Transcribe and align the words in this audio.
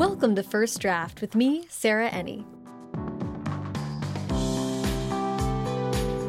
Welcome 0.00 0.34
to 0.36 0.42
First 0.42 0.80
Draft 0.80 1.20
with 1.20 1.34
me, 1.34 1.66
Sarah 1.68 2.08
Enni. 2.08 2.42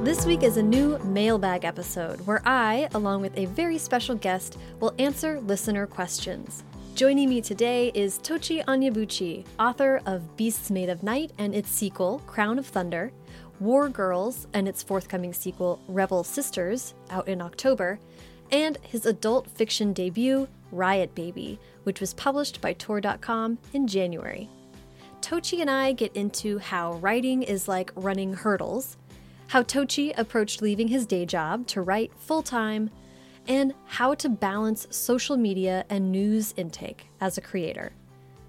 This 0.04 0.26
week 0.26 0.44
is 0.44 0.58
a 0.58 0.62
new 0.62 0.98
mailbag 1.06 1.64
episode 1.64 2.20
where 2.28 2.42
I, 2.46 2.90
along 2.94 3.22
with 3.22 3.38
a 3.38 3.46
very 3.46 3.78
special 3.78 4.16
guest, 4.16 4.58
will 4.82 4.94
answer 5.00 5.40
listener 5.40 5.88
questions. 5.88 6.66
Joining 6.96 7.30
me 7.30 7.40
today 7.40 7.94
is 7.96 8.20
Tochi 8.20 8.62
Onyebuchi, 8.66 9.46
author 9.58 10.02
of 10.06 10.36
Beasts 10.36 10.70
Made 10.70 10.90
of 10.90 11.02
Night 11.02 11.32
and 11.38 11.56
its 11.56 11.70
sequel, 11.70 12.22
Crown 12.28 12.60
of 12.60 12.68
Thunder, 12.68 13.14
War 13.62 13.88
Girls 13.88 14.48
and 14.54 14.68
its 14.68 14.84
forthcoming 14.84 15.32
sequel, 15.32 15.82
Rebel 15.88 16.26
Sisters, 16.26 16.94
out 17.10 17.30
in 17.30 17.42
October, 17.42 18.00
and 18.52 18.78
his 18.82 19.06
adult 19.06 19.50
fiction 19.50 19.94
debut, 19.94 20.50
Riot 20.74 21.16
Baby, 21.16 21.58
which 21.84 22.00
was 22.00 22.14
published 22.14 22.62
by 22.62 22.74
Tor.com 22.74 23.58
in 23.74 23.88
January. 23.88 24.50
Tochi 25.22 25.62
and 25.62 25.70
I 25.70 25.92
get 25.94 26.16
into 26.16 26.58
how 26.58 26.94
writing 26.94 27.44
is 27.44 27.68
like 27.68 27.92
running 27.96 28.34
hurdles, 28.34 28.98
how 29.48 29.64
Tochi 29.64 30.18
approached 30.18 30.62
leaving 30.62 30.88
his 30.88 31.06
day 31.06 31.26
job 31.26 31.68
to 31.68 31.82
write 31.82 32.12
full 32.18 32.42
time, 32.42 32.90
and 33.48 33.74
how 33.86 34.14
to 34.16 34.30
balance 34.30 34.88
social 34.92 35.38
media 35.38 35.86
and 35.90 36.12
news 36.12 36.54
intake 36.58 37.08
as 37.20 37.38
a 37.38 37.42
creator. 37.42 37.92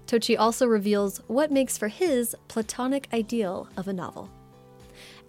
Tochi 0.07 0.37
also 0.37 0.67
reveals 0.67 1.19
what 1.27 1.51
makes 1.51 1.77
for 1.77 1.87
his 1.87 2.35
platonic 2.47 3.07
ideal 3.13 3.67
of 3.77 3.87
a 3.87 3.93
novel. 3.93 4.29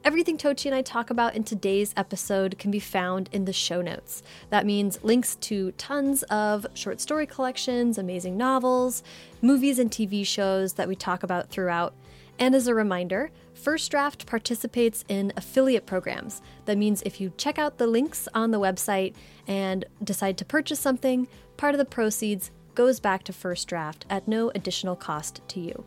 Everything 0.04 0.36
Tochi 0.36 0.66
and 0.66 0.74
I 0.74 0.82
talk 0.82 1.08
about 1.08 1.34
in 1.34 1.44
today's 1.44 1.94
episode 1.96 2.58
can 2.58 2.70
be 2.70 2.78
found 2.78 3.30
in 3.32 3.46
the 3.46 3.54
show 3.54 3.80
notes. 3.80 4.22
That 4.50 4.66
means 4.66 5.02
links 5.02 5.36
to 5.36 5.72
tons 5.72 6.22
of 6.24 6.66
short 6.74 7.00
story 7.00 7.26
collections, 7.26 7.96
amazing 7.96 8.36
novels, 8.36 9.02
movies, 9.40 9.78
and 9.78 9.90
TV 9.90 10.26
shows 10.26 10.74
that 10.74 10.88
we 10.88 10.94
talk 10.94 11.22
about 11.22 11.48
throughout. 11.48 11.94
And 12.38 12.54
as 12.54 12.66
a 12.66 12.74
reminder, 12.74 13.30
First 13.54 13.90
Draft 13.90 14.26
participates 14.26 15.06
in 15.08 15.32
affiliate 15.38 15.86
programs. 15.86 16.42
That 16.66 16.76
means 16.76 17.00
if 17.06 17.18
you 17.18 17.32
check 17.38 17.58
out 17.58 17.78
the 17.78 17.86
links 17.86 18.28
on 18.34 18.50
the 18.50 18.60
website 18.60 19.14
and 19.46 19.86
decide 20.02 20.36
to 20.36 20.44
purchase 20.44 20.80
something, 20.80 21.28
part 21.56 21.72
of 21.74 21.78
the 21.78 21.86
proceeds 21.86 22.50
goes 22.74 23.00
back 23.00 23.22
to 23.22 23.32
First 23.32 23.68
Draft 23.68 24.04
at 24.10 24.28
no 24.28 24.50
additional 24.54 24.96
cost 24.96 25.40
to 25.48 25.60
you. 25.60 25.86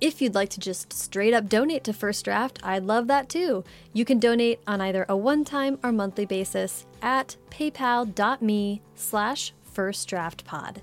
If 0.00 0.20
you'd 0.20 0.34
like 0.34 0.50
to 0.50 0.60
just 0.60 0.92
straight 0.92 1.32
up 1.32 1.48
donate 1.48 1.84
to 1.84 1.92
First 1.94 2.24
Draft, 2.24 2.58
I'd 2.62 2.84
love 2.84 3.06
that 3.06 3.30
too. 3.30 3.64
You 3.94 4.04
can 4.04 4.18
donate 4.18 4.60
on 4.66 4.80
either 4.82 5.06
a 5.08 5.16
one-time 5.16 5.78
or 5.82 5.90
monthly 5.90 6.26
basis 6.26 6.84
at 7.00 7.36
paypal.me 7.50 8.82
slash 8.94 9.54
firstdraftpod. 9.74 10.78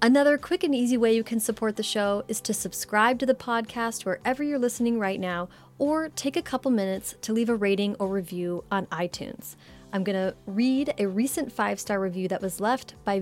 Another 0.00 0.38
quick 0.38 0.62
and 0.62 0.74
easy 0.74 0.96
way 0.96 1.16
you 1.16 1.24
can 1.24 1.40
support 1.40 1.74
the 1.74 1.82
show 1.82 2.22
is 2.28 2.40
to 2.42 2.54
subscribe 2.54 3.18
to 3.18 3.26
the 3.26 3.34
podcast 3.34 4.04
wherever 4.04 4.44
you're 4.44 4.58
listening 4.58 5.00
right 5.00 5.18
now, 5.18 5.48
or 5.78 6.10
take 6.10 6.36
a 6.36 6.42
couple 6.42 6.70
minutes 6.70 7.16
to 7.22 7.32
leave 7.32 7.48
a 7.48 7.56
rating 7.56 7.96
or 7.96 8.06
review 8.06 8.62
on 8.70 8.86
iTunes. 8.86 9.56
I'm 9.92 10.04
going 10.04 10.14
to 10.14 10.36
read 10.46 10.94
a 10.98 11.06
recent 11.06 11.50
five 11.50 11.80
star 11.80 11.98
review 11.98 12.28
that 12.28 12.42
was 12.42 12.60
left 12.60 12.94
by 13.04 13.18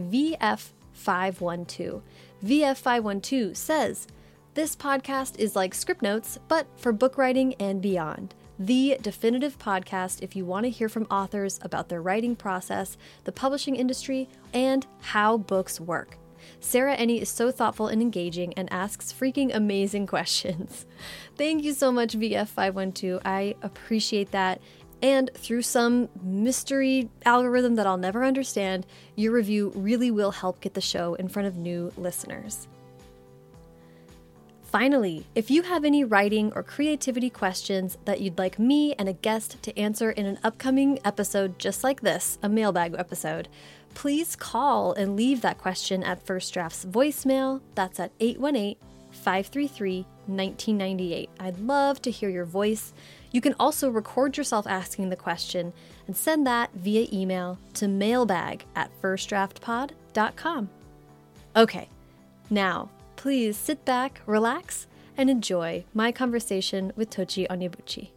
VF512. 0.95 2.03
VF512 2.45 3.57
says, 3.57 4.07
This 4.55 4.77
podcast 4.77 5.39
is 5.39 5.57
like 5.57 5.75
script 5.75 6.03
notes, 6.03 6.39
but 6.49 6.67
for 6.77 6.93
book 6.93 7.19
writing 7.19 7.55
and 7.55 7.81
beyond. 7.81 8.35
The 8.59 8.99
definitive 9.03 9.59
podcast 9.59 10.23
if 10.23 10.37
you 10.37 10.45
want 10.45 10.65
to 10.65 10.71
hear 10.71 10.89
from 10.89 11.09
authors 11.11 11.59
about 11.63 11.89
their 11.89 12.01
writing 12.01 12.37
process, 12.37 12.97
the 13.25 13.33
publishing 13.33 13.75
industry, 13.75 14.29
and 14.53 14.87
how 15.01 15.39
books 15.39 15.81
work. 15.81 16.19
Sarah 16.61 16.97
Enni 16.97 17.21
is 17.21 17.29
so 17.29 17.51
thoughtful 17.51 17.89
and 17.89 18.01
engaging 18.01 18.53
and 18.55 18.73
asks 18.73 19.13
freaking 19.13 19.55
amazing 19.55 20.07
questions. 20.15 20.87
Thank 21.37 21.65
you 21.65 21.73
so 21.73 21.91
much, 21.91 22.15
VF512. 22.15 23.21
I 23.25 23.55
appreciate 23.63 24.31
that. 24.31 24.61
And 25.05 25.31
through 25.35 25.61
some 25.61 26.09
mystery 26.23 27.11
algorithm 27.27 27.75
that 27.75 27.87
I'll 27.87 27.99
never 27.99 28.25
understand, 28.25 28.87
your 29.17 29.33
review 29.33 29.71
really 29.75 30.11
will 30.11 30.31
help 30.31 30.63
get 30.63 30.73
the 30.73 30.81
show 30.81 31.13
in 31.13 31.29
front 31.29 31.47
of 31.47 31.59
new 31.59 31.93
listeners. 31.99 32.67
Finally, 34.63 35.27
if 35.35 35.51
you 35.51 35.61
have 35.61 35.85
any 35.85 36.05
writing 36.05 36.51
or 36.55 36.63
creativity 36.63 37.29
questions 37.29 37.99
that 38.07 38.23
you'd 38.23 38.39
like 38.39 38.59
me 38.59 38.95
and 38.95 39.07
a 39.07 39.13
guest 39.13 39.63
to 39.63 39.79
answer 39.79 40.11
in 40.11 40.25
an 40.25 40.39
upcoming 40.43 40.99
episode 41.05 41.59
just 41.59 41.85
like 41.85 42.01
this, 42.01 42.39
a 42.43 42.49
mailbag 42.49 42.95
episode, 42.97 43.47
please 43.93 44.35
call 44.35 44.95
and 44.95 45.17
leave 45.17 45.43
that 45.43 45.59
question 45.59 46.03
at 46.03 46.25
First 46.25 46.55
Draft's 46.55 46.87
voicemail. 46.87 47.61
That's 47.75 48.01
at 48.01 48.11
818 48.21 48.77
533 49.11 50.07
1998. 50.27 51.29
I'd 51.39 51.59
love 51.59 52.01
to 52.01 52.11
hear 52.11 52.31
your 52.31 52.47
voice. 52.47 52.95
You 53.35 53.41
can 53.41 53.57
also 53.59 53.91
record 53.91 54.37
yourself 54.37 54.65
asking 54.65 55.09
the 55.09 55.17
question 55.17 55.73
and 56.07 56.17
send 56.17 56.47
that 56.47 56.71
via 56.73 57.09
email 57.13 57.59
to 57.75 57.89
mailbag 57.89 58.65
at 58.77 58.93
firstdraftpod.com. 59.03 60.71
Okay, 61.57 61.89
now 62.49 62.89
please 63.17 63.57
sit 63.57 63.85
back, 63.85 64.21
relax, 64.27 64.87
and 65.17 65.29
enjoy 65.29 65.85
my 65.95 66.13
conversation 66.13 66.93
with 66.95 67.11
Tochi 67.11 67.49
Onyebuchi. 67.49 68.11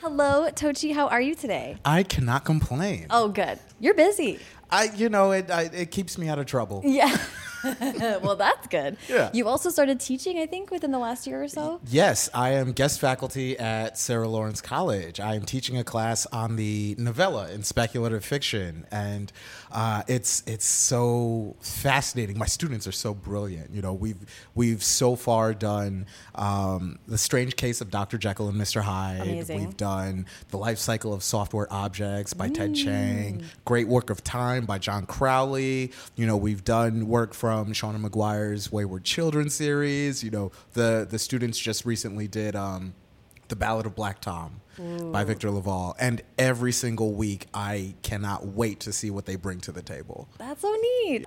Hello, 0.00 0.50
Tochi. 0.50 0.92
How 0.92 1.08
are 1.08 1.22
you 1.22 1.34
today? 1.34 1.78
I 1.82 2.02
cannot 2.02 2.44
complain. 2.44 3.06
Oh, 3.08 3.28
good. 3.28 3.58
You're 3.80 3.94
busy. 3.94 4.38
I, 4.70 4.90
you 4.94 5.08
know, 5.08 5.30
it 5.30 5.50
I, 5.50 5.62
it 5.72 5.90
keeps 5.90 6.18
me 6.18 6.28
out 6.28 6.38
of 6.38 6.44
trouble. 6.44 6.82
Yeah. 6.84 7.16
well, 8.22 8.36
that's 8.36 8.66
good. 8.68 8.96
Yeah. 9.08 9.30
You 9.32 9.48
also 9.48 9.70
started 9.70 10.00
teaching, 10.00 10.38
I 10.38 10.46
think, 10.46 10.70
within 10.70 10.90
the 10.90 10.98
last 10.98 11.26
year 11.26 11.42
or 11.42 11.48
so. 11.48 11.80
Yes, 11.88 12.28
I 12.34 12.50
am 12.50 12.72
guest 12.72 13.00
faculty 13.00 13.58
at 13.58 13.98
Sarah 13.98 14.28
Lawrence 14.28 14.60
College. 14.60 15.20
I 15.20 15.34
am 15.34 15.42
teaching 15.42 15.78
a 15.78 15.84
class 15.84 16.26
on 16.26 16.56
the 16.56 16.94
novella 16.98 17.50
in 17.50 17.62
speculative 17.62 18.24
fiction, 18.24 18.86
and 18.90 19.32
uh, 19.72 20.02
it's 20.06 20.42
it's 20.46 20.66
so 20.66 21.56
fascinating. 21.60 22.38
My 22.38 22.46
students 22.46 22.86
are 22.86 22.92
so 22.92 23.14
brilliant. 23.14 23.70
You 23.72 23.82
know, 23.82 23.92
we've 23.92 24.18
we've 24.54 24.82
so 24.82 25.16
far 25.16 25.54
done 25.54 26.06
um, 26.34 26.98
the 27.08 27.18
Strange 27.18 27.56
Case 27.56 27.80
of 27.80 27.90
Dr. 27.90 28.18
Jekyll 28.18 28.48
and 28.48 28.60
Mr. 28.60 28.82
Hyde. 28.82 29.22
Amazing. 29.22 29.60
We've 29.60 29.76
done 29.76 30.26
the 30.50 30.58
Life 30.58 30.78
Cycle 30.78 31.12
of 31.12 31.22
Software 31.22 31.66
Objects 31.72 32.34
by 32.34 32.48
Ted 32.48 32.74
Chiang. 32.74 33.42
Great 33.64 33.88
Work 33.88 34.10
of 34.10 34.22
Time 34.22 34.66
by 34.66 34.78
John 34.78 35.06
Crowley. 35.06 35.92
You 36.14 36.26
know, 36.26 36.36
we've 36.36 36.64
done 36.64 37.08
work 37.08 37.34
from 37.34 37.55
Seanan 37.64 38.06
McGuire's 38.06 38.70
Wayward 38.70 39.04
Children 39.04 39.50
series. 39.50 40.22
You 40.22 40.30
know, 40.30 40.52
the 40.74 41.06
the 41.08 41.18
students 41.18 41.58
just 41.58 41.84
recently 41.84 42.28
did 42.28 42.54
um, 42.54 42.94
the 43.48 43.56
Ballad 43.56 43.86
of 43.86 43.94
Black 43.94 44.20
Tom 44.20 44.60
by 45.12 45.24
Victor 45.24 45.50
LaValle, 45.50 45.94
and 45.98 46.22
every 46.38 46.72
single 46.72 47.14
week 47.14 47.46
I 47.54 47.94
cannot 48.02 48.46
wait 48.46 48.80
to 48.80 48.92
see 48.92 49.10
what 49.10 49.24
they 49.26 49.36
bring 49.36 49.60
to 49.60 49.72
the 49.72 49.82
table. 49.82 50.28
That's 50.38 50.60
so 50.60 50.76
neat. 51.04 51.26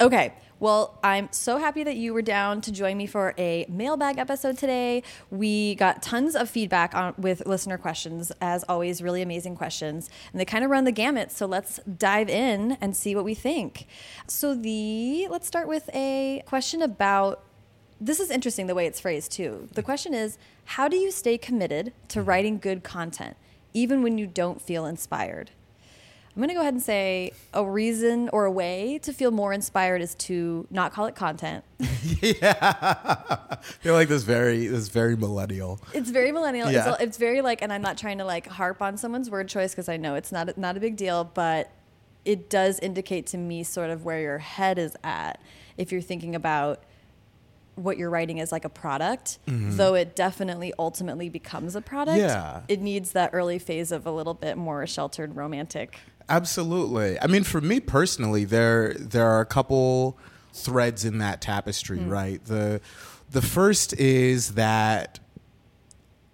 Okay, 0.00 0.32
well, 0.60 0.98
I'm 1.04 1.28
so 1.30 1.58
happy 1.58 1.84
that 1.84 1.96
you 1.96 2.12
were 2.12 2.22
down 2.22 2.60
to 2.62 2.72
join 2.72 2.96
me 2.96 3.06
for 3.06 3.34
a 3.38 3.64
mailbag 3.68 4.18
episode 4.18 4.58
today. 4.58 5.04
We 5.30 5.76
got 5.76 6.02
tons 6.02 6.34
of 6.34 6.50
feedback 6.50 6.94
on 6.94 7.14
with 7.16 7.46
listener 7.46 7.78
questions, 7.78 8.32
as 8.40 8.64
always, 8.64 9.00
really 9.00 9.22
amazing 9.22 9.56
questions, 9.56 10.10
and 10.32 10.40
they 10.40 10.44
kind 10.44 10.64
of 10.64 10.70
run 10.70 10.84
the 10.84 10.92
gamut. 10.92 11.30
So 11.30 11.46
let's 11.46 11.78
dive 11.84 12.28
in 12.28 12.76
and 12.80 12.96
see 12.96 13.14
what 13.14 13.24
we 13.24 13.34
think. 13.34 13.86
So 14.26 14.54
the 14.54 15.28
let's 15.30 15.46
start 15.46 15.68
with 15.68 15.88
a 15.94 16.42
question 16.46 16.82
about 16.82 17.44
this 18.00 18.20
is 18.20 18.30
interesting 18.30 18.66
the 18.66 18.74
way 18.74 18.86
it's 18.86 19.00
phrased 19.00 19.32
too. 19.32 19.68
The 19.72 19.82
question 19.82 20.14
is, 20.14 20.38
how 20.64 20.88
do 20.88 20.96
you 20.96 21.10
stay 21.10 21.38
committed 21.38 21.92
to 22.08 22.22
writing 22.22 22.58
good 22.58 22.82
content 22.82 23.36
even 23.74 24.02
when 24.02 24.18
you 24.18 24.26
don't 24.26 24.60
feel 24.60 24.86
inspired? 24.86 25.50
I'm 26.34 26.40
going 26.40 26.48
to 26.48 26.54
go 26.54 26.60
ahead 26.60 26.74
and 26.74 26.82
say 26.82 27.32
a 27.52 27.64
reason 27.64 28.28
or 28.32 28.44
a 28.44 28.50
way 28.50 29.00
to 29.02 29.12
feel 29.12 29.30
more 29.30 29.52
inspired 29.52 30.00
is 30.00 30.14
to 30.16 30.66
not 30.70 30.92
call 30.92 31.06
it 31.06 31.16
content. 31.16 31.64
yeah, 32.20 33.56
they're 33.82 33.92
like 33.92 34.08
this 34.08 34.22
very 34.22 34.68
this 34.68 34.88
very 34.88 35.16
millennial. 35.16 35.80
It's 35.92 36.10
very 36.10 36.30
millennial. 36.30 36.70
Yeah. 36.70 36.92
It's, 36.92 37.02
it's 37.02 37.16
very 37.18 37.40
like, 37.40 37.60
and 37.60 37.72
I'm 37.72 37.82
not 37.82 37.98
trying 37.98 38.18
to 38.18 38.24
like 38.24 38.46
harp 38.46 38.80
on 38.80 38.96
someone's 38.96 39.30
word 39.30 39.48
choice 39.48 39.72
because 39.72 39.88
I 39.88 39.96
know 39.96 40.14
it's 40.14 40.30
not 40.30 40.56
not 40.56 40.76
a 40.76 40.80
big 40.80 40.96
deal, 40.96 41.24
but 41.24 41.72
it 42.24 42.50
does 42.50 42.78
indicate 42.80 43.26
to 43.28 43.38
me 43.38 43.64
sort 43.64 43.90
of 43.90 44.04
where 44.04 44.20
your 44.20 44.38
head 44.38 44.78
is 44.78 44.96
at 45.02 45.40
if 45.76 45.90
you're 45.90 46.02
thinking 46.02 46.34
about 46.34 46.82
what 47.78 47.96
you're 47.96 48.10
writing 48.10 48.40
as 48.40 48.52
like 48.52 48.64
a 48.64 48.68
product, 48.68 49.38
mm-hmm. 49.46 49.76
though 49.76 49.94
it 49.94 50.16
definitely 50.16 50.72
ultimately 50.78 51.28
becomes 51.28 51.74
a 51.76 51.80
product. 51.80 52.18
Yeah. 52.18 52.62
It 52.68 52.80
needs 52.80 53.12
that 53.12 53.30
early 53.32 53.58
phase 53.58 53.92
of 53.92 54.06
a 54.06 54.10
little 54.10 54.34
bit 54.34 54.56
more 54.56 54.86
sheltered 54.86 55.36
romantic. 55.36 55.98
Absolutely. 56.28 57.18
I 57.20 57.26
mean, 57.26 57.44
for 57.44 57.60
me 57.60 57.80
personally, 57.80 58.44
there 58.44 58.94
there 58.94 59.26
are 59.26 59.40
a 59.40 59.46
couple 59.46 60.18
threads 60.52 61.04
in 61.04 61.18
that 61.18 61.40
tapestry, 61.40 61.98
right? 61.98 62.44
The 62.44 62.80
the 63.30 63.42
first 63.42 63.94
is 63.94 64.54
that 64.54 65.20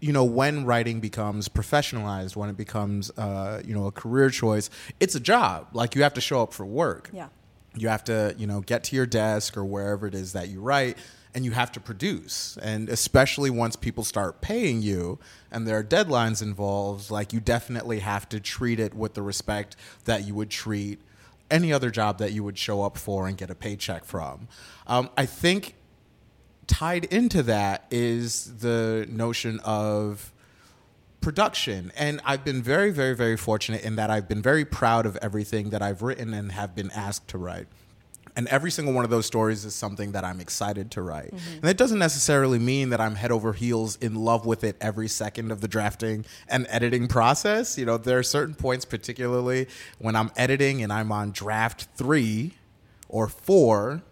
you 0.00 0.12
know, 0.12 0.25
when 0.25 0.67
writing 0.67 1.00
becomes 1.00 1.49
professionalized, 1.49 2.37
when 2.37 2.50
it 2.50 2.58
becomes, 2.58 3.11
uh, 3.17 3.62
you 3.64 3.75
know, 3.75 3.87
a 3.87 3.91
career 3.91 4.29
choice, 4.29 4.69
it's 5.00 5.14
a 5.14 5.20
job. 5.20 5.69
Like 5.73 5.94
you 5.94 6.02
have 6.02 6.12
to 6.14 6.20
show 6.20 6.43
up 6.43 6.52
for 6.52 6.67
work. 6.67 7.08
Yeah. 7.11 7.29
You 7.75 7.88
have 7.88 8.05
to, 8.05 8.35
you 8.37 8.46
know, 8.46 8.61
get 8.61 8.85
to 8.85 8.96
your 8.96 9.06
desk 9.06 9.56
or 9.56 9.64
wherever 9.64 10.06
it 10.06 10.14
is 10.14 10.35
that 10.35 10.49
you 10.49 10.61
write 10.61 10.99
and 11.35 11.45
you 11.45 11.51
have 11.51 11.73
to 11.73 11.81
produce. 11.81 12.57
And 12.63 12.89
especially 12.89 13.51
once 13.51 13.77
people 13.77 14.05
start 14.05 14.41
paying 14.41 14.83
you 14.83 15.19
and 15.51 15.67
there 15.67 15.77
are 15.79 15.85
deadlines 15.85 16.43
involved, 16.43 17.11
like 17.11 17.33
you 17.33 17.41
definitely 17.41 18.01
have 18.01 18.29
to 18.31 18.41
treat 18.41 18.79
it 18.79 18.95
with 18.95 19.15
the 19.15 19.23
respect 19.23 19.77
that 20.05 20.27
you 20.27 20.35
would 20.35 20.51
treat 20.51 21.01
any 21.51 21.73
other 21.73 21.91
job 21.91 22.19
that 22.19 22.33
you 22.33 22.43
would 22.43 22.57
show 22.57 22.83
up 22.83 22.97
for 22.97 23.27
and 23.27 23.37
get 23.37 23.51
a 23.51 23.55
paycheck 23.55 24.05
from. 24.05 24.49
Um, 24.87 25.11
I 25.17 25.27
think 25.27 25.75
tied 26.67 27.05
into 27.07 27.43
that 27.43 27.87
is 27.91 28.59
the 28.59 29.07
notion 29.11 29.61
of 29.65 30.33
production. 31.21 31.91
And 31.97 32.21
I've 32.25 32.45
been 32.45 32.63
very, 32.63 32.91
very, 32.91 33.17
very 33.17 33.37
fortunate 33.37 33.83
in 33.83 33.97
that 33.97 34.11
I've 34.11 34.29
been 34.29 34.43
very 34.43 34.65
proud 34.65 35.07
of 35.07 35.17
everything 35.23 35.71
that 35.71 35.83
I've 35.83 36.03
written 36.03 36.35
and 36.35 36.53
have 36.53 36.75
been 36.75 36.91
asked 36.91 37.29
to 37.29 37.39
write. 37.39 37.67
And 38.37 38.49
every 38.49 38.71
single 38.71 38.93
one 38.93 39.05
of 39.05 39.11
those 39.11 39.27
stories 39.27 39.65
is 39.65 39.75
something 39.75 40.13
that 40.13 40.25
I'm 40.25 40.41
excited 40.41 40.91
to 40.93 41.03
write. 41.03 41.35
Mm-hmm. 41.35 41.59
And 41.61 41.65
it 41.67 41.77
doesn't 41.77 42.01
necessarily 42.01 42.59
mean 42.59 42.91
that 42.91 43.01
I'm 43.01 43.15
head 43.15 43.31
over 43.31 43.53
heels 43.53 43.97
in 44.01 44.17
love 44.17 44.45
with 44.45 44.65
it 44.65 44.77
every 44.81 45.09
second 45.09 45.53
of 45.53 45.61
the 45.61 45.69
drafting 45.69 46.25
and 46.49 46.67
editing 46.69 47.07
process. 47.07 47.79
You 47.79 47.87
know, 47.87 47.97
there 47.97 48.19
are 48.19 48.25
certain 48.25 48.55
points, 48.57 48.85
particularly 48.85 49.69
when 49.99 50.17
I'm 50.17 50.33
editing 50.37 50.83
and 50.83 50.93
I'm 50.93 51.13
on 51.13 51.31
draft 51.31 51.87
three 51.95 52.55
or 53.09 53.29
four, 53.29 54.03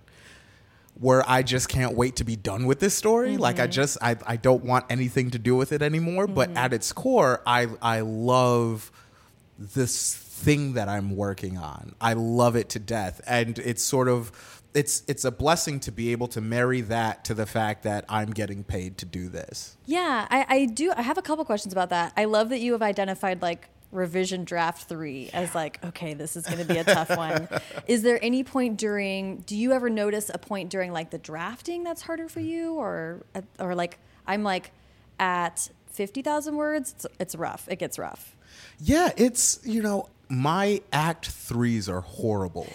where 0.94 1.28
I 1.28 1.42
just 1.42 1.68
can't 1.68 1.96
wait 1.96 2.16
to 2.16 2.24
be 2.24 2.36
done 2.36 2.66
with 2.66 2.78
this 2.78 2.94
story. 2.94 3.32
Mm-hmm. 3.32 3.40
Like 3.40 3.58
I 3.58 3.66
just 3.66 3.98
I, 4.00 4.16
I 4.24 4.36
don't 4.36 4.64
want 4.64 4.84
anything 4.88 5.30
to 5.32 5.38
do 5.38 5.56
with 5.56 5.72
it 5.72 5.82
anymore. 5.82 6.26
Mm-hmm. 6.26 6.34
But 6.34 6.56
at 6.56 6.72
its 6.72 6.92
core, 6.92 7.42
I 7.44 7.66
I 7.80 8.00
love 8.00 8.92
this 9.58 10.14
thing 10.42 10.74
that 10.74 10.88
I'm 10.88 11.14
working 11.14 11.56
on. 11.56 11.94
I 12.00 12.14
love 12.14 12.56
it 12.56 12.68
to 12.70 12.78
death. 12.78 13.20
And 13.26 13.58
it's 13.58 13.82
sort 13.82 14.08
of 14.08 14.32
it's 14.74 15.02
it's 15.06 15.24
a 15.24 15.30
blessing 15.30 15.80
to 15.80 15.92
be 15.92 16.12
able 16.12 16.28
to 16.28 16.40
marry 16.40 16.80
that 16.82 17.24
to 17.26 17.34
the 17.34 17.46
fact 17.46 17.82
that 17.84 18.04
I'm 18.08 18.30
getting 18.30 18.64
paid 18.64 18.98
to 18.98 19.06
do 19.06 19.28
this. 19.28 19.76
Yeah, 19.86 20.26
I, 20.30 20.46
I 20.48 20.64
do 20.66 20.92
I 20.96 21.02
have 21.02 21.18
a 21.18 21.22
couple 21.22 21.44
questions 21.44 21.72
about 21.72 21.90
that. 21.90 22.12
I 22.16 22.24
love 22.24 22.48
that 22.48 22.60
you 22.60 22.72
have 22.72 22.82
identified 22.82 23.42
like 23.42 23.68
revision 23.92 24.44
draft 24.44 24.88
three 24.88 25.28
as 25.34 25.54
like 25.54 25.84
okay 25.84 26.14
this 26.14 26.34
is 26.34 26.46
going 26.46 26.58
to 26.58 26.64
be 26.64 26.78
a 26.78 26.84
tough 26.84 27.14
one 27.14 27.46
is 27.86 28.00
there 28.00 28.18
any 28.24 28.42
point 28.42 28.78
during 28.78 29.36
do 29.40 29.54
you 29.54 29.70
ever 29.72 29.90
notice 29.90 30.30
a 30.32 30.38
point 30.38 30.70
during 30.70 30.94
like 30.94 31.10
the 31.10 31.18
drafting 31.18 31.84
that's 31.84 32.00
harder 32.00 32.26
for 32.26 32.40
mm. 32.40 32.46
you 32.46 32.74
or 32.76 33.22
uh, 33.34 33.42
or 33.58 33.74
like 33.74 33.98
i'm 34.26 34.42
like 34.42 34.70
at 35.20 35.68
50000 35.92 36.56
words 36.56 36.92
it's, 36.92 37.06
it's 37.18 37.34
rough. 37.34 37.66
It 37.68 37.78
gets 37.78 37.98
rough. 37.98 38.36
Yeah 38.80 39.10
it's 39.16 39.60
you 39.64 39.82
know 39.82 40.08
my 40.28 40.80
act 40.92 41.26
threes 41.28 41.88
are 41.88 42.00
horrible. 42.00 42.68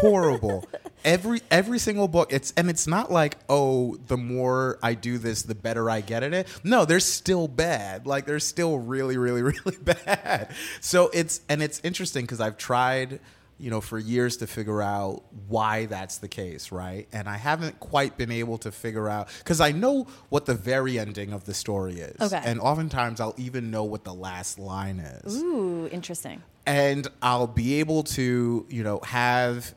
Horrible. 0.00 0.66
Every 1.04 1.42
every 1.50 1.78
single 1.78 2.08
book 2.08 2.32
it's 2.32 2.54
and 2.56 2.70
it's 2.70 2.86
not 2.86 3.12
like 3.12 3.36
oh 3.50 3.96
the 4.06 4.16
more 4.16 4.78
i 4.82 4.94
do 4.94 5.18
this 5.18 5.42
the 5.42 5.54
better 5.54 5.90
i 5.90 6.00
get 6.00 6.22
at 6.22 6.32
it. 6.32 6.48
No 6.64 6.86
they're 6.86 6.98
still 7.00 7.46
bad. 7.46 8.06
Like 8.06 8.24
they're 8.24 8.38
still 8.40 8.78
really 8.78 9.18
really 9.18 9.42
really 9.42 9.76
bad. 9.82 10.48
So 10.80 11.10
it's 11.12 11.42
and 11.50 11.62
it's 11.62 11.78
interesting 11.84 12.24
because 12.24 12.40
i've 12.40 12.56
tried 12.56 13.20
you 13.58 13.70
know 13.70 13.80
for 13.80 13.98
years 13.98 14.36
to 14.38 14.46
figure 14.46 14.82
out 14.82 15.22
why 15.48 15.86
that's 15.86 16.18
the 16.18 16.28
case 16.28 16.72
right? 16.72 17.08
And 17.12 17.28
i 17.28 17.36
haven't 17.36 17.80
quite 17.80 18.16
been 18.16 18.30
able 18.30 18.58
to 18.58 18.72
figure 18.72 19.08
out 19.08 19.28
because 19.38 19.60
i 19.60 19.72
know 19.72 20.06
what 20.28 20.46
the 20.46 20.54
very 20.54 20.98
ending 20.98 21.32
of 21.32 21.44
the 21.44 21.54
story 21.54 21.94
is. 22.00 22.20
Okay. 22.20 22.42
And 22.44 22.60
oftentimes 22.60 23.20
i'll 23.20 23.34
even 23.36 23.70
know 23.70 23.84
what 23.84 24.04
the 24.04 24.14
last 24.14 24.58
line 24.58 24.98
is. 24.98 25.42
Ooh 25.42 25.88
interesting. 25.88 26.42
And 26.66 27.06
i'll 27.22 27.46
be 27.46 27.80
able 27.80 28.02
to 28.04 28.66
you 28.68 28.82
know 28.82 29.00
have 29.04 29.74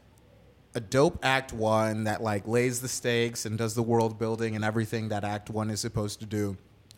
a 0.76 0.80
dope 0.80 1.20
act 1.24 1.54
one 1.54 2.04
that 2.04 2.22
like 2.22 2.48
lays 2.48 2.82
the 2.82 2.88
stakes 2.88 3.46
and 3.46 3.58
does 3.58 3.74
the 3.74 3.82
world 3.82 4.20
building 4.20 4.56
and 4.56 4.64
everything 4.64 5.10
that 5.10 5.24
act 5.24 5.50
one 5.50 5.70
is 5.72 5.80
supposed 5.80 6.20
to 6.20 6.26
do 6.26 6.56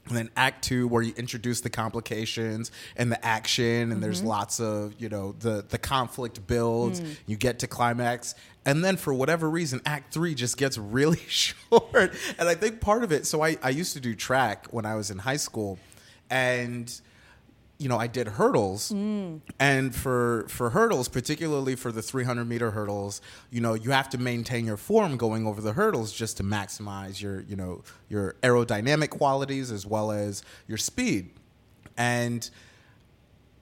and 0.09 0.17
then 0.17 0.29
act 0.35 0.63
two 0.63 0.87
where 0.87 1.01
you 1.01 1.13
introduce 1.15 1.61
the 1.61 1.69
complications 1.69 2.71
and 2.95 3.11
the 3.11 3.25
action 3.25 3.63
and 3.65 3.91
mm-hmm. 3.93 4.01
there's 4.01 4.21
lots 4.21 4.59
of 4.59 4.93
you 4.99 5.09
know 5.09 5.33
the 5.39 5.63
the 5.69 5.77
conflict 5.77 6.45
builds 6.47 6.99
mm. 6.99 7.15
you 7.25 7.37
get 7.37 7.59
to 7.59 7.67
climax 7.67 8.35
and 8.65 8.83
then 8.83 8.97
for 8.97 9.13
whatever 9.13 9.49
reason 9.49 9.81
act 9.85 10.13
three 10.13 10.35
just 10.35 10.57
gets 10.57 10.77
really 10.89 11.21
short 11.27 12.13
and 12.37 12.49
i 12.49 12.55
think 12.55 12.81
part 12.81 13.03
of 13.03 13.11
it 13.11 13.25
so 13.25 13.41
i, 13.41 13.57
I 13.63 13.69
used 13.69 13.93
to 13.93 13.99
do 13.99 14.15
track 14.15 14.67
when 14.71 14.85
i 14.85 14.95
was 14.95 15.11
in 15.11 15.19
high 15.19 15.37
school 15.37 15.79
and 16.29 16.99
you 17.79 17.87
know, 17.87 17.97
I 17.97 18.07
did 18.07 18.27
hurdles, 18.27 18.91
mm. 18.91 19.39
and 19.57 19.95
for 19.95 20.45
for 20.49 20.71
hurdles, 20.71 21.07
particularly 21.07 21.75
for 21.75 21.93
the 21.93 22.01
300 22.01 22.43
meter 22.43 22.71
hurdles, 22.71 23.21
you 23.49 23.61
know, 23.61 23.73
you 23.73 23.91
have 23.91 24.09
to 24.09 24.17
maintain 24.17 24.65
your 24.65 24.75
form 24.75 25.15
going 25.15 25.47
over 25.47 25.61
the 25.61 25.71
hurdles 25.73 26.11
just 26.11 26.35
to 26.37 26.43
maximize 26.43 27.21
your 27.21 27.39
you 27.41 27.55
know 27.55 27.81
your 28.09 28.35
aerodynamic 28.43 29.09
qualities 29.09 29.71
as 29.71 29.85
well 29.85 30.11
as 30.11 30.43
your 30.67 30.77
speed, 30.77 31.29
and 31.97 32.49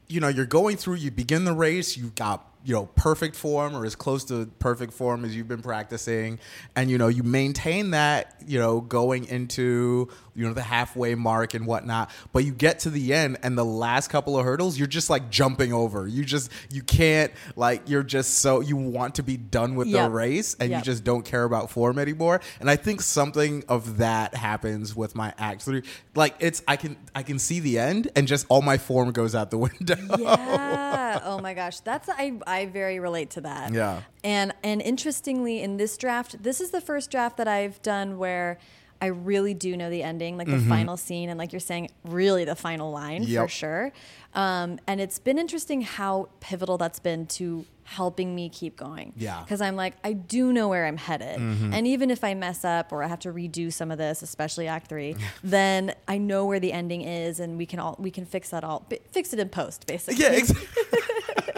you 0.08 0.20
know, 0.20 0.30
you're 0.30 0.46
going 0.46 0.78
through. 0.78 0.96
You 0.96 1.12
begin 1.12 1.46
the 1.46 1.54
race, 1.54 1.96
you've 1.96 2.16
got 2.16 2.46
you 2.68 2.74
know 2.74 2.86
perfect 2.98 3.34
form 3.34 3.74
or 3.74 3.86
as 3.86 3.96
close 3.96 4.26
to 4.26 4.46
perfect 4.60 4.92
form 4.92 5.24
as 5.24 5.34
you've 5.34 5.48
been 5.48 5.62
practicing. 5.62 6.38
And 6.76 6.92
you 6.92 6.98
know 6.98 7.08
you 7.08 7.24
maintain 7.24 7.92
that 7.92 8.36
you 8.46 8.60
know 8.60 8.82
going 8.82 9.24
into 9.24 10.10
you 10.36 10.46
know 10.46 10.54
the 10.54 10.62
halfway 10.62 11.16
mark 11.16 11.54
and 11.54 11.66
whatnot. 11.66 12.12
But 12.34 12.44
you 12.44 12.52
get 12.52 12.80
to 12.80 12.90
the 12.90 13.14
end 13.14 13.38
and 13.42 13.58
the 13.58 13.64
last 13.64 14.10
couple 14.10 14.38
of 14.38 14.44
hurdles 14.44 14.78
you're 14.78 14.86
just 14.86 15.10
like 15.10 15.30
jumping 15.30 15.72
over. 15.72 16.08
You 16.08 16.26
just 16.26 16.52
you 16.70 16.82
can't 16.84 17.32
like 17.56 17.90
you're 17.90 18.04
just 18.04 18.40
so 18.40 18.60
you 18.60 18.76
want 18.76 19.16
to 19.16 19.24
be 19.24 19.38
done 19.38 19.76
with 19.76 19.88
yep. 19.88 20.04
the 20.04 20.10
race 20.10 20.58
and 20.60 20.70
yep. 20.70 20.80
you 20.80 20.84
just 20.84 21.06
don't 21.06 21.24
care 21.24 21.46
about 21.46 21.72
form 21.72 21.98
anymore. 21.98 22.42
And 22.60 22.70
i 22.70 22.76
think 22.76 23.02
something 23.02 23.64
of 23.70 23.98
that 23.98 24.36
happens 24.36 24.94
with 24.94 25.16
my 25.16 25.34
act 25.38 25.62
three. 25.62 25.84
Like 26.16 26.36
it's 26.40 26.62
i 26.68 26.76
can 26.76 26.98
i 27.16 27.24
can 27.24 27.40
see 27.40 27.62
the 27.62 27.80
end 27.80 28.10
and 28.14 28.28
just 28.28 28.46
all 28.50 28.62
my 28.62 28.78
form 28.78 29.14
goes 29.14 29.36
out 29.36 29.52
the 29.52 29.58
window. 29.70 29.96
Yeah. 30.18 31.22
Oh 31.24 31.40
my 31.40 31.54
gosh. 31.54 31.80
That's 31.80 32.10
i 32.10 32.34
I 32.46 32.57
very 32.66 33.00
relate 33.00 33.30
to 33.32 33.42
that. 33.42 33.74
Yeah. 33.74 34.02
And 34.24 34.54
and 34.64 34.82
interestingly, 34.82 35.62
in 35.62 35.78
this 35.78 35.98
draft, 35.98 36.42
this 36.44 36.60
is 36.62 36.72
the 36.72 36.82
first 36.82 37.12
draft 37.12 37.38
that 37.38 37.48
I've 37.48 37.82
done 37.82 38.18
where 38.18 38.58
I 39.02 39.08
really 39.08 39.54
do 39.54 39.78
know 39.78 39.90
the 39.90 40.04
ending, 40.04 40.38
like 40.38 40.48
the 40.48 40.54
mm-hmm. 40.54 40.70
final 40.70 40.98
scene, 40.98 41.30
and 41.30 41.38
like 41.38 41.54
you're 41.54 41.60
saying, 41.60 41.90
really 42.04 42.46
the 42.46 42.56
final 42.56 42.92
line 42.92 43.24
yep. 43.24 43.44
for 43.44 43.48
sure. 43.48 43.92
Um, 44.34 44.80
and 44.88 45.00
it's 45.00 45.20
been 45.20 45.38
interesting 45.38 45.82
how 45.82 46.30
pivotal 46.40 46.78
that's 46.78 47.00
been 47.00 47.28
to 47.28 47.66
helping 47.84 48.36
me 48.36 48.50
keep 48.50 48.76
going. 48.76 49.14
Yeah. 49.16 49.42
Because 49.42 49.62
I'm 49.62 49.76
like, 49.76 49.94
I 50.04 50.14
do 50.14 50.52
know 50.52 50.68
where 50.68 50.86
I'm 50.86 50.98
headed. 50.98 51.40
Mm-hmm. 51.40 51.74
And 51.74 51.88
even 51.88 52.12
if 52.12 52.24
I 52.24 52.34
mess 52.34 52.66
up 52.66 52.92
or 52.92 53.02
I 53.02 53.08
have 53.08 53.20
to 53.20 53.32
redo 53.32 53.72
some 53.72 53.92
of 53.92 53.98
this, 53.98 54.22
especially 54.22 54.68
act 54.68 54.90
three, 54.90 55.16
then 55.44 55.94
I 56.08 56.18
know 56.18 56.46
where 56.46 56.60
the 56.60 56.74
ending 56.74 57.02
is 57.02 57.40
and 57.40 57.58
we 57.58 57.66
can 57.66 57.80
all 57.80 57.96
we 57.98 58.12
can 58.12 58.26
fix 58.26 58.50
that 58.50 58.64
all 58.64 58.86
fix 59.12 59.32
it 59.34 59.40
in 59.40 59.50
post, 59.50 59.88
basically. 59.88 60.24
Yeah, 60.24 60.32
exactly. 60.32 60.97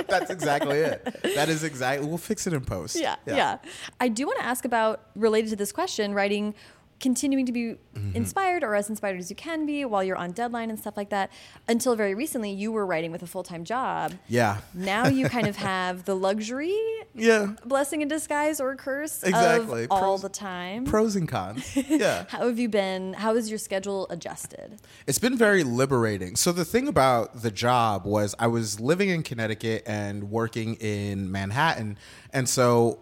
That's 0.09 0.29
exactly 0.31 0.77
it. 0.77 1.03
That 1.35 1.49
is 1.49 1.63
exactly. 1.63 2.07
We'll 2.07 2.17
fix 2.17 2.47
it 2.47 2.53
in 2.53 2.61
post. 2.61 2.99
Yeah, 2.99 3.15
yeah. 3.25 3.35
yeah. 3.35 3.57
I 3.99 4.07
do 4.07 4.25
want 4.25 4.39
to 4.39 4.45
ask 4.45 4.65
about 4.65 5.01
related 5.15 5.49
to 5.51 5.55
this 5.55 5.71
question, 5.71 6.13
writing 6.13 6.53
continuing 6.99 7.45
to 7.45 7.51
be 7.51 7.75
mm-hmm. 7.95 8.15
inspired 8.15 8.63
or 8.63 8.75
as 8.75 8.89
inspired 8.89 9.19
as 9.19 9.29
you 9.29 9.35
can 9.35 9.65
be 9.65 9.85
while 9.85 10.03
you're 10.03 10.17
on 10.17 10.31
deadline 10.31 10.69
and 10.69 10.79
stuff 10.79 10.97
like 10.97 11.09
that. 11.09 11.31
Until 11.67 11.95
very 11.95 12.13
recently, 12.15 12.51
you 12.51 12.71
were 12.71 12.85
writing 12.85 13.11
with 13.11 13.23
a 13.23 13.27
full 13.27 13.43
time 13.43 13.63
job. 13.63 14.13
Yeah. 14.27 14.57
Now 14.73 15.07
you 15.07 15.29
kind 15.29 15.47
of 15.47 15.55
have 15.69 16.05
the 16.05 16.15
luxury, 16.15 16.77
yeah, 17.15 17.53
blessing 17.65 18.01
in 18.01 18.07
disguise 18.07 18.59
or 18.59 18.75
curse, 18.75 19.23
exactly, 19.23 19.87
all 19.89 19.99
pros, 19.99 20.21
the 20.21 20.29
time. 20.29 20.85
Pros 20.85 21.15
and 21.15 21.27
cons. 21.27 21.77
Yeah. 21.89 22.25
how 22.29 22.47
have 22.47 22.59
you 22.59 22.69
been? 22.69 23.13
How 23.13 23.35
has 23.35 23.49
your 23.49 23.57
schedule 23.57 24.07
adjusted? 24.09 24.77
It's 25.07 25.17
been 25.17 25.37
very 25.37 25.63
liberating. 25.63 26.35
So 26.35 26.51
the 26.51 26.63
thing 26.63 26.87
about 26.87 27.41
the 27.41 27.51
job 27.51 28.05
was 28.05 28.35
I 28.37 28.47
was 28.47 28.79
living 28.79 29.09
in 29.09 29.23
Connecticut 29.23 29.83
and 29.85 30.29
working 30.29 30.75
in 30.75 31.31
Manhattan, 31.31 31.97
and 32.31 32.47
so 32.47 32.99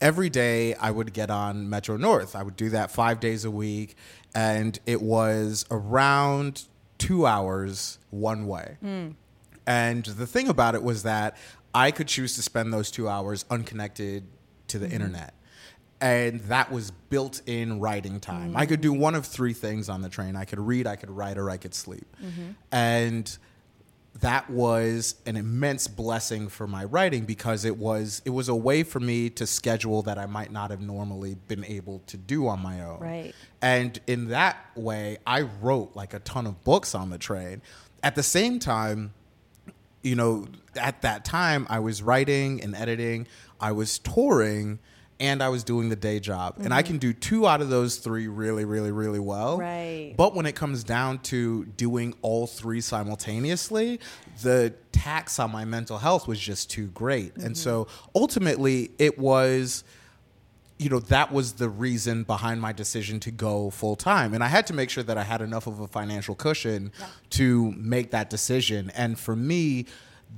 every 0.00 0.30
day 0.30 0.74
I 0.74 0.90
would 0.90 1.12
get 1.12 1.30
on 1.30 1.68
Metro 1.68 1.96
North. 1.96 2.34
I 2.34 2.42
would 2.42 2.56
do 2.56 2.70
that 2.70 2.90
five 2.90 3.20
days 3.20 3.44
a 3.44 3.50
week, 3.50 3.96
and 4.34 4.78
it 4.86 5.02
was 5.02 5.64
around 5.70 6.64
two 6.98 7.26
hours 7.26 7.98
one 8.10 8.46
way. 8.46 8.76
Mm. 8.84 9.14
And 9.66 10.04
the 10.04 10.26
thing 10.26 10.48
about 10.48 10.74
it 10.74 10.82
was 10.82 11.02
that 11.04 11.36
I 11.74 11.90
could 11.90 12.08
choose 12.08 12.34
to 12.36 12.42
spend 12.42 12.72
those 12.72 12.90
two 12.90 13.08
hours 13.08 13.44
unconnected 13.50 14.24
to 14.68 14.78
the 14.78 14.86
mm-hmm. 14.86 14.94
internet. 14.94 15.34
And 16.00 16.40
that 16.42 16.72
was 16.72 16.90
built 16.90 17.42
in 17.46 17.78
writing 17.78 18.20
time. 18.20 18.48
Mm-hmm. 18.48 18.56
I 18.56 18.66
could 18.66 18.80
do 18.80 18.92
one 18.92 19.14
of 19.14 19.26
three 19.26 19.52
things 19.52 19.90
on 19.90 20.00
the 20.00 20.08
train 20.08 20.34
I 20.34 20.46
could 20.46 20.58
read, 20.58 20.86
I 20.86 20.96
could 20.96 21.10
write, 21.10 21.36
or 21.36 21.50
I 21.50 21.58
could 21.58 21.74
sleep. 21.74 22.06
Mm-hmm. 22.22 22.52
And 22.72 23.38
that 24.18 24.50
was 24.50 25.14
an 25.24 25.36
immense 25.36 25.86
blessing 25.86 26.48
for 26.48 26.66
my 26.66 26.84
writing 26.84 27.24
because 27.24 27.64
it 27.64 27.76
was 27.76 28.20
it 28.24 28.30
was 28.30 28.48
a 28.48 28.54
way 28.54 28.82
for 28.82 29.00
me 29.00 29.30
to 29.30 29.46
schedule 29.46 30.02
that 30.02 30.18
I 30.18 30.26
might 30.26 30.50
not 30.50 30.70
have 30.70 30.80
normally 30.80 31.36
been 31.48 31.64
able 31.64 32.00
to 32.06 32.16
do 32.16 32.48
on 32.48 32.60
my 32.60 32.82
own. 32.82 32.98
Right. 32.98 33.34
And 33.62 33.98
in 34.06 34.28
that 34.28 34.56
way, 34.74 35.18
I 35.26 35.42
wrote 35.42 35.92
like 35.94 36.12
a 36.12 36.18
ton 36.18 36.46
of 36.46 36.62
books 36.64 36.94
on 36.94 37.10
the 37.10 37.18
train. 37.18 37.62
At 38.02 38.14
the 38.14 38.22
same 38.22 38.58
time, 38.58 39.14
you 40.02 40.16
know, 40.16 40.46
at 40.76 41.02
that 41.02 41.24
time 41.24 41.66
I 41.70 41.78
was 41.78 42.02
writing 42.02 42.62
and 42.62 42.74
editing, 42.74 43.26
I 43.60 43.72
was 43.72 43.98
touring, 43.98 44.80
and 45.20 45.42
I 45.42 45.50
was 45.50 45.62
doing 45.62 45.90
the 45.90 45.96
day 45.96 46.18
job. 46.18 46.54
And 46.58 46.72
I 46.72 46.80
mm-hmm. 46.80 46.86
can 46.86 46.98
do 46.98 47.12
two 47.12 47.46
out 47.46 47.60
of 47.60 47.68
those 47.68 47.98
three 47.98 48.26
really, 48.26 48.64
really, 48.64 48.90
really 48.90 49.18
well. 49.18 49.58
Right. 49.58 50.14
But 50.16 50.34
when 50.34 50.46
it 50.46 50.56
comes 50.56 50.82
down 50.82 51.18
to 51.24 51.66
doing 51.66 52.14
all 52.22 52.46
three 52.46 52.80
simultaneously, 52.80 54.00
the 54.42 54.74
tax 54.92 55.38
on 55.38 55.52
my 55.52 55.66
mental 55.66 55.98
health 55.98 56.26
was 56.26 56.40
just 56.40 56.70
too 56.70 56.86
great. 56.88 57.36
And 57.36 57.44
mm-hmm. 57.44 57.54
so 57.54 57.86
ultimately, 58.14 58.92
it 58.98 59.18
was 59.18 59.84
you 60.78 60.88
know 60.88 60.98
that 60.98 61.30
was 61.30 61.52
the 61.54 61.68
reason 61.68 62.22
behind 62.22 62.58
my 62.58 62.72
decision 62.72 63.20
to 63.20 63.30
go 63.30 63.68
full 63.68 63.96
time 63.96 64.32
and 64.32 64.42
i 64.42 64.46
had 64.46 64.66
to 64.66 64.72
make 64.72 64.88
sure 64.88 65.04
that 65.04 65.18
i 65.18 65.22
had 65.22 65.42
enough 65.42 65.66
of 65.66 65.78
a 65.80 65.86
financial 65.86 66.34
cushion 66.34 66.90
to 67.28 67.70
make 67.72 68.12
that 68.12 68.30
decision 68.30 68.90
and 68.96 69.18
for 69.18 69.36
me 69.36 69.84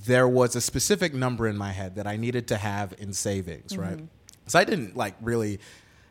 there 0.05 0.27
was 0.27 0.57
a 0.57 0.61
specific 0.61 1.15
number 1.15 1.47
in 1.47 1.57
my 1.57 1.71
head 1.71 1.95
that 1.95 2.09
i 2.09 2.17
needed 2.17 2.49
to 2.49 2.57
have 2.57 2.93
in 2.99 3.13
savings 3.13 3.79
right 3.79 3.99
mm-hmm. 3.99 4.07
So 4.47 4.59
i 4.59 4.65
didn't 4.65 4.97
like 4.97 5.15
really 5.21 5.59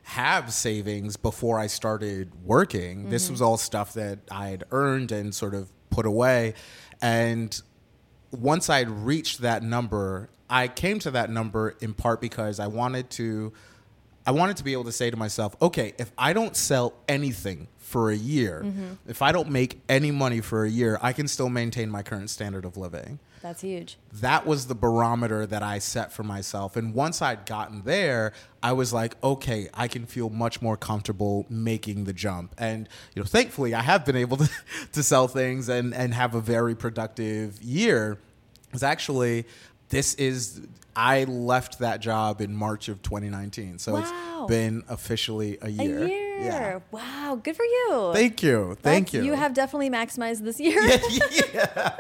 have 0.03 0.51
savings 0.51 1.15
before 1.15 1.59
i 1.59 1.67
started 1.67 2.31
working. 2.43 3.09
This 3.09 3.25
mm-hmm. 3.25 3.33
was 3.33 3.41
all 3.41 3.57
stuff 3.57 3.93
that 3.93 4.19
i 4.31 4.47
had 4.49 4.63
earned 4.71 5.11
and 5.11 5.33
sort 5.33 5.53
of 5.53 5.69
put 5.91 6.07
away. 6.07 6.55
And 7.01 7.61
once 8.31 8.69
I'd 8.69 8.89
reached 8.89 9.41
that 9.41 9.61
number, 9.61 10.29
I 10.49 10.67
came 10.67 10.97
to 10.99 11.11
that 11.11 11.29
number 11.29 11.75
in 11.81 11.93
part 11.93 12.19
because 12.19 12.59
I 12.59 12.67
wanted 12.67 13.11
to 13.11 13.53
I 14.25 14.31
wanted 14.31 14.57
to 14.57 14.63
be 14.63 14.73
able 14.73 14.83
to 14.83 14.91
say 14.91 15.09
to 15.09 15.17
myself, 15.17 15.55
okay, 15.61 15.93
if 15.97 16.11
I 16.15 16.33
don't 16.33 16.55
sell 16.55 16.93
anything 17.07 17.67
for 17.77 18.11
a 18.11 18.15
year, 18.15 18.61
mm-hmm. 18.63 18.93
if 19.07 19.21
I 19.23 19.31
don't 19.31 19.49
make 19.49 19.81
any 19.89 20.11
money 20.11 20.41
for 20.41 20.63
a 20.63 20.69
year, 20.69 20.99
I 21.01 21.11
can 21.11 21.27
still 21.27 21.49
maintain 21.49 21.89
my 21.89 22.03
current 22.03 22.29
standard 22.29 22.63
of 22.63 22.77
living. 22.77 23.19
That's 23.41 23.61
huge. 23.61 23.97
That 24.13 24.45
was 24.45 24.67
the 24.67 24.75
barometer 24.75 25.45
that 25.47 25.63
I 25.63 25.79
set 25.79 26.13
for 26.13 26.23
myself. 26.23 26.75
And 26.75 26.93
once 26.93 27.21
I'd 27.21 27.45
gotten 27.45 27.81
there, 27.83 28.33
I 28.61 28.73
was 28.73 28.93
like, 28.93 29.15
okay, 29.23 29.67
I 29.73 29.87
can 29.87 30.05
feel 30.05 30.29
much 30.29 30.61
more 30.61 30.77
comfortable 30.77 31.45
making 31.49 32.03
the 32.03 32.13
jump. 32.13 32.53
And, 32.57 32.87
you 33.15 33.21
know, 33.21 33.25
thankfully 33.25 33.73
I 33.73 33.81
have 33.81 34.05
been 34.05 34.15
able 34.15 34.37
to, 34.45 34.49
to 34.93 35.01
sell 35.03 35.27
things 35.27 35.69
and, 35.69 35.93
and 35.93 36.13
have 36.13 36.35
a 36.35 36.41
very 36.41 36.75
productive 36.75 37.61
year. 37.63 38.19
It's 38.73 38.83
actually, 38.83 39.45
this 39.89 40.13
is, 40.15 40.61
I 40.95 41.23
left 41.23 41.79
that 41.79 41.99
job 41.99 42.41
in 42.41 42.55
March 42.55 42.89
of 42.89 43.01
2019. 43.01 43.79
So 43.79 43.93
Wow. 43.93 43.99
it's 44.01 44.47
been 44.49 44.83
officially 44.87 45.57
a 45.61 45.65
A 45.65 45.69
year. 45.69 46.07
Year. 46.39 46.41
Yeah. 46.43 46.79
Wow. 46.91 47.39
Good 47.41 47.55
for 47.55 47.65
you. 47.65 48.11
Thank 48.13 48.41
you. 48.43 48.77
Thank 48.81 49.07
That's- 49.07 49.13
you. 49.13 49.23
You 49.31 49.33
have 49.33 49.53
definitely 49.53 49.89
maximized 49.89 50.43
this 50.43 50.59
year. 50.59 50.81
yeah. 51.53 51.95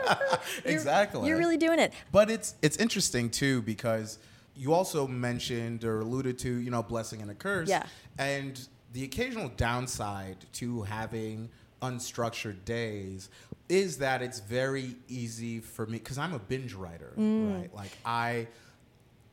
You're- 0.65 0.73
exactly. 0.73 1.27
You're 1.27 1.37
really 1.37 1.57
doing 1.57 1.79
it. 1.79 1.93
But 2.11 2.29
it's 2.29 2.55
it's 2.61 2.77
interesting 2.77 3.29
too 3.29 3.61
because 3.63 4.19
you 4.55 4.73
also 4.73 5.07
mentioned 5.07 5.83
or 5.83 6.01
alluded 6.01 6.37
to, 6.39 6.49
you 6.53 6.71
know, 6.71 6.83
blessing 6.83 7.21
and 7.21 7.31
a 7.31 7.35
curse. 7.35 7.69
Yeah. 7.69 7.85
And 8.17 8.59
the 8.93 9.03
occasional 9.03 9.49
downside 9.55 10.37
to 10.53 10.81
having 10.83 11.49
unstructured 11.81 12.63
days 12.65 13.29
is 13.69 13.97
that 13.97 14.21
it's 14.21 14.39
very 14.41 14.95
easy 15.07 15.59
for 15.59 15.85
me 15.85 15.97
because 15.97 16.17
I'm 16.17 16.33
a 16.33 16.39
binge 16.39 16.73
writer, 16.73 17.13
Mm. 17.17 17.55
right? 17.61 17.73
Like 17.73 17.91
I 18.05 18.47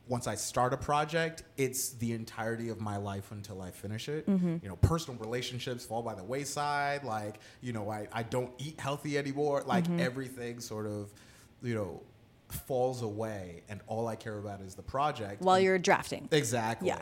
once 0.09 0.25
I 0.27 0.35
start 0.35 0.73
a 0.73 0.77
project, 0.77 1.43
it's 1.55 1.91
the 1.93 2.11
entirety 2.13 2.67
of 2.69 2.81
my 2.81 2.97
life 2.97 3.31
until 3.31 3.61
I 3.61 3.69
finish 3.71 4.09
it. 4.09 4.27
Mm-hmm. 4.27 4.57
You 4.63 4.67
know, 4.69 4.75
personal 4.77 5.17
relationships 5.19 5.85
fall 5.85 6.01
by 6.01 6.15
the 6.15 6.23
wayside. 6.23 7.03
Like, 7.03 7.39
you 7.61 7.71
know, 7.73 7.89
I, 7.89 8.07
I 8.11 8.23
don't 8.23 8.51
eat 8.57 8.79
healthy 8.79 9.17
anymore. 9.17 9.63
Like 9.65 9.85
Mm-hmm. 9.85 9.99
everything 9.99 10.59
sort 10.59 10.87
of, 10.87 11.13
you 11.61 11.75
know, 11.75 12.01
falls 12.49 13.03
away 13.03 13.61
and 13.69 13.79
all 13.85 14.07
I 14.07 14.15
care 14.15 14.39
about 14.39 14.61
is 14.61 14.73
the 14.75 14.81
project. 14.81 15.41
While 15.43 15.55
And- 15.57 15.63
you're 15.65 15.77
drafting. 15.79 16.27
Exactly. 16.31 16.87
Yeah. 16.87 17.01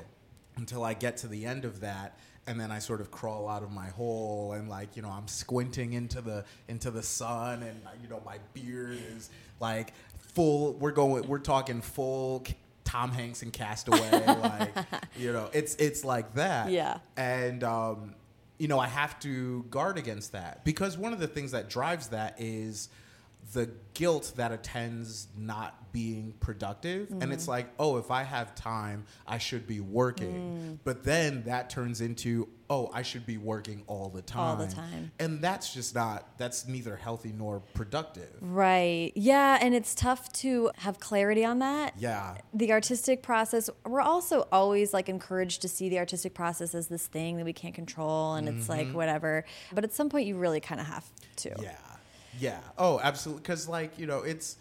Until 0.58 0.84
I 0.84 0.94
get 0.94 1.16
to 1.18 1.28
the 1.28 1.46
end 1.46 1.64
of 1.66 1.80
that 1.80 2.20
and 2.46 2.60
then 2.60 2.72
I 2.72 2.80
sort 2.80 3.00
of 3.02 3.10
crawl 3.12 3.48
out 3.48 3.64
of 3.64 3.72
my 3.72 3.88
hole 3.88 4.52
and 4.54 4.68
like, 4.68 4.96
you 4.98 5.02
know, 5.02 5.10
I'm 5.10 5.28
squinting 5.30 5.94
into 5.94 6.20
the 6.20 6.44
into 6.68 6.92
the 6.92 7.04
sun 7.04 7.64
and 7.64 7.80
you 8.04 8.10
know, 8.10 8.22
my 8.26 8.40
beard 8.54 9.00
is 9.16 9.30
like 9.62 9.94
full 10.18 10.74
we're 10.74 10.92
going 10.92 11.26
we're 11.28 11.40
talking 11.40 11.80
full 11.82 12.44
Tom 12.88 13.12
Hanks 13.12 13.42
and 13.42 13.52
Castaway 13.52 14.26
like, 14.26 14.74
you 15.18 15.34
know, 15.34 15.50
it's 15.52 15.76
it's 15.76 16.06
like 16.06 16.36
that. 16.36 16.72
Yeah. 16.72 17.00
And 17.18 17.62
um 17.66 18.16
you 18.58 18.70
know, 18.70 18.80
I 18.80 18.88
have 18.88 19.20
to 19.20 19.64
guard 19.70 19.98
against 19.98 20.32
that 20.32 20.64
because 20.64 20.98
one 20.98 21.12
of 21.12 21.20
the 21.20 21.28
things 21.28 21.52
that 21.52 21.70
drives 21.70 22.08
that 22.08 22.36
is 22.40 22.88
the 23.54 23.70
guilt 23.94 24.34
that 24.38 24.54
attends 24.54 25.28
not 25.38 25.87
being 25.98 26.34
productive. 26.40 27.10
And 27.10 27.22
Mm-hmm. 27.22 27.32
it's 27.32 27.48
like, 27.48 27.68
oh, 27.80 27.98
if 27.98 28.12
I 28.12 28.22
have 28.24 28.54
time, 28.54 29.06
I 29.26 29.40
should 29.40 29.66
be 29.66 29.80
working. 29.80 30.78
Mm. 30.78 30.80
But 30.84 31.04
then 31.04 31.44
that 31.46 31.70
turns 31.72 32.02
into, 32.02 32.48
oh, 32.70 32.92
I 32.94 33.02
should 33.02 33.26
be 33.26 33.38
working 33.38 33.84
all 33.88 34.10
the 34.10 34.22
time. 34.22 34.40
All 34.42 34.56
the 34.58 34.68
time. 34.68 35.12
And 35.20 35.42
that's 35.42 35.74
just 35.74 35.96
not, 35.96 36.38
that's 36.38 36.68
neither 36.68 36.96
healthy 36.96 37.34
nor 37.36 37.62
productive. 37.74 38.30
Right. 38.42 39.12
Yeah. 39.16 39.58
And 39.60 39.74
it's 39.74 39.96
tough 39.96 40.32
to 40.44 40.70
have 40.78 41.00
clarity 41.00 41.44
on 41.44 41.60
that. 41.60 41.96
Yeah. 41.98 42.38
The 42.54 42.72
artistic 42.72 43.24
process, 43.24 43.70
we're 43.84 44.02
also 44.02 44.48
always 44.52 44.94
like 44.94 45.10
encouraged 45.10 45.64
to 45.64 45.68
see 45.68 45.90
the 45.90 45.98
artistic 45.98 46.36
process 46.36 46.76
as 46.76 46.88
this 46.90 47.08
thing 47.08 47.38
that 47.38 47.46
we 47.46 47.54
can't 47.54 47.74
control 47.74 48.36
and 48.36 48.48
it's 48.48 48.70
like 48.70 48.92
whatever. 48.92 49.46
But 49.74 49.84
at 49.84 49.94
some 49.94 50.10
point, 50.10 50.28
you 50.28 50.38
really 50.38 50.60
kind 50.60 50.80
of 50.80 50.88
have 50.88 51.06
to. 51.38 51.50
Mm-hmm. 51.50 51.64
Yeah. 51.64 51.78
Yeah. 52.40 52.60
Oh, 52.78 53.00
absolutely. 53.02 53.42
Because, 53.42 53.68
like, 53.68 53.98
you 53.98 54.06
know, 54.06 54.20
it's, 54.20 54.58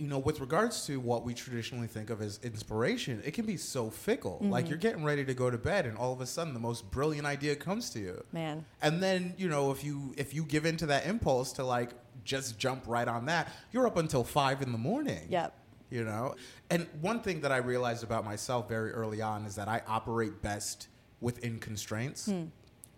you 0.00 0.06
know, 0.06 0.18
with 0.18 0.40
regards 0.40 0.86
to 0.86 0.98
what 0.98 1.24
we 1.24 1.34
traditionally 1.34 1.86
think 1.86 2.08
of 2.08 2.22
as 2.22 2.40
inspiration, 2.42 3.20
it 3.24 3.32
can 3.32 3.44
be 3.44 3.58
so 3.58 3.90
fickle. 3.90 4.38
Like, 4.40 4.64
Mm-hmm. 4.64 4.70
you're 4.70 4.78
getting 4.78 5.04
ready 5.04 5.24
to 5.26 5.34
go 5.34 5.50
to 5.50 5.58
bed, 5.58 5.84
and 5.84 5.96
all 5.98 6.12
of 6.12 6.20
a 6.22 6.26
sudden, 6.26 6.54
the 6.54 6.60
most 6.60 6.90
brilliant 6.90 7.26
idea 7.26 7.54
comes 7.54 7.90
to 7.90 7.98
you. 8.00 8.24
Man. 8.32 8.64
And 8.80 9.02
then, 9.02 9.34
you 9.36 9.48
know, 9.48 9.70
if 9.70 9.84
you 9.84 10.14
if 10.16 10.32
you 10.32 10.44
give 10.44 10.64
into 10.64 10.86
that 10.86 11.06
impulse 11.06 11.52
to 11.54 11.64
like 11.64 11.90
just 12.24 12.58
jump 12.58 12.84
right 12.86 13.06
on 13.08 13.26
that, 13.26 13.52
you're 13.72 13.86
up 13.86 13.98
until 13.98 14.24
five 14.24 14.62
in 14.62 14.72
the 14.72 14.78
morning. 14.78 15.26
Yep. 15.28 15.54
You 15.90 16.04
know? 16.04 16.34
And 16.70 16.86
one 17.00 17.20
thing 17.20 17.40
that 17.42 17.52
I 17.52 17.58
realized 17.58 18.02
about 18.04 18.24
myself 18.24 18.68
very 18.68 18.92
early 18.92 19.20
on 19.20 19.44
is 19.44 19.54
that 19.56 19.68
I 19.68 19.82
operate 19.86 20.40
best 20.40 20.88
within 21.20 21.58
constraints. 21.58 22.26
Hmm. 22.26 22.44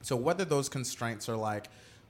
So 0.03 0.15
whether 0.15 0.45
those 0.45 0.69
constraints 0.69 1.29
are 1.29 1.37
like, 1.37 1.67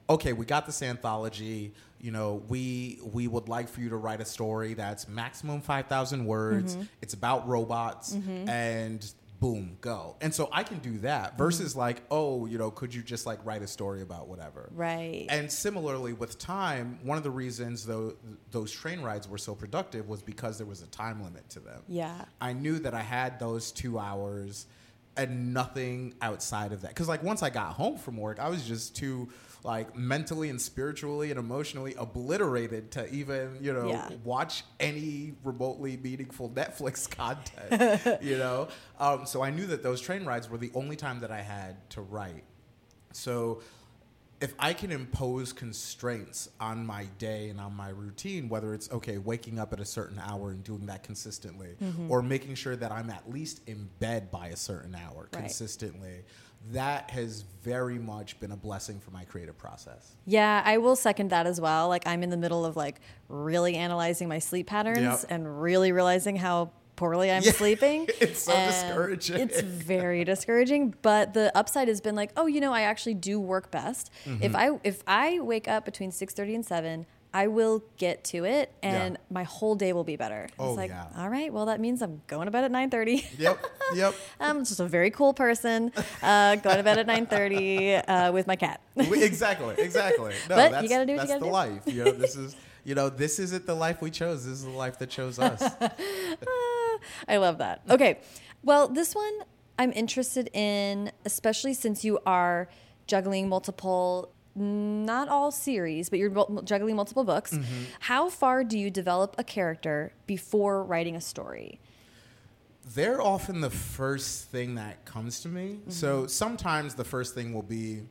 okay, 0.08 0.32
we 0.32 0.44
got 0.44 0.66
this 0.66 0.82
anthology, 0.82 1.72
you 2.00 2.10
know, 2.10 2.42
we 2.48 2.98
we 3.12 3.28
would 3.28 3.48
like 3.48 3.68
for 3.68 3.80
you 3.80 3.88
to 3.90 3.96
write 3.96 4.20
a 4.20 4.24
story 4.24 4.74
that's 4.74 5.08
maximum 5.08 5.60
five 5.60 5.86
thousand 5.86 6.24
words. 6.24 6.74
Mm-hmm. 6.74 6.84
It's 7.00 7.14
about 7.14 7.48
robots 7.48 8.12
and 8.12 9.12
boom, 9.42 9.76
go. 9.80 10.14
And 10.20 10.32
so 10.32 10.48
I 10.52 10.62
can 10.62 10.78
do 10.78 10.98
that 10.98 11.36
versus 11.36 11.74
like, 11.74 12.02
oh, 12.12 12.46
you 12.46 12.58
know, 12.58 12.70
could 12.70 12.94
you 12.94 13.02
just 13.02 13.26
like 13.26 13.44
write 13.44 13.60
a 13.62 13.66
story 13.66 14.00
about 14.00 14.28
whatever? 14.28 14.70
Right. 14.72 15.26
And 15.28 15.50
similarly 15.50 16.12
with 16.12 16.38
time, 16.38 17.00
one 17.02 17.18
of 17.18 17.24
the 17.24 17.30
reasons 17.30 17.84
though 17.84 18.14
those 18.52 18.70
train 18.70 19.00
rides 19.00 19.28
were 19.28 19.38
so 19.38 19.56
productive 19.56 20.08
was 20.08 20.22
because 20.22 20.58
there 20.58 20.66
was 20.66 20.82
a 20.82 20.86
time 20.86 21.24
limit 21.24 21.48
to 21.50 21.60
them. 21.60 21.82
Yeah. 21.88 22.24
I 22.40 22.52
knew 22.52 22.78
that 22.80 22.94
I 22.94 23.02
had 23.02 23.40
those 23.40 23.72
two 23.72 23.98
hours 23.98 24.66
and 25.16 25.52
nothing 25.52 26.14
outside 26.22 26.72
of 26.72 26.82
that. 26.82 26.88
Because 26.88 27.08
like 27.08 27.24
once 27.24 27.42
I 27.42 27.50
got 27.50 27.72
home 27.72 27.96
from 27.98 28.16
work, 28.16 28.38
I 28.38 28.48
was 28.48 28.64
just 28.64 28.94
too 28.94 29.28
like 29.64 29.94
mentally 29.96 30.50
and 30.50 30.60
spiritually 30.60 31.30
and 31.30 31.38
emotionally 31.38 31.94
obliterated 31.96 32.90
to 32.92 33.08
even 33.12 33.58
you 33.60 33.72
know 33.72 33.88
Yeah. 33.88 34.10
watch 34.24 34.64
any 34.80 35.34
remotely 35.44 35.96
meaningful 35.96 36.50
Netflix 36.54 37.08
content. 37.08 38.22
you 38.22 38.38
know, 38.38 38.68
um, 38.98 39.26
so 39.26 39.42
I 39.42 39.50
knew 39.50 39.66
that 39.66 39.82
those 39.82 40.00
train 40.00 40.24
rides 40.24 40.50
were 40.50 40.58
the 40.58 40.70
only 40.74 40.96
time 40.96 41.20
that 41.20 41.30
I 41.30 41.42
had 41.42 41.88
to 41.90 42.00
write. 42.00 42.44
So 43.12 43.60
if 44.40 44.54
I 44.58 44.72
can 44.72 44.90
impose 44.90 45.52
constraints 45.52 46.48
on 46.58 46.84
my 46.84 47.04
day 47.18 47.48
and 47.50 47.60
on 47.60 47.76
my 47.76 47.90
routine, 47.90 48.48
whether 48.48 48.74
it's 48.74 48.90
okay, 48.90 49.18
waking 49.18 49.60
up 49.60 49.72
at 49.72 49.78
a 49.78 49.84
certain 49.84 50.18
hour 50.18 50.50
and 50.50 50.64
doing 50.64 50.86
that 50.86 51.04
consistently, 51.04 51.76
Mm-hmm. 51.80 52.10
or 52.10 52.22
making 52.22 52.56
sure 52.56 52.74
that 52.74 52.90
I'm 52.90 53.10
at 53.10 53.30
least 53.30 53.60
in 53.68 53.88
bed 54.00 54.32
by 54.32 54.48
a 54.48 54.56
certain 54.56 54.96
hour 54.96 55.28
Right. 55.32 55.42
consistently, 55.42 56.24
that 56.70 57.10
has 57.10 57.44
very 57.62 57.98
much 57.98 58.38
been 58.40 58.52
a 58.52 58.56
blessing 58.56 59.00
for 59.00 59.10
my 59.10 59.24
creative 59.24 59.58
process. 59.58 60.14
Yeah, 60.24 60.62
I 60.64 60.78
will 60.78 60.96
second 60.96 61.30
that 61.30 61.46
as 61.46 61.60
well. 61.60 61.88
Like 61.88 62.06
I'm 62.06 62.22
in 62.22 62.30
the 62.30 62.36
middle 62.36 62.64
of 62.64 62.76
like 62.76 63.00
really 63.28 63.74
analyzing 63.76 64.28
my 64.28 64.38
sleep 64.38 64.66
patterns 64.68 65.00
Yep. 65.22 65.26
and 65.30 65.60
really 65.62 65.92
realizing 65.92 66.36
how 66.36 66.70
poorly 66.96 67.30
I'm 67.30 67.42
Yeah, 67.44 67.52
sleeping. 67.52 68.06
it's 68.20 68.42
so 68.42 68.52
And 68.52 68.70
discouraging. 68.70 69.40
It's 69.40 69.60
very 69.62 70.24
discouraging, 70.24 70.94
but 71.02 71.34
the 71.34 71.56
upside 71.56 71.88
has 71.88 72.00
been 72.00 72.14
like, 72.14 72.30
oh, 72.36 72.46
you 72.46 72.60
know, 72.60 72.72
I 72.72 72.82
actually 72.82 73.14
do 73.14 73.40
work 73.40 73.70
best. 73.70 74.10
Mm-hmm. 74.24 74.42
If 74.42 74.54
I 74.54 74.70
if 74.84 75.02
I 75.06 75.40
wake 75.40 75.68
up 75.68 75.84
between 75.84 76.10
6:30 76.10 76.54
and 76.54 76.66
7, 76.66 77.06
I 77.34 77.46
will 77.46 77.82
get 77.96 78.24
to 78.24 78.44
it 78.44 78.70
and 78.82 79.14
Yeah. 79.14 79.20
my 79.30 79.44
whole 79.44 79.74
day 79.74 79.92
will 79.94 80.04
be 80.04 80.16
better. 80.16 80.48
Oh, 80.58 80.68
it's 80.70 80.76
like, 80.76 80.90
yeah. 80.90 81.06
all 81.16 81.28
right, 81.30 81.50
well, 81.52 81.66
that 81.66 81.80
means 81.80 82.02
I'm 82.02 82.20
going 82.26 82.44
to 82.44 82.50
bed 82.50 82.64
at 82.64 82.70
9.30. 82.72 83.38
Yep. 83.38 83.66
Yep. 83.94 84.14
I'm 84.40 84.64
just 84.64 84.80
a 84.80 84.86
very 84.86 85.10
cool 85.10 85.32
person, 85.32 85.92
uh, 86.22 86.56
going 86.56 86.76
to 86.76 86.82
bed 86.82 86.98
at 86.98 87.06
9.30 87.06 88.04
uh, 88.06 88.32
with 88.32 88.46
my 88.46 88.56
cat. 88.56 88.80
Exactly. 88.96 89.74
Exactly. 89.78 90.34
No, 90.50 90.56
But 90.56 90.64
you 90.66 90.70
that's, 90.72 90.88
gotta 90.88 91.06
do 91.06 91.12
what 91.16 91.22
you 91.22 91.28
that's 91.28 91.28
gotta 91.30 91.40
the 91.40 91.46
do. 91.46 91.52
life. 91.52 91.82
You 91.86 92.04
know, 92.04 92.10
this 92.12 92.36
is 92.36 92.54
you 92.84 92.94
know, 92.96 93.08
this 93.08 93.38
isn't 93.38 93.64
the 93.64 93.74
life 93.76 94.02
we 94.02 94.10
chose. 94.10 94.44
This 94.44 94.54
is 94.54 94.64
the 94.64 94.70
life 94.70 94.98
that 94.98 95.08
chose 95.08 95.38
us. 95.38 95.62
I 97.28 97.36
love 97.36 97.58
that. 97.58 97.82
Okay. 97.88 98.18
Well, 98.62 98.88
this 98.88 99.14
one 99.14 99.32
I'm 99.78 99.92
interested 99.92 100.50
in, 100.52 101.10
especially 101.24 101.74
since 101.74 102.04
you 102.04 102.18
are 102.26 102.68
juggling 103.06 103.48
multiple, 103.48 104.32
not 104.54 105.28
all 105.28 105.50
series, 105.50 106.10
but 106.10 106.18
you're 106.18 106.62
juggling 106.64 106.96
multiple 106.96 107.24
books. 107.24 107.58
How 108.00 108.28
far 108.28 108.64
do 108.64 108.78
you 108.78 108.90
develop 108.90 109.34
a 109.38 109.44
character 109.44 110.12
before 110.26 110.82
writing 110.84 111.16
a 111.16 111.20
story? 111.20 111.80
They're 112.94 113.22
often 113.22 113.60
the 113.60 113.70
first 113.70 114.48
thing 114.48 114.74
that 114.74 115.04
comes 115.04 115.40
to 115.42 115.48
me. 115.48 115.78
Mm-hmm. 115.80 115.90
So 115.90 116.26
sometimes 116.26 116.94
the 116.94 117.04
first 117.04 117.34
thing 117.34 117.54
will 117.54 117.62
be 117.62 118.02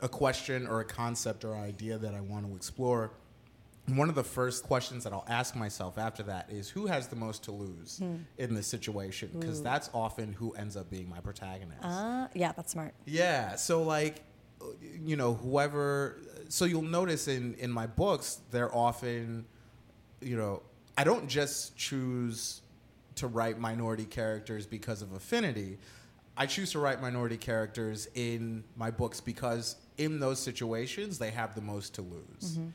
a 0.00 0.08
question 0.08 0.66
or 0.66 0.80
a 0.80 0.84
concept 0.84 1.44
or 1.44 1.54
idea 1.56 1.96
that 1.98 2.12
I 2.14 2.20
want 2.20 2.46
to 2.46 2.54
explore. 2.56 3.12
One 3.86 4.08
of 4.08 4.14
the 4.14 4.24
first 4.24 4.64
questions 4.64 5.04
that 5.04 5.12
I'll 5.12 5.26
ask 5.28 5.54
myself 5.54 5.96
after 5.98 6.22
that 6.24 6.50
is 6.50 6.68
who 6.70 6.86
has 6.86 7.06
the 7.08 7.16
most 7.16 7.44
to 7.44 7.52
lose 7.52 7.98
Hmm. 7.98 8.16
in 8.38 8.54
this 8.54 8.66
situation? 8.66 9.30
Because 9.38 9.62
that's 9.62 9.90
often 9.94 10.32
who 10.32 10.52
ends 10.54 10.76
up 10.76 10.90
being 10.90 11.08
my 11.08 11.20
protagonist. 11.20 11.84
Uh, 11.84 12.26
yeah, 12.34 12.52
that's 12.52 12.72
smart. 12.72 12.94
Yeah. 13.06 13.54
So 13.56 13.82
like, 13.82 14.22
you 15.02 15.16
know, 15.16 15.34
whoever. 15.34 16.18
So 16.48 16.64
you'll 16.64 16.82
notice 16.82 17.28
in 17.28 17.54
in 17.54 17.70
my 17.70 17.86
books, 17.86 18.40
they're 18.50 18.74
often, 18.74 19.46
you 20.20 20.36
know, 20.36 20.62
I 20.96 21.04
don't 21.04 21.28
just 21.28 21.76
choose 21.76 22.62
to 23.16 23.26
write 23.26 23.58
minority 23.58 24.04
characters 24.04 24.66
because 24.66 25.02
of 25.02 25.12
affinity. 25.12 25.78
I 26.36 26.46
choose 26.46 26.72
to 26.72 26.80
write 26.80 27.00
minority 27.00 27.36
characters 27.36 28.08
in 28.14 28.64
my 28.76 28.90
books 28.90 29.20
because 29.20 29.76
in 29.98 30.18
those 30.18 30.40
situations 30.40 31.18
they 31.18 31.30
have 31.30 31.54
the 31.54 31.60
most 31.60 31.94
to 31.94 32.02
lose. 32.02 32.58
Mm-hmm. 32.58 32.68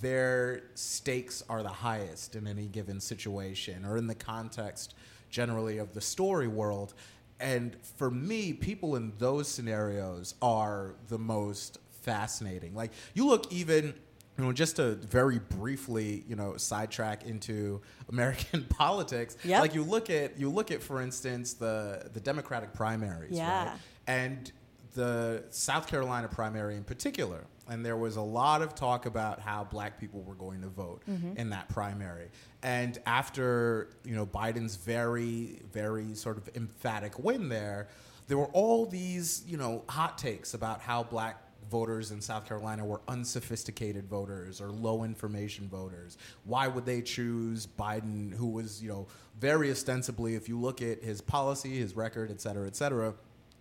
Their 0.00 0.62
stakes 0.74 1.42
are 1.48 1.62
the 1.62 1.68
highest 1.68 2.34
in 2.34 2.46
any 2.46 2.66
given 2.66 3.00
situation 3.00 3.84
or 3.84 3.98
in 3.98 4.06
the 4.06 4.14
context 4.14 4.94
generally 5.28 5.78
of 5.78 5.92
the 5.92 6.00
story 6.00 6.48
world. 6.48 6.94
And 7.42 7.76
for 7.98 8.10
me, 8.10 8.52
people 8.52 8.96
in 8.96 9.12
those 9.18 9.48
scenarios 9.48 10.34
are 10.40 10.94
the 11.08 11.18
most 11.18 11.78
fascinating. 12.02 12.74
Like 12.74 12.92
you 13.14 13.26
look 13.26 13.52
even 13.52 13.94
you 14.38 14.44
know, 14.44 14.52
just 14.52 14.76
to 14.76 14.94
very 14.94 15.38
briefly, 15.38 16.24
you 16.26 16.36
know, 16.36 16.56
sidetrack 16.56 17.24
into 17.26 17.82
American 18.08 18.64
politics. 18.70 19.36
Yep. 19.44 19.60
Like 19.60 19.74
you 19.74 19.82
look 19.82 20.08
at 20.08 20.38
you 20.38 20.48
look 20.48 20.70
at, 20.70 20.82
for 20.82 21.02
instance, 21.02 21.52
the 21.54 22.08
the 22.14 22.20
Democratic 22.20 22.72
primaries, 22.72 23.36
Yeah. 23.36 23.64
right? 23.70 23.78
And 24.06 24.50
the 24.94 25.44
South 25.50 25.86
Carolina 25.86 26.28
primary 26.28 26.76
in 26.76 26.84
particular. 26.84 27.44
And 27.68 27.86
there 27.86 27.96
was 27.96 28.16
a 28.16 28.22
lot 28.22 28.60
of 28.60 28.74
talk 28.74 29.06
about 29.06 29.40
how 29.40 29.64
black 29.64 29.98
people 29.98 30.22
were 30.22 30.34
going 30.34 30.60
to 30.62 30.68
vote 30.68 31.02
mm-hmm. 31.08 31.36
in 31.36 31.50
that 31.50 31.68
primary. 31.68 32.28
And 32.62 32.98
after, 33.06 33.90
you 34.04 34.14
know, 34.14 34.26
Biden's 34.26 34.76
very, 34.76 35.62
very 35.72 36.14
sort 36.14 36.38
of 36.38 36.50
emphatic 36.56 37.18
win 37.18 37.48
there, 37.48 37.88
there 38.26 38.36
were 38.36 38.50
all 38.52 38.84
these, 38.86 39.44
you 39.46 39.56
know, 39.56 39.84
hot 39.88 40.18
takes 40.18 40.54
about 40.54 40.80
how 40.80 41.02
black 41.04 41.40
voters 41.70 42.10
in 42.10 42.20
South 42.20 42.46
Carolina 42.46 42.84
were 42.84 43.00
unsophisticated 43.08 44.06
voters 44.06 44.60
or 44.60 44.70
low 44.70 45.04
information 45.04 45.68
voters. 45.68 46.18
Why 46.44 46.66
would 46.68 46.84
they 46.84 47.00
choose 47.00 47.66
Biden, 47.66 48.34
who 48.34 48.48
was, 48.48 48.82
you 48.82 48.88
know, 48.88 49.06
very 49.40 49.70
ostensibly, 49.70 50.34
if 50.34 50.48
you 50.48 50.58
look 50.58 50.82
at 50.82 51.02
his 51.02 51.20
policy, 51.20 51.78
his 51.78 51.96
record, 51.96 52.30
et 52.30 52.40
cetera, 52.40 52.66
et 52.66 52.76
cetera, 52.76 53.14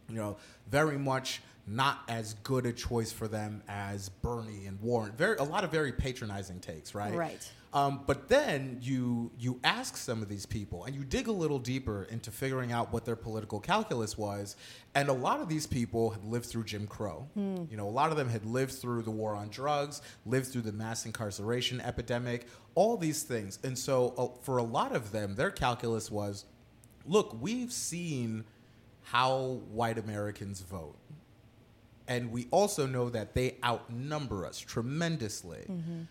you 0.10 0.16
know, 0.16 0.38
very 0.70 0.98
much 0.98 1.42
not 1.68 2.02
as 2.08 2.34
good 2.44 2.66
a 2.66 2.74
choice 2.74 3.12
for 3.12 3.28
them 3.28 3.62
as 3.68 4.10
Bernie 4.10 4.66
and 4.66 4.80
Warren. 4.82 5.14
Very, 5.14 5.38
a 5.38 5.44
lot 5.44 5.64
of 5.64 5.72
very 5.72 5.92
patronizing 5.92 6.60
takes, 6.60 6.96
right? 6.96 7.14
Right. 7.14 7.52
Um, 7.74 8.02
but 8.06 8.28
then 8.28 8.80
you 8.82 9.32
you 9.40 9.58
ask 9.64 9.96
some 9.96 10.22
of 10.22 10.28
these 10.28 10.46
people 10.46 10.84
and 10.84 10.94
you 10.94 11.06
dig 11.06 11.30
a 11.30 11.32
little 11.32 11.60
deeper 11.60 12.04
into 12.12 12.30
figuring 12.30 12.74
out 12.74 12.92
what 12.92 13.06
their 13.06 13.16
political 13.16 13.62
calculus 13.62 14.18
was, 14.18 14.58
and 14.94 15.08
a 15.08 15.14
lot 15.14 15.40
of 15.40 15.48
these 15.48 15.66
people 15.68 16.10
had 16.10 16.26
lived 16.26 16.48
through 16.48 16.66
Jim 16.66 16.86
Crow. 16.86 17.30
You 17.72 17.78
know, 17.78 17.88
a 17.88 17.90
lot 17.90 18.12
of 18.12 18.18
them 18.18 18.28
had 18.28 18.46
lived 18.46 18.74
through 18.74 19.04
the 19.04 19.12
war 19.12 19.36
on 19.36 19.48
drugs, 19.48 20.02
lived 20.26 20.48
through 20.48 20.64
the 20.64 20.74
mass 20.74 21.06
incarceration 21.06 21.80
epidemic, 21.80 22.48
all 22.76 22.98
these 22.98 23.24
things, 23.24 23.58
and 23.64 23.78
so 23.78 24.14
uh, 24.18 24.42
for 24.42 24.58
a 24.58 24.64
lot 24.64 24.94
of 24.94 25.14
them, 25.14 25.36
their 25.36 25.52
calculus 25.52 26.12
was, 26.12 26.44
look, 27.06 27.38
we've 27.40 27.72
seen 27.72 28.44
how 29.12 29.60
white 29.72 29.98
Americans 29.98 30.62
vote. 30.62 30.96
And 32.08 32.32
we 32.32 32.48
also 32.50 32.88
know 32.88 33.10
that 33.10 33.36
they 33.36 33.58
outnumber 33.64 34.46
us 34.46 34.58
tremendously. 34.58 35.66
Mm-hmm. 35.70 36.02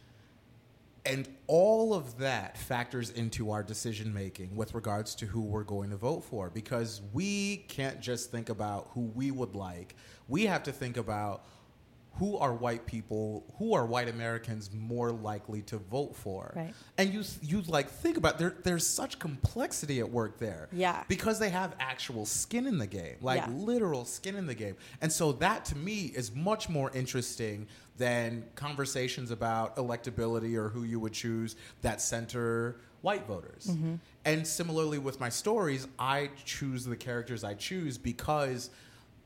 And 1.06 1.26
all 1.46 1.94
of 1.94 2.18
that 2.18 2.58
factors 2.58 3.08
into 3.08 3.52
our 3.52 3.62
decision 3.62 4.12
making 4.12 4.54
with 4.54 4.74
regards 4.74 5.14
to 5.16 5.26
who 5.26 5.40
we're 5.40 5.64
going 5.64 5.88
to 5.90 5.96
vote 5.96 6.24
for 6.24 6.50
because 6.50 7.00
we 7.14 7.64
can't 7.68 8.02
just 8.02 8.30
think 8.30 8.50
about 8.50 8.90
who 8.92 9.10
we 9.14 9.30
would 9.30 9.54
like. 9.54 9.96
We 10.28 10.44
have 10.44 10.62
to 10.64 10.72
think 10.72 10.98
about 10.98 11.46
who 12.18 12.36
are 12.36 12.52
white 12.52 12.86
people, 12.86 13.44
who 13.58 13.72
are 13.74 13.86
white 13.86 14.08
Americans 14.08 14.70
more 14.72 15.10
likely 15.10 15.62
to 15.62 15.78
vote 15.78 16.14
for. 16.14 16.52
Right. 16.54 16.74
And 16.98 17.14
you 17.14 17.22
you 17.40 17.62
like 17.62 17.88
think 17.88 18.16
about 18.16 18.38
there 18.38 18.54
there's 18.62 18.86
such 18.86 19.18
complexity 19.18 20.00
at 20.00 20.10
work 20.10 20.38
there. 20.38 20.68
Yeah. 20.72 21.04
Because 21.08 21.38
they 21.38 21.50
have 21.50 21.74
actual 21.80 22.26
skin 22.26 22.66
in 22.66 22.78
the 22.78 22.86
game. 22.86 23.16
Like 23.20 23.40
Yeah. 23.40 23.52
literal 23.52 24.04
skin 24.04 24.36
in 24.36 24.46
the 24.46 24.54
game. 24.54 24.76
And 25.00 25.10
so 25.10 25.32
that 25.32 25.64
to 25.66 25.76
me 25.76 26.06
is 26.14 26.34
much 26.34 26.68
more 26.68 26.90
interesting 26.92 27.66
than 27.96 28.44
conversations 28.54 29.30
about 29.30 29.76
electability 29.76 30.56
or 30.56 30.68
who 30.68 30.84
you 30.84 30.98
would 31.00 31.12
choose 31.12 31.56
that 31.82 32.00
center 32.00 32.76
white 33.02 33.26
voters. 33.26 33.66
Mm-hmm. 33.70 33.94
And 34.24 34.46
similarly 34.46 34.98
with 34.98 35.20
my 35.20 35.28
stories, 35.28 35.86
I 35.98 36.30
choose 36.44 36.84
the 36.84 36.96
characters 36.96 37.44
I 37.44 37.54
choose 37.54 37.96
because 37.96 38.70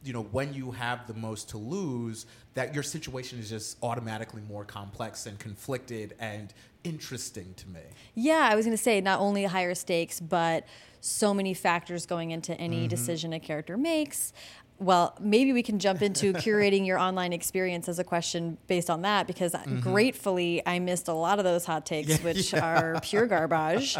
you 0.04 0.12
know 0.12 0.22
when 0.22 0.52
you 0.52 0.70
have 0.72 1.06
the 1.06 1.14
most 1.14 1.48
to 1.50 1.58
lose 1.58 2.26
that 2.54 2.74
your 2.74 2.82
situation 2.82 3.38
is 3.38 3.48
just 3.50 3.78
automatically 3.82 4.42
more 4.48 4.64
complex 4.64 5.26
and 5.26 5.38
conflicted 5.38 6.14
and 6.20 6.52
interesting 6.84 7.54
to 7.56 7.68
me. 7.68 7.80
Yeah, 8.14 8.48
I 8.50 8.54
was 8.54 8.66
going 8.66 8.76
to 8.76 8.82
say 8.82 9.00
not 9.00 9.18
only 9.20 9.44
higher 9.44 9.74
stakes, 9.74 10.20
but 10.20 10.66
so 11.00 11.34
many 11.34 11.54
factors 11.54 12.06
going 12.06 12.30
into 12.30 12.54
any 12.60 12.80
Mm-hmm. 12.80 12.88
decision 12.88 13.32
a 13.32 13.40
character 13.40 13.76
makes. 13.76 14.32
Well, 14.80 15.16
maybe 15.20 15.52
we 15.52 15.62
can 15.62 15.78
jump 15.78 16.02
into 16.02 16.32
curating 16.32 16.84
your 16.84 16.98
online 16.98 17.32
experience 17.32 17.88
as 17.88 18.00
a 18.00 18.04
question 18.04 18.58
based 18.66 18.90
on 18.90 19.02
that, 19.02 19.26
because 19.26 19.52
Mm-hmm. 19.52 19.80
gratefully 19.80 20.62
I 20.66 20.78
missed 20.80 21.06
a 21.08 21.12
lot 21.12 21.38
of 21.38 21.44
those 21.44 21.64
hot 21.64 21.86
takes, 21.86 22.18
which 22.22 22.52
are 22.68 22.98
pure 23.02 23.26
garbage. 23.26 23.96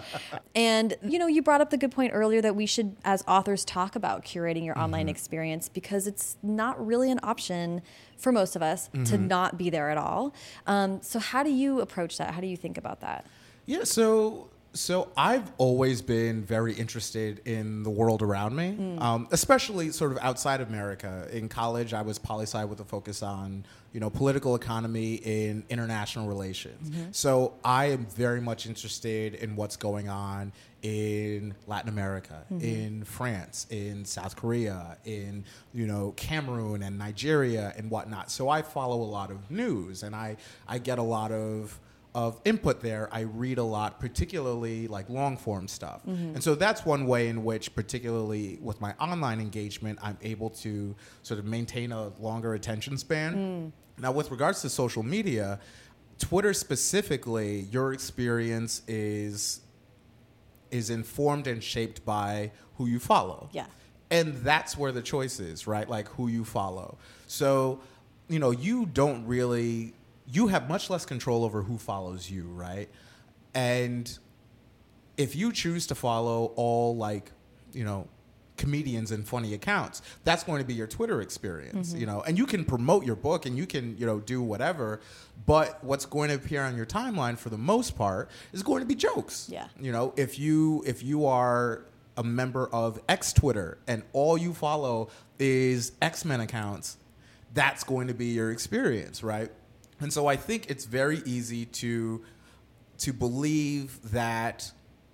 And, 0.54 0.94
you 1.02 1.18
know, 1.20 1.28
you 1.28 1.42
brought 1.42 1.60
up 1.60 1.70
the 1.70 1.76
good 1.78 1.92
point 1.92 2.10
earlier 2.12 2.40
that 2.42 2.56
we 2.56 2.66
should, 2.66 2.96
as 3.04 3.22
authors, 3.28 3.64
talk 3.64 3.94
about 3.96 4.24
curating 4.24 4.64
your 4.64 4.74
Mm-hmm. 4.74 4.82
online 4.84 5.08
experience 5.08 5.68
because 5.68 6.06
it's 6.08 6.36
not 6.42 6.84
really 6.84 7.10
an 7.10 7.20
option 7.22 7.80
for 8.16 8.32
most 8.32 8.56
of 8.56 8.62
us 8.62 8.88
to 8.88 8.98
Mm-hmm. 8.98 9.28
not 9.28 9.56
be 9.56 9.70
there 9.70 9.90
at 9.90 9.96
all. 9.98 10.34
Um, 10.66 11.00
so, 11.02 11.18
how 11.20 11.42
do 11.44 11.50
you 11.52 11.80
approach 11.80 12.18
that? 12.18 12.34
How 12.34 12.40
do 12.40 12.46
you 12.48 12.56
think 12.56 12.76
about 12.78 13.00
that? 13.00 13.24
Yeah, 13.66 13.84
so 13.84 14.50
so 14.74 15.08
I've 15.16 15.50
always 15.56 16.02
been 16.02 16.42
very 16.42 16.74
interested 16.74 17.40
in 17.46 17.84
the 17.84 17.90
world 17.90 18.22
around 18.22 18.56
me, 18.56 18.76
mm. 18.78 19.00
um, 19.00 19.28
especially 19.30 19.90
sort 19.90 20.10
of 20.10 20.18
outside 20.18 20.60
of 20.60 20.68
America. 20.68 21.28
In 21.32 21.48
college, 21.48 21.94
I 21.94 22.02
was 22.02 22.18
poli 22.18 22.42
sci 22.42 22.64
with 22.64 22.80
a 22.80 22.84
focus 22.84 23.22
on 23.22 23.64
you 23.92 24.00
know 24.00 24.10
political 24.10 24.56
economy 24.56 25.14
in 25.14 25.64
international 25.70 26.26
relations. 26.26 26.90
Mm-hmm. 26.90 27.12
So 27.12 27.54
I 27.64 27.86
am 27.86 28.06
very 28.06 28.40
much 28.40 28.66
interested 28.66 29.34
in 29.34 29.54
what's 29.54 29.76
going 29.76 30.08
on 30.08 30.52
in 30.82 31.54
Latin 31.66 31.88
America, 31.88 32.44
mm-hmm. 32.52 32.64
in 32.64 33.04
France, 33.04 33.66
in 33.70 34.04
South 34.04 34.34
Korea, 34.34 34.98
in 35.04 35.44
you 35.72 35.86
know 35.86 36.12
Cameroon 36.16 36.82
and 36.82 36.98
Nigeria 36.98 37.72
and 37.76 37.90
whatnot. 37.90 38.30
So 38.30 38.48
I 38.48 38.62
follow 38.62 39.00
a 39.00 39.10
lot 39.10 39.30
of 39.30 39.50
news, 39.50 40.02
and 40.02 40.16
I 40.16 40.36
I 40.66 40.78
get 40.78 40.98
a 40.98 41.02
lot 41.02 41.30
of 41.30 41.78
of 42.14 42.40
input 42.44 42.80
there, 42.80 43.08
I 43.10 43.20
read 43.20 43.58
a 43.58 43.64
lot, 43.64 43.98
particularly 43.98 44.86
like 44.86 45.08
long 45.10 45.36
form 45.36 45.66
stuff. 45.66 46.02
Mm-hmm. 46.06 46.34
And 46.34 46.42
so 46.42 46.54
that's 46.54 46.86
one 46.86 47.06
way 47.06 47.28
in 47.28 47.44
which, 47.44 47.74
particularly 47.74 48.58
with 48.62 48.80
my 48.80 48.94
online 49.00 49.40
engagement, 49.40 49.98
I'm 50.00 50.18
able 50.22 50.50
to 50.50 50.94
sort 51.22 51.40
of 51.40 51.46
maintain 51.46 51.90
a 51.90 52.08
longer 52.20 52.54
attention 52.54 52.98
span. 52.98 53.34
Mm. 53.34 54.02
Now, 54.02 54.12
with 54.12 54.30
regards 54.30 54.62
to 54.62 54.68
social 54.68 55.02
media, 55.02 55.58
Twitter 56.18 56.52
specifically, 56.52 57.60
your 57.70 57.92
experience 57.92 58.82
is 58.86 59.60
is 60.70 60.90
informed 60.90 61.46
and 61.46 61.62
shaped 61.62 62.04
by 62.04 62.50
who 62.76 62.86
you 62.86 62.98
follow. 62.98 63.48
Yeah. 63.52 63.66
And 64.10 64.34
that's 64.38 64.76
where 64.76 64.90
the 64.90 65.02
choice 65.02 65.38
is, 65.38 65.66
right? 65.66 65.88
Like 65.88 66.08
who 66.08 66.26
you 66.26 66.44
follow. 66.44 66.98
So, 67.26 67.80
you 68.28 68.40
know, 68.40 68.50
you 68.50 68.86
don't 68.86 69.24
really 69.26 69.94
you 70.26 70.48
have 70.48 70.68
much 70.68 70.90
less 70.90 71.04
control 71.04 71.44
over 71.44 71.62
who 71.62 71.78
follows 71.78 72.30
you, 72.30 72.44
right? 72.44 72.88
And 73.54 74.16
if 75.16 75.36
you 75.36 75.52
choose 75.52 75.86
to 75.88 75.94
follow 75.94 76.52
all 76.56 76.96
like, 76.96 77.30
you 77.72 77.84
know, 77.84 78.08
comedians 78.56 79.10
and 79.10 79.26
funny 79.26 79.52
accounts, 79.52 80.00
that's 80.22 80.44
going 80.44 80.60
to 80.60 80.64
be 80.66 80.74
your 80.74 80.86
Twitter 80.86 81.20
experience, 81.20 81.90
Mm-hmm. 81.90 82.00
you 82.00 82.06
know, 82.06 82.22
and 82.22 82.38
you 82.38 82.46
can 82.46 82.64
promote 82.64 83.04
your 83.04 83.16
book 83.16 83.46
and 83.46 83.56
you 83.56 83.66
can, 83.66 83.96
you 83.98 84.06
know, 84.06 84.20
do 84.20 84.40
whatever, 84.40 85.00
but 85.44 85.82
what's 85.84 86.06
going 86.06 86.28
to 86.30 86.36
appear 86.36 86.62
on 86.62 86.76
your 86.76 86.86
timeline 86.86 87.36
for 87.36 87.50
the 87.50 87.58
most 87.58 87.96
part 87.96 88.30
is 88.52 88.62
going 88.62 88.80
to 88.80 88.86
be 88.86 88.94
jokes. 88.94 89.48
Yeah. 89.52 89.66
You 89.80 89.92
know, 89.92 90.14
if 90.16 90.38
you 90.38 90.82
if 90.86 91.02
you 91.02 91.26
are 91.26 91.84
a 92.16 92.22
member 92.22 92.68
of 92.68 93.00
X 93.08 93.32
Twitter 93.32 93.78
and 93.88 94.04
all 94.12 94.38
you 94.38 94.54
follow 94.54 95.08
is 95.40 95.90
X-Men 96.00 96.40
accounts, 96.40 96.96
that's 97.52 97.82
going 97.82 98.06
to 98.06 98.14
be 98.14 98.26
your 98.26 98.52
experience, 98.52 99.22
right? 99.24 99.50
And 100.00 100.12
so 100.12 100.26
I 100.26 100.36
think 100.36 100.70
it's 100.70 100.84
very 100.84 101.22
easy 101.24 101.66
to 101.66 102.22
to 102.98 103.12
believe 103.12 103.98
that 104.12 104.70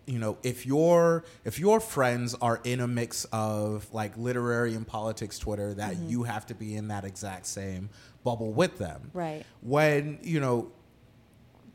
you 0.06 0.18
know 0.18 0.36
if 0.42 0.66
your 0.66 1.24
if 1.44 1.58
your 1.58 1.80
friends 1.80 2.34
are 2.40 2.60
in 2.64 2.80
a 2.80 2.88
mix 2.88 3.24
of 3.32 3.86
like 3.92 4.16
literary 4.16 4.74
and 4.74 4.86
politics 4.86 5.38
Twitter 5.38 5.74
that 5.74 5.94
Mm-hmm. 5.94 6.08
you 6.08 6.22
have 6.24 6.46
to 6.46 6.54
be 6.54 6.74
in 6.76 6.88
that 6.88 7.04
exact 7.04 7.46
same 7.46 7.88
bubble 8.24 8.52
with 8.52 8.78
them. 8.78 9.10
Right. 9.14 9.44
When, 9.62 10.18
you 10.22 10.40
know, 10.40 10.72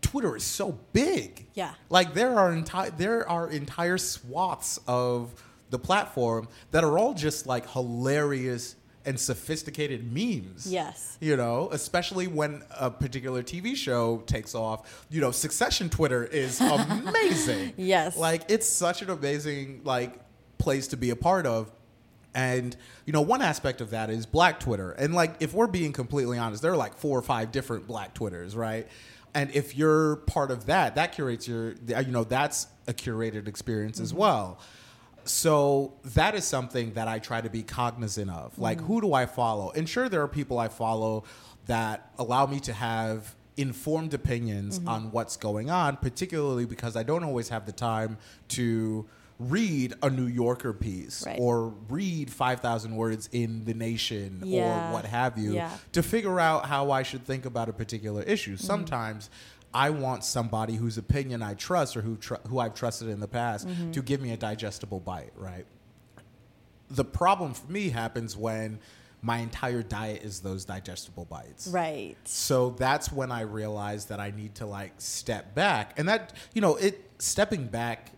Twitter 0.02 0.36
is 0.36 0.44
so 0.44 0.78
big. 0.94 1.48
Yeah. 1.56 1.74
Like 1.90 2.14
there 2.14 2.38
are 2.38 2.52
entire 2.54 2.92
there 2.92 3.28
are 3.28 3.50
entire 3.50 3.98
swaths 3.98 4.80
of 4.88 5.34
the 5.72 5.80
platform 5.80 6.48
that 6.72 6.84
are 6.84 6.98
all 7.00 7.14
just 7.14 7.48
like 7.48 7.70
hilarious 7.72 8.76
and 9.06 9.20
sophisticated 9.20 10.12
memes. 10.12 10.72
Yes. 10.72 11.18
You 11.22 11.38
know, 11.38 11.70
especially 11.72 12.28
when 12.28 12.64
a 12.78 12.90
particular 12.90 13.44
TV 13.44 13.76
show 13.76 14.24
takes 14.26 14.56
off. 14.56 15.06
You 15.10 15.22
know, 15.22 15.32
Succession 15.32 15.90
Twitter 15.90 16.24
is 16.24 16.60
amazing. 16.62 17.74
Yes. 17.78 18.18
Like 18.18 18.44
it's 18.50 18.68
such 18.68 19.02
an 19.02 19.10
amazing 19.10 19.82
like 19.84 20.20
place 20.58 20.88
to 20.90 20.98
be 20.98 21.12
a 21.12 21.16
part 21.16 21.46
of. 21.46 21.72
And 22.34 22.76
you 23.06 23.14
know, 23.14 23.22
one 23.22 23.42
aspect 23.42 23.80
of 23.80 23.92
that 23.92 24.10
is 24.10 24.26
Black 24.26 24.60
Twitter. 24.60 24.92
And 24.92 25.14
like, 25.14 25.36
if 25.40 25.54
we're 25.54 25.68
being 25.68 25.94
completely 25.94 26.38
honest, 26.38 26.62
there 26.62 26.72
are 26.72 26.78
like 26.78 26.96
four 26.96 27.18
or 27.18 27.22
five 27.22 27.52
different 27.52 27.88
Black 27.88 28.14
Twitters, 28.14 28.56
right? 28.56 28.88
And 29.34 29.52
if 29.52 29.76
you're 29.76 30.18
part 30.18 30.50
of 30.50 30.66
that, 30.68 30.96
that 30.96 31.12
curates 31.12 31.48
your, 31.48 31.76
you 31.88 32.12
know, 32.12 32.24
that's 32.24 32.68
a 32.88 32.94
curated 32.94 33.48
experience 33.48 34.00
as 34.00 34.12
mm-hmm. 34.12 34.22
well. 34.22 34.60
So 35.26 35.94
that 36.06 36.36
is 36.36 36.46
something 36.46 36.94
that 36.94 37.08
I 37.08 37.20
try 37.20 37.42
to 37.42 37.50
be 37.50 37.64
cognizant 37.64 38.30
of. 38.30 38.58
Like, 38.60 38.80
who 38.82 39.02
do 39.02 39.14
I 39.14 39.26
follow? 39.26 39.72
And 39.72 39.88
sure, 39.90 40.08
there 40.08 40.22
are 40.22 40.28
people 40.28 40.60
I 40.60 40.68
follow 40.68 41.24
that 41.66 42.12
allow 42.20 42.46
me 42.46 42.60
to 42.62 42.74
have 42.74 43.36
informed 43.58 44.14
opinions 44.14 44.80
on 44.86 45.12
what's 45.12 45.36
going 45.38 45.70
on, 45.70 45.98
particularly 45.98 46.66
because 46.66 46.96
I 46.96 47.04
don't 47.04 47.24
always 47.24 47.50
have 47.50 47.66
the 47.66 47.72
time 47.72 48.18
to 48.50 49.06
read 49.40 49.94
a 50.02 50.10
New 50.10 50.28
Yorker 50.28 50.72
piece 50.74 51.26
Right. 51.26 51.38
or 51.40 51.70
read 51.90 52.32
5,000 52.32 52.96
words 52.96 53.28
in 53.34 53.66
The 53.66 53.74
Nation 53.74 54.42
Yeah. 54.46 54.90
or 54.90 54.94
what 54.94 55.06
have 55.06 55.38
you 55.38 55.54
Yeah. 55.54 55.72
to 55.92 56.02
figure 56.04 56.40
out 56.40 56.68
how 56.68 56.92
I 56.92 57.04
should 57.04 57.26
think 57.26 57.46
about 57.46 57.68
a 57.68 57.74
particular 57.74 58.22
issue. 58.24 58.56
Mm-hmm. 58.56 58.66
Sometimes 58.66 59.30
I 59.76 59.90
want 59.90 60.24
somebody 60.24 60.76
whose 60.76 60.98
opinion 60.98 61.44
I 61.44 61.54
trust 61.54 61.98
or 61.98 62.02
who 62.02 62.16
tr- 62.16 62.36
who 62.48 62.60
I've 62.60 62.74
trusted 62.74 63.10
in 63.10 63.20
the 63.20 63.28
past 63.28 63.68
Mm-hmm. 63.68 63.92
to 63.92 64.02
give 64.02 64.22
me 64.22 64.32
a 64.32 64.38
digestible 64.38 65.02
bite, 65.02 65.34
right? 65.36 65.66
The 66.90 67.04
problem 67.04 67.54
for 67.54 67.70
me 67.72 67.90
happens 67.90 68.38
when 68.38 68.80
my 69.22 69.40
entire 69.40 69.82
diet 69.84 70.24
is 70.24 70.40
those 70.40 70.66
digestible 70.66 71.26
bites. 71.26 71.68
Right. 71.68 72.16
So 72.26 72.70
that's 72.78 73.12
when 73.12 73.32
I 73.32 73.42
realized 73.42 74.10
that 74.10 74.20
I 74.20 74.32
need 74.32 74.56
to 74.56 74.66
like 74.66 74.94
step 75.00 75.56
back. 75.56 75.98
And 76.00 76.08
that, 76.08 76.34
you 76.54 76.62
know, 76.62 76.76
it 76.76 77.10
stepping 77.18 77.66
back 77.68 78.12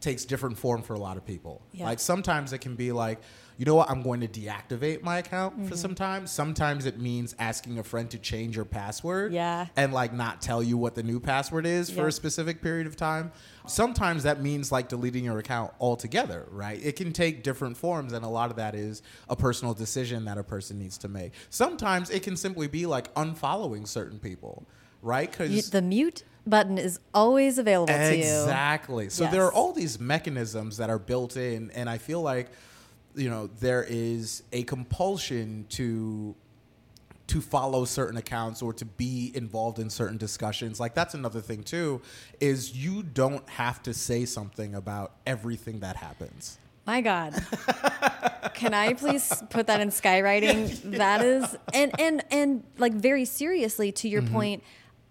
takes 0.00 0.24
different 0.24 0.56
form 0.56 0.82
for 0.82 0.94
a 0.94 0.98
lot 0.98 1.16
of 1.16 1.26
people. 1.26 1.60
Yeah. 1.72 1.86
Like 1.86 1.98
sometimes 2.00 2.52
it 2.52 2.58
can 2.58 2.74
be 2.76 2.92
like, 2.92 3.20
you 3.58 3.64
know 3.64 3.74
what, 3.74 3.90
I'm 3.90 4.02
going 4.02 4.20
to 4.20 4.28
deactivate 4.28 5.02
my 5.02 5.18
account 5.18 5.54
Mm-hmm. 5.58 5.66
for 5.66 5.76
some 5.76 5.94
time. 5.94 6.26
Sometimes 6.26 6.86
it 6.86 6.98
means 6.98 7.34
asking 7.38 7.78
a 7.78 7.82
friend 7.82 8.10
to 8.10 8.18
change 8.18 8.56
your 8.56 8.64
password. 8.64 9.32
Yeah. 9.32 9.66
And 9.76 9.92
like 9.92 10.12
not 10.12 10.40
tell 10.40 10.62
you 10.62 10.76
what 10.78 10.94
the 10.94 11.02
new 11.02 11.20
password 11.20 11.66
is 11.66 11.90
for 11.90 12.06
a 12.06 12.12
specific 12.12 12.62
period 12.62 12.86
of 12.86 12.96
time. 12.96 13.32
Sometimes 13.66 14.22
that 14.24 14.42
means 14.42 14.72
like 14.72 14.88
deleting 14.88 15.24
your 15.24 15.38
account 15.38 15.72
altogether, 15.80 16.46
right? 16.50 16.80
It 16.82 16.96
can 16.96 17.12
take 17.12 17.42
different 17.42 17.76
forms, 17.76 18.12
and 18.12 18.24
a 18.24 18.28
lot 18.28 18.50
of 18.50 18.56
that 18.56 18.74
is 18.74 19.02
a 19.28 19.36
personal 19.36 19.74
decision 19.74 20.24
that 20.24 20.38
a 20.38 20.42
person 20.42 20.78
needs 20.78 20.98
to 20.98 21.08
make. 21.08 21.32
Sometimes 21.50 22.10
it 22.10 22.22
can 22.22 22.36
simply 22.36 22.66
be 22.66 22.86
like 22.86 23.12
unfollowing 23.14 23.86
certain 23.86 24.18
people, 24.18 24.66
right? 25.00 25.30
Because 25.30 25.70
the 25.70 25.82
mute 25.82 26.24
button 26.44 26.76
is 26.76 26.98
always 27.14 27.58
available 27.58 27.94
to 27.94 28.16
you. 28.16 28.22
Exactly. 28.24 29.08
So 29.10 29.26
there 29.28 29.44
are 29.44 29.52
all 29.52 29.72
these 29.72 30.00
mechanisms 30.00 30.78
that 30.78 30.90
are 30.90 30.98
built 30.98 31.36
in, 31.36 31.70
and 31.70 31.88
I 31.88 31.98
feel 31.98 32.20
like, 32.20 32.50
you 33.14 33.30
know, 33.30 33.48
there 33.60 33.84
is 33.88 34.42
a 34.52 34.62
compulsion 34.64 35.66
to 35.70 36.34
to 37.28 37.40
follow 37.40 37.84
certain 37.84 38.18
accounts 38.18 38.60
or 38.60 38.74
to 38.74 38.84
be 38.84 39.32
involved 39.34 39.78
in 39.78 39.88
certain 39.88 40.18
discussions. 40.18 40.78
Like 40.78 40.94
that's 40.94 41.14
another 41.14 41.40
thing 41.40 41.62
too, 41.62 42.02
is 42.40 42.76
you 42.76 43.02
don't 43.02 43.48
have 43.48 43.82
to 43.84 43.94
say 43.94 44.24
something 44.26 44.74
about 44.74 45.12
everything 45.26 45.80
that 45.80 45.96
happens. 45.96 46.58
My 46.86 47.00
God. 47.00 47.34
Can 48.54 48.74
I 48.74 48.94
please 48.94 49.42
put 49.50 49.68
that 49.68 49.80
in 49.80 49.88
skywriting? 49.88 50.96
That 50.98 51.24
is 51.24 51.56
and 51.72 51.98
and 51.98 52.24
and 52.30 52.64
like 52.76 52.92
very 52.92 53.24
seriously 53.24 53.92
to 53.92 54.08
your 54.08 54.22
mm-hmm. 54.22 54.34
point, 54.34 54.64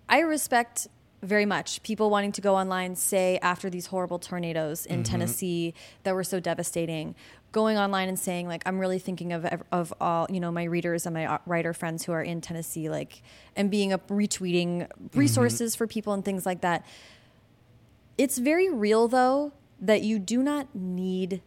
I 0.08 0.20
respect 0.20 0.88
very 1.22 1.46
much 1.46 1.84
people 1.84 2.10
wanting 2.10 2.32
to 2.32 2.42
go 2.42 2.56
online 2.56 2.96
say 2.96 3.38
after 3.42 3.70
these 3.70 3.88
horrible 3.88 4.20
tornadoes 4.20 4.86
in 4.86 5.04
Tennessee 5.04 5.74
that 6.04 6.16
were 6.16 6.24
so 6.24 6.40
devastating 6.40 7.16
going 7.52 7.78
online 7.78 8.08
and 8.08 8.18
saying 8.18 8.48
like 8.48 8.64
I'm 8.66 8.80
really 8.80 9.00
thinking 9.00 9.34
of 9.34 9.46
of 9.72 9.94
all 10.00 10.26
you 10.30 10.40
know 10.40 10.52
my 10.52 10.64
readers 10.64 11.06
and 11.06 11.14
my 11.14 11.26
uh, 11.26 11.38
writer 11.46 11.74
friends 11.74 12.06
who 12.06 12.12
are 12.12 12.24
in 12.24 12.42
Tennessee 12.42 12.90
like 12.90 13.22
and 13.56 13.70
being 13.70 13.94
up 13.94 14.08
retweeting 14.08 14.90
resources 15.14 15.76
for 15.76 15.86
people 15.86 16.14
and 16.14 16.24
things 16.24 16.46
like 16.46 16.62
that 16.62 16.86
it's 18.18 18.38
very 18.38 18.70
real 18.70 19.08
though 19.08 19.52
that 19.80 20.02
you 20.02 20.20
do 20.20 20.44
not 20.44 20.74
need 20.76 21.42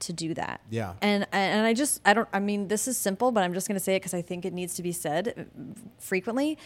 to 0.00 0.12
do 0.12 0.34
that. 0.34 0.60
Yeah. 0.70 0.94
And 1.00 1.26
and 1.32 1.66
I 1.66 1.72
just 1.72 2.00
I 2.04 2.14
don't 2.14 2.28
I 2.32 2.40
mean 2.40 2.68
this 2.68 2.88
is 2.88 2.98
simple 2.98 3.30
but 3.32 3.42
I'm 3.42 3.54
just 3.54 3.68
going 3.68 3.76
to 3.76 3.84
say 3.84 3.94
it 3.94 4.00
cuz 4.00 4.12
I 4.12 4.22
think 4.22 4.44
it 4.44 4.52
needs 4.52 4.74
to 4.74 4.82
be 4.82 4.92
said 4.92 5.34
uh, 5.38 5.62
frequently. 5.98 6.58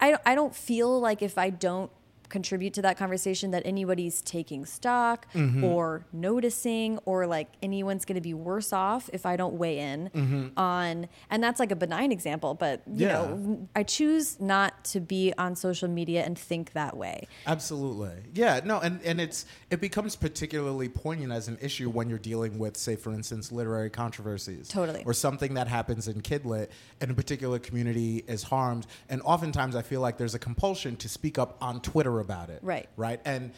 I 0.00 0.16
I 0.26 0.34
don't 0.34 0.54
feel 0.54 1.00
like 1.00 1.22
if 1.22 1.38
I 1.38 1.50
don't 1.50 1.90
contribute 2.32 2.74
to 2.74 2.82
that 2.82 2.96
conversation 2.96 3.52
that 3.52 3.62
anybody's 3.64 4.20
taking 4.22 4.64
stock 4.66 5.26
Mm-hmm. 5.34 5.62
or 5.64 6.04
noticing 6.12 6.98
or 7.04 7.26
like 7.26 7.48
anyone's 7.62 8.04
going 8.04 8.16
to 8.16 8.20
be 8.32 8.34
worse 8.34 8.72
off 8.72 9.08
if 9.12 9.24
I 9.26 9.36
don't 9.36 9.54
weigh 9.54 9.78
in 9.78 10.52
on 10.56 11.08
and 11.30 11.42
that's 11.44 11.60
like 11.60 11.70
a 11.70 11.76
benign 11.76 12.10
example 12.10 12.54
but 12.54 12.82
you 12.86 12.92
Mm-hmm. 12.92 13.00
Yeah. 13.02 13.12
know 13.12 13.68
I 13.76 13.82
choose 13.82 14.40
not 14.40 14.84
to 14.92 15.00
be 15.00 15.32
on 15.36 15.54
social 15.56 15.88
media 15.88 16.22
and 16.24 16.38
think 16.38 16.72
that 16.72 16.96
way. 16.96 17.26
Absolutely. 17.46 18.12
Yeah, 18.34 18.60
no, 18.64 18.78
and, 18.80 19.00
and 19.02 19.20
it's 19.20 19.44
it 19.70 19.80
becomes 19.80 20.16
particularly 20.16 20.88
poignant 20.88 21.32
as 21.32 21.48
an 21.48 21.58
issue 21.60 21.90
when 21.90 22.08
you're 22.08 22.18
dealing 22.18 22.58
with, 22.58 22.76
say, 22.76 22.96
for 22.96 23.12
instance, 23.12 23.52
literary 23.52 23.90
controversies. 23.90 24.68
Totally. 24.68 25.02
Or 25.04 25.12
something 25.12 25.54
that 25.54 25.68
happens 25.68 26.08
in 26.08 26.22
Kidlit 26.22 26.68
and 27.00 27.10
a 27.10 27.14
particular 27.14 27.58
community 27.58 28.24
is 28.26 28.42
harmed. 28.44 28.86
And 29.08 29.20
oftentimes 29.22 29.76
I 29.76 29.82
feel 29.82 30.00
like 30.00 30.16
there's 30.18 30.34
a 30.34 30.38
compulsion 30.38 30.96
to 30.96 31.08
speak 31.08 31.38
up 31.38 31.56
on 31.60 31.80
Twitter 31.80 32.20
about 32.22 32.48
it. 32.48 32.60
Right. 32.62 32.88
Right. 32.96 33.20
And 33.26 33.52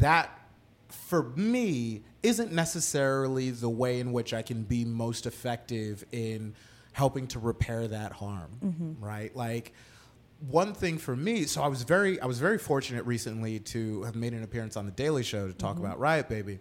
that 0.00 0.30
for 0.88 1.24
me 1.36 2.02
isn't 2.22 2.52
necessarily 2.52 3.50
the 3.50 3.68
way 3.68 4.00
in 4.00 4.12
which 4.12 4.32
I 4.32 4.40
can 4.40 4.62
be 4.62 4.86
most 4.86 5.26
effective 5.26 6.04
in 6.10 6.54
helping 6.92 7.26
to 7.28 7.38
repair 7.38 7.86
that 7.88 8.12
harm. 8.12 8.50
Mm-hmm. 8.64 9.04
Right. 9.04 9.36
Like 9.36 9.74
one 10.40 10.74
thing 10.74 10.98
for 10.98 11.16
me 11.16 11.44
so 11.44 11.62
i 11.62 11.68
was 11.68 11.82
very 11.82 12.20
i 12.20 12.26
was 12.26 12.38
very 12.38 12.58
fortunate 12.58 13.04
recently 13.06 13.58
to 13.58 14.02
have 14.02 14.14
made 14.14 14.34
an 14.34 14.42
appearance 14.42 14.76
on 14.76 14.84
the 14.84 14.92
daily 14.92 15.22
show 15.22 15.46
to 15.46 15.54
talk 15.54 15.76
mm-hmm. 15.76 15.86
about 15.86 15.98
riot 15.98 16.28
baby 16.28 16.58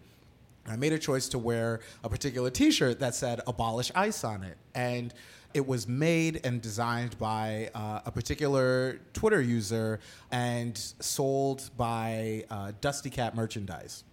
i 0.68 0.76
made 0.76 0.94
a 0.94 1.00
choice 1.00 1.28
to 1.28 1.38
wear 1.38 1.82
a 2.04 2.10
particular 2.10 2.50
t-shirt 2.50 3.00
that 3.00 3.14
said 3.14 3.42
abolish 3.48 3.92
ice 3.96 4.24
on 4.24 4.44
it 4.44 4.58
and 4.76 5.14
it 5.54 5.68
was 5.68 5.88
made 5.88 6.42
and 6.44 6.62
designed 6.62 7.18
by 7.18 7.70
uh, 7.76 8.02
a 8.06 8.12
particular 8.12 9.00
twitter 9.14 9.42
user 9.42 10.00
and 10.32 10.78
sold 11.00 11.70
by 11.78 12.44
uh, 12.50 12.72
dusty 12.82 13.10
cat 13.10 13.36
merchandise. 13.36 14.04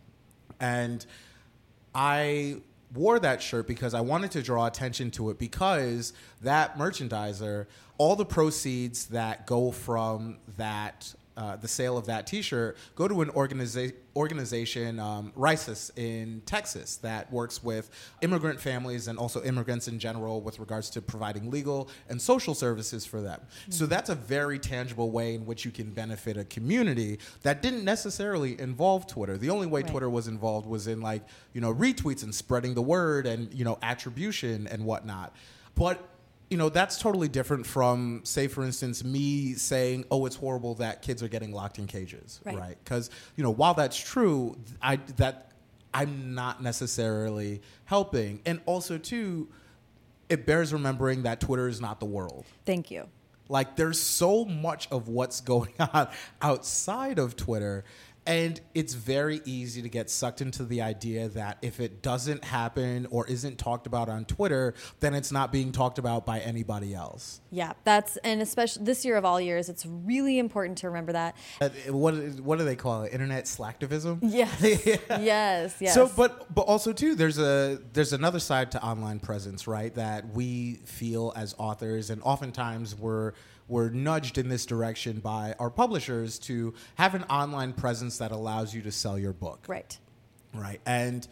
And 0.61 1.05
I 1.95 2.57
wore 2.95 3.19
that 3.21 3.43
shirt 3.43 3.67
because 3.67 3.95
I 3.95 4.01
wanted 4.01 4.31
to 4.33 4.43
draw 4.43 4.67
attention 4.67 5.11
to 5.13 5.31
it 5.31 5.39
because 5.39 6.13
that 6.43 6.77
merchandiser, 6.77 7.67
all 7.99 8.17
the 8.17 8.25
proceeds 8.25 9.07
that 9.07 9.47
go 9.47 9.71
from 9.71 10.39
that 10.57 11.15
uh, 11.37 11.57
the 11.57 11.69
sale 11.69 11.97
of 11.97 12.07
that 12.07 12.27
T-shirt 12.27 12.77
go 12.95 13.09
to 13.09 13.23
an 13.23 13.31
organiza- 13.31 13.95
organization, 14.17 14.99
um, 14.99 15.33
RAICES 15.37 15.93
in 15.97 16.43
Texas, 16.45 16.97
that 16.97 17.33
works 17.33 17.63
with 17.63 17.91
immigrant 18.21 18.61
families 18.61 19.09
and 19.09 19.19
also 19.19 19.43
immigrants 19.43 19.89
in 19.89 19.99
general 19.99 20.41
with 20.41 20.59
regards 20.59 20.91
to 20.91 21.01
providing 21.01 21.51
legal 21.51 21.89
and 22.09 22.21
social 22.21 22.55
services 22.55 23.07
for 23.07 23.21
them. 23.21 23.41
Mm-hmm. 23.41 23.73
So 23.73 23.87
that's 23.87 24.11
a 24.11 24.15
very 24.15 24.59
tangible 24.59 25.11
way 25.11 25.35
in 25.35 25.47
which 25.47 25.65
you 25.65 25.71
can 25.71 25.91
benefit 25.91 26.37
a 26.37 26.45
community 26.45 27.19
that 27.43 27.63
didn't 27.63 27.85
necessarily 27.85 28.61
involve 28.61 29.07
Twitter. 29.07 29.39
The 29.39 29.51
only 29.51 29.67
way 29.67 29.83
right. 29.83 29.91
Twitter 29.91 30.11
was 30.11 30.29
involved 30.29 30.67
was 30.67 30.87
in 30.87 31.01
like 31.01 31.23
you 31.53 31.61
know 31.61 31.73
retweets 31.73 32.23
and 32.23 32.35
spreading 32.35 32.75
the 32.75 32.83
word 32.83 33.27
and 33.27 33.53
you 33.55 33.65
know 33.65 33.79
attribution 33.83 34.67
and 34.67 34.85
whatnot. 34.85 35.35
But 35.75 36.07
you 36.51 36.57
know 36.57 36.69
that's 36.69 36.99
totally 36.99 37.29
different 37.29 37.65
from 37.65 38.21
say 38.25 38.49
for 38.49 38.65
instance 38.65 39.05
me 39.05 39.55
saying 39.55 40.05
oh 40.11 40.27
it's 40.27 40.37
horrible 40.37 40.75
that 40.75 41.01
kids 41.01 41.23
are 41.23 41.29
getting 41.29 41.53
locked 41.53 41.79
in 41.79 41.87
cages 41.87 42.41
right. 42.45 42.77
because 42.83 43.09
right? 43.09 43.19
you 43.37 43.45
know 43.45 43.51
while 43.51 43.73
that's 43.73 43.97
true 43.97 44.57
i 44.83 44.97
that 45.17 45.53
i'm 45.95 46.35
not 46.35 46.63
necessarily 46.63 47.63
helping. 47.85 48.41
And 48.47 48.61
also 48.67 48.99
too 48.99 49.49
it 50.29 50.45
bears 50.45 50.73
remembering 50.73 51.23
that 51.23 51.41
twitter 51.41 51.69
is 51.69 51.81
not 51.81 52.01
the 52.01 52.07
world. 52.07 52.45
Thank 52.67 52.91
you. 52.91 53.09
Like 53.49 53.75
there's 53.75 54.01
so 54.01 54.45
much 54.45 54.89
of 54.91 55.09
what's 55.09 55.41
going 55.53 55.73
on 55.79 56.09
outside 56.43 57.19
of 57.19 57.37
twitter 57.37 57.85
and 58.31 58.61
it's 58.75 58.95
very 58.95 59.41
easy 59.45 59.83
to 59.83 59.89
get 59.89 60.09
sucked 60.09 60.41
into 60.41 60.65
the 60.65 60.83
idea 60.83 61.29
that 61.31 61.59
if 61.63 61.81
it 61.81 62.01
doesn't 62.01 62.45
happen 62.45 63.09
or 63.11 63.27
isn't 63.27 63.59
talked 63.59 63.89
about 63.89 64.09
on 64.09 64.25
Twitter, 64.25 64.75
then 65.01 65.15
it's 65.15 65.33
not 65.33 65.51
being 65.51 65.73
talked 65.73 65.99
about 65.99 66.25
by 66.25 66.39
anybody 66.39 66.95
else. 66.95 67.41
Yeah, 67.51 67.73
that's 67.83 68.17
and 68.19 68.41
especially 68.41 68.85
this 68.85 69.05
year 69.05 69.17
of 69.17 69.25
all 69.25 69.41
years, 69.41 69.69
it's 69.69 69.85
really 69.85 70.39
important 70.39 70.79
to 70.79 70.89
remember 70.89 71.13
that. 71.13 71.37
Uh, 71.61 71.71
what 71.89 72.15
what 72.41 72.59
do 72.59 72.65
they 72.65 72.77
call 72.77 73.03
it? 73.03 73.13
Internet 73.13 73.45
slacktivism. 73.45 74.21
Yes. 74.31 74.61
yeah. 74.87 75.21
Yes. 75.21 75.77
Yes. 75.81 75.95
So, 75.95 76.09
but 76.17 76.55
but 76.55 76.63
also 76.63 76.93
too, 76.93 77.17
there's 77.17 77.39
a 77.39 77.81
there's 77.93 78.13
another 78.13 78.39
side 78.39 78.71
to 78.73 78.83
online 78.83 79.19
presence, 79.19 79.67
right? 79.67 79.93
That 79.95 80.33
we 80.33 80.77
feel 80.85 81.33
as 81.35 81.55
authors, 81.59 82.11
and 82.11 82.23
oftentimes 82.23 82.95
we're 82.95 83.33
we're 83.71 83.89
nudged 83.89 84.37
in 84.37 84.49
this 84.49 84.67
direction 84.67 85.21
by 85.21 85.55
our 85.59 85.71
publishers 85.71 86.39
to 86.41 86.75
have 86.97 87.15
an 87.15 87.23
online 87.25 87.73
presence 87.73 88.19
that 88.19 88.33
allows 88.33 88.75
you 88.75 88.83
to 88.83 88.93
sell 88.93 89.19
your 89.19 89.33
book. 89.33 89.65
Right. 89.69 89.97
Right. 90.53 90.81
And, 90.85 91.27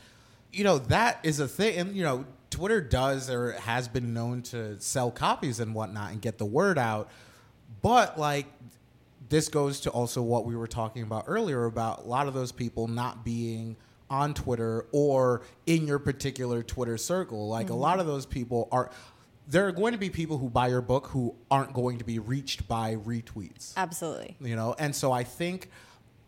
you 0.53 0.65
know, 0.65 0.79
that 0.79 1.19
is 1.25 1.41
a 1.41 1.49
thing. 1.49 1.77
And, 1.77 1.97
you 1.97 2.05
know, 2.05 2.25
Twitter 2.51 2.81
does 2.81 3.29
or 3.29 3.53
has 3.53 3.89
been 3.89 4.15
known 4.15 4.43
to 4.43 4.81
sell 4.81 5.11
copies 5.11 5.61
and 5.61 5.75
whatnot 5.75 6.13
and 6.13 6.23
get 6.23 6.39
the 6.39 6.47
word 6.47 6.79
out. 6.79 7.11
But, 7.83 8.19
like, 8.19 8.47
this 9.29 9.49
goes 9.49 9.81
to 9.81 9.91
also 9.91 10.23
what 10.23 10.47
we 10.47 10.57
were 10.57 10.69
talking 10.69 11.03
about 11.03 11.25
earlier 11.27 11.65
about 11.67 12.05
a 12.05 12.09
lot 12.09 12.29
of 12.29 12.35
those 12.35 12.53
people 12.53 12.89
not 12.89 13.25
being 13.25 13.77
on 14.09 14.33
Twitter 14.33 14.87
or 14.93 15.43
in 15.67 15.87
your 15.87 15.99
particular 15.99 16.63
Twitter 16.63 16.97
circle. 16.97 17.49
Like, 17.49 17.67
mm-hmm. 17.67 17.75
a 17.75 17.79
lot 17.79 18.01
of 18.01 18.07
those 18.07 18.25
people 18.25 18.69
are 18.73 18.91
there 19.49 19.67
are 19.67 19.73
going 19.73 19.93
to 19.93 19.99
be 19.99 20.11
people 20.11 20.37
who 20.37 20.51
buy 20.51 20.69
your 20.69 20.83
book 20.83 21.07
who 21.07 21.35
aren't 21.51 21.73
going 21.73 21.99
to 21.99 22.05
be 22.05 22.19
reached 22.19 22.69
by 22.69 22.97
retweets. 22.97 23.73
Absolutely. 23.77 24.37
You 24.41 24.55
know, 24.55 24.75
and 24.79 24.95
so 24.95 25.11
I 25.11 25.25
think 25.25 25.71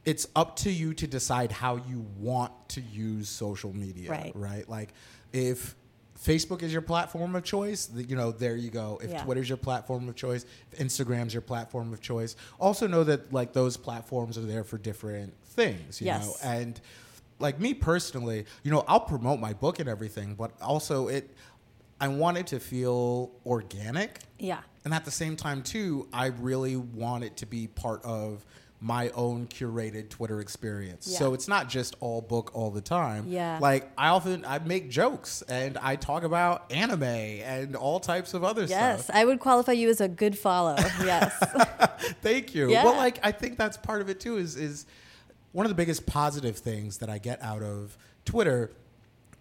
it's 0.06 0.26
up 0.35 0.56
to 0.56 0.70
you 0.70 0.94
to 0.94 1.06
decide 1.06 1.52
how 1.52 1.76
you 1.76 2.06
want 2.18 2.52
to 2.70 2.80
use 2.80 3.28
social 3.28 3.74
media. 3.74 4.11
Right. 4.11 4.33
Right. 4.35 4.68
Like 4.68 4.94
if 5.33 5.76
Facebook 6.18 6.62
is 6.62 6.72
your 6.72 6.83
platform 6.83 7.35
of 7.35 7.44
choice, 7.44 7.90
you 7.94 8.16
know, 8.16 8.30
there 8.30 8.56
you 8.56 8.70
go. 8.70 8.98
If 9.02 9.11
yeah. 9.11 9.22
Twitter's 9.22 9.48
your 9.48 9.59
platform 9.59 10.09
of 10.09 10.16
choice, 10.16 10.46
if 10.72 10.78
Instagram's 10.78 11.35
your 11.35 11.42
platform 11.42 11.92
of 11.92 12.00
choice, 12.00 12.37
also 12.59 12.87
know 12.87 13.04
that 13.04 13.33
like 13.33 13.52
those 13.52 13.76
platforms 13.76 14.38
are 14.38 14.42
there 14.42 14.64
for 14.64 14.78
different 14.78 15.35
things, 15.44 16.00
you 16.00 16.06
yes. 16.06 16.26
know. 16.26 16.35
And 16.50 16.80
like 17.38 17.59
me 17.59 17.74
personally, 17.74 18.44
you 18.62 18.70
know, 18.70 18.85
I'll 18.87 19.00
promote 19.00 19.40
my 19.40 19.54
book 19.54 19.78
and 19.78 19.88
everything, 19.88 20.35
but 20.35 20.52
also 20.61 21.09
it 21.09 21.30
I 22.00 22.08
wanted 22.08 22.46
to 22.48 22.60
feel 22.60 23.32
organic. 23.44 24.20
Yeah. 24.38 24.60
And 24.84 24.94
at 24.94 25.04
the 25.04 25.10
same 25.10 25.36
time, 25.36 25.62
too, 25.62 26.08
I 26.12 26.26
really 26.26 26.76
want 26.76 27.24
it 27.24 27.36
to 27.38 27.46
be 27.46 27.66
part 27.66 28.02
of 28.04 28.44
my 28.80 29.10
own 29.10 29.46
curated 29.46 30.08
Twitter 30.08 30.40
experience. 30.40 31.06
Yeah. 31.06 31.18
So 31.18 31.34
it's 31.34 31.46
not 31.46 31.68
just 31.68 31.96
all 32.00 32.22
book 32.22 32.50
all 32.54 32.70
the 32.70 32.80
time. 32.80 33.26
Yeah. 33.28 33.58
Like 33.60 33.90
I 33.98 34.08
often 34.08 34.44
I 34.46 34.58
make 34.58 34.88
jokes 34.88 35.42
and 35.42 35.76
I 35.76 35.96
talk 35.96 36.22
about 36.22 36.72
anime 36.72 37.02
and 37.02 37.76
all 37.76 38.00
types 38.00 38.32
of 38.32 38.42
other 38.42 38.62
yes, 38.62 38.70
stuff. 38.70 38.98
Yes, 39.08 39.10
I 39.12 39.26
would 39.26 39.38
qualify 39.38 39.72
you 39.72 39.90
as 39.90 40.00
a 40.00 40.08
good 40.08 40.38
follow. 40.38 40.76
Yes. 41.04 41.36
Thank 42.22 42.54
you. 42.54 42.70
Yeah. 42.70 42.84
Well, 42.84 42.96
like 42.96 43.18
I 43.22 43.32
think 43.32 43.58
that's 43.58 43.76
part 43.76 44.00
of 44.00 44.08
it 44.08 44.18
too. 44.18 44.38
Is 44.38 44.56
is 44.56 44.86
one 45.52 45.66
of 45.66 45.70
the 45.70 45.76
biggest 45.76 46.06
positive 46.06 46.56
things 46.56 46.98
that 46.98 47.10
I 47.10 47.18
get 47.18 47.42
out 47.42 47.62
of 47.62 47.98
Twitter 48.24 48.70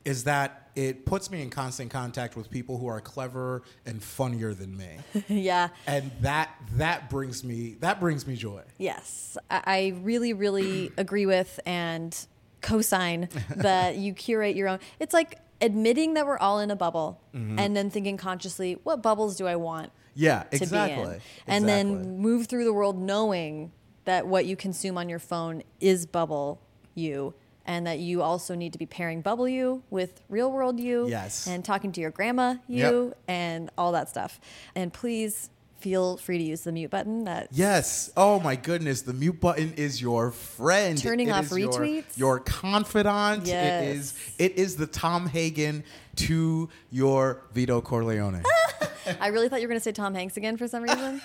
is 0.05 0.23
that 0.25 0.69
it 0.75 1.05
puts 1.05 1.29
me 1.29 1.41
in 1.41 1.49
constant 1.49 1.91
contact 1.91 2.35
with 2.35 2.49
people 2.49 2.77
who 2.77 2.87
are 2.87 3.01
clever 3.01 3.63
and 3.85 4.01
funnier 4.01 4.53
than 4.53 4.77
me. 4.77 4.97
yeah. 5.27 5.69
And 5.85 6.11
that 6.21 6.55
that 6.73 7.09
brings 7.09 7.43
me 7.43 7.75
that 7.81 7.99
brings 7.99 8.25
me 8.25 8.35
joy. 8.35 8.63
Yes. 8.77 9.37
I 9.49 9.93
really, 10.01 10.33
really 10.33 10.91
agree 10.97 11.25
with 11.25 11.59
and 11.65 12.15
co-sign 12.61 13.29
that 13.55 13.97
you 13.97 14.13
curate 14.13 14.55
your 14.55 14.69
own. 14.69 14.79
It's 14.99 15.13
like 15.13 15.39
admitting 15.61 16.13
that 16.13 16.25
we're 16.25 16.37
all 16.37 16.59
in 16.59 16.71
a 16.71 16.75
bubble 16.75 17.19
mm-hmm. 17.35 17.59
and 17.59 17.75
then 17.75 17.89
thinking 17.89 18.17
consciously, 18.17 18.77
what 18.83 19.01
bubbles 19.01 19.35
do 19.35 19.47
I 19.47 19.57
want? 19.57 19.91
Yeah, 20.15 20.43
exactly. 20.51 21.03
Exactly. 21.03 21.21
And 21.47 21.67
then 21.67 22.19
move 22.19 22.47
through 22.47 22.63
the 22.63 22.73
world 22.73 22.97
knowing 22.97 23.71
that 24.05 24.27
what 24.27 24.45
you 24.45 24.55
consume 24.55 24.97
on 24.97 25.09
your 25.09 25.19
phone 25.19 25.63
is 25.79 26.05
bubble 26.05 26.61
you 26.95 27.33
and 27.69 27.85
that 27.85 27.99
you 27.99 28.23
also 28.23 28.55
need 28.55 28.73
to 28.73 28.79
be 28.79 28.87
pairing 28.87 29.21
bubble 29.21 29.47
you 29.47 29.83
with 29.91 30.21
real 30.27 30.51
world 30.51 30.79
you 30.79 31.07
yes. 31.07 31.45
and 31.45 31.63
talking 31.63 31.91
to 31.91 32.01
your 32.01 32.09
grandma 32.09 32.55
you 32.67 33.05
yep. 33.09 33.17
and 33.27 33.69
all 33.77 33.91
that 33.91 34.09
stuff. 34.09 34.41
And 34.73 34.91
please 34.91 35.51
feel 35.77 36.17
free 36.17 36.39
to 36.39 36.43
use 36.43 36.61
the 36.61 36.71
mute 36.71 36.89
button. 36.89 37.25
That 37.25 37.49
yes. 37.51 38.11
Oh 38.17 38.39
my 38.39 38.55
goodness, 38.55 39.03
the 39.03 39.13
mute 39.13 39.39
button 39.39 39.73
is 39.77 40.01
your 40.01 40.31
friend. 40.31 40.97
Turning 40.97 41.27
it 41.27 41.31
off 41.31 41.49
retweets. 41.49 42.17
Your, 42.17 42.37
your 42.37 42.39
confidant. 42.39 43.45
Yes. 43.45 43.83
It 43.83 43.87
is. 43.87 44.33
It 44.39 44.51
is 44.57 44.75
the 44.75 44.87
Tom 44.87 45.27
Hagen 45.27 45.83
to 46.15 46.69
your 46.89 47.43
Vito 47.53 47.81
Corleone. 47.81 48.43
I 49.19 49.27
really 49.27 49.49
thought 49.49 49.61
you 49.61 49.67
were 49.67 49.71
going 49.71 49.79
to 49.79 49.83
say 49.83 49.91
Tom 49.91 50.13
Hanks 50.13 50.37
again 50.37 50.57
for 50.57 50.67
some 50.67 50.83
reason. 50.83 51.21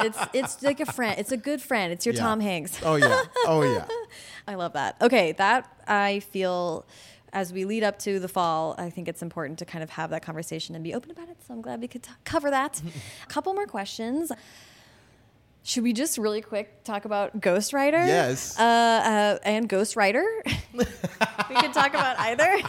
it's 0.00 0.18
it's 0.32 0.62
like 0.62 0.80
a 0.80 0.86
friend. 0.86 1.18
It's 1.18 1.32
a 1.32 1.36
good 1.36 1.60
friend. 1.60 1.92
It's 1.92 2.06
your 2.06 2.14
yeah. 2.14 2.20
Tom 2.20 2.40
Hanks. 2.40 2.78
oh 2.84 2.96
yeah. 2.96 3.22
Oh 3.46 3.62
yeah. 3.62 3.86
I 4.48 4.54
love 4.54 4.72
that. 4.74 4.96
Okay, 5.00 5.32
that 5.32 5.70
I 5.86 6.20
feel 6.20 6.84
as 7.32 7.52
we 7.52 7.64
lead 7.64 7.82
up 7.82 7.98
to 8.00 8.18
the 8.20 8.28
fall, 8.28 8.74
I 8.76 8.90
think 8.90 9.08
it's 9.08 9.22
important 9.22 9.58
to 9.60 9.64
kind 9.64 9.82
of 9.82 9.90
have 9.90 10.10
that 10.10 10.22
conversation 10.22 10.74
and 10.74 10.84
be 10.84 10.94
open 10.94 11.10
about 11.10 11.28
it. 11.28 11.38
So 11.46 11.54
I'm 11.54 11.62
glad 11.62 11.80
we 11.80 11.88
could 11.88 12.02
t- 12.02 12.10
cover 12.24 12.50
that. 12.50 12.82
A 12.82 13.26
couple 13.28 13.54
more 13.54 13.66
questions. 13.66 14.30
Should 15.64 15.84
we 15.84 15.92
just 15.92 16.18
really 16.18 16.40
quick 16.40 16.82
talk 16.82 17.04
about 17.04 17.40
Ghostwriter? 17.40 18.04
Yes. 18.04 18.58
Uh, 18.58 18.62
uh, 18.62 19.38
and 19.44 19.68
Ghostwriter. 19.68 20.24
we 20.74 21.54
could 21.54 21.72
talk 21.72 21.90
about 21.90 22.18
either. 22.18 22.60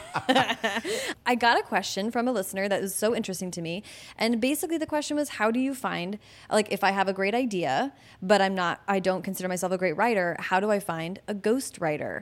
I 1.25 1.33
got 1.33 1.59
a 1.59 1.63
question 1.63 2.11
from 2.11 2.27
a 2.27 2.31
listener 2.31 2.69
that 2.69 2.81
was 2.81 2.93
so 2.93 3.15
interesting 3.15 3.49
to 3.51 3.63
me. 3.63 3.81
And 4.15 4.39
basically, 4.39 4.77
the 4.77 4.85
question 4.85 5.17
was 5.17 5.29
how 5.29 5.49
do 5.49 5.59
you 5.59 5.73
find, 5.73 6.19
like, 6.51 6.71
if 6.71 6.83
I 6.83 6.91
have 6.91 7.07
a 7.07 7.13
great 7.13 7.33
idea, 7.33 7.93
but 8.21 8.41
I'm 8.41 8.53
not, 8.53 8.81
I 8.87 8.99
don't 8.99 9.23
consider 9.23 9.49
myself 9.49 9.71
a 9.71 9.77
great 9.77 9.97
writer, 9.97 10.35
how 10.37 10.59
do 10.59 10.69
I 10.69 10.79
find 10.79 11.19
a 11.27 11.33
ghostwriter? 11.33 12.21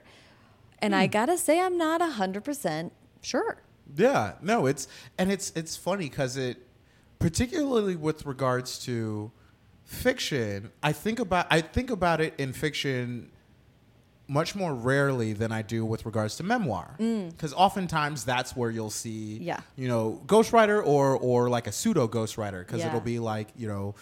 And 0.78 0.94
hmm. 0.94 1.00
I 1.00 1.06
gotta 1.06 1.36
say, 1.36 1.60
I'm 1.60 1.76
not 1.76 2.00
100% 2.00 2.92
sure. 3.20 3.62
Yeah, 3.94 4.34
no, 4.40 4.64
it's, 4.64 4.88
and 5.18 5.30
it's, 5.30 5.52
it's 5.54 5.76
funny 5.76 6.08
because 6.08 6.38
it, 6.38 6.66
particularly 7.18 7.94
with 7.94 8.24
regards 8.24 8.78
to, 8.86 9.32
fiction, 9.84 10.70
I 10.82 10.92
think 10.92 11.18
about 11.18 11.46
I 11.50 11.60
think 11.60 11.90
about 11.90 12.20
it 12.20 12.34
in 12.38 12.52
fiction 12.52 13.30
much 14.28 14.54
more 14.54 14.74
rarely 14.74 15.32
than 15.32 15.52
I 15.52 15.62
do 15.62 15.84
with 15.84 16.06
regards 16.06 16.36
to 16.36 16.42
memoir. 16.42 16.94
Because 16.96 17.52
mm. 17.52 17.56
oftentimes 17.58 18.24
that's 18.24 18.56
where 18.56 18.70
you'll 18.70 18.88
see, 18.88 19.38
yeah. 19.38 19.60
you 19.76 19.88
know, 19.88 20.22
ghostwriter 20.26 20.84
or 20.84 21.16
or 21.16 21.50
like 21.50 21.66
a 21.66 21.72
pseudo 21.72 22.08
ghostwriter 22.08 22.60
because 22.60 22.80
yeah. 22.80 22.88
it'll 22.88 23.00
be 23.00 23.18
like 23.18 23.48
you 23.56 23.68
know. 23.68 23.94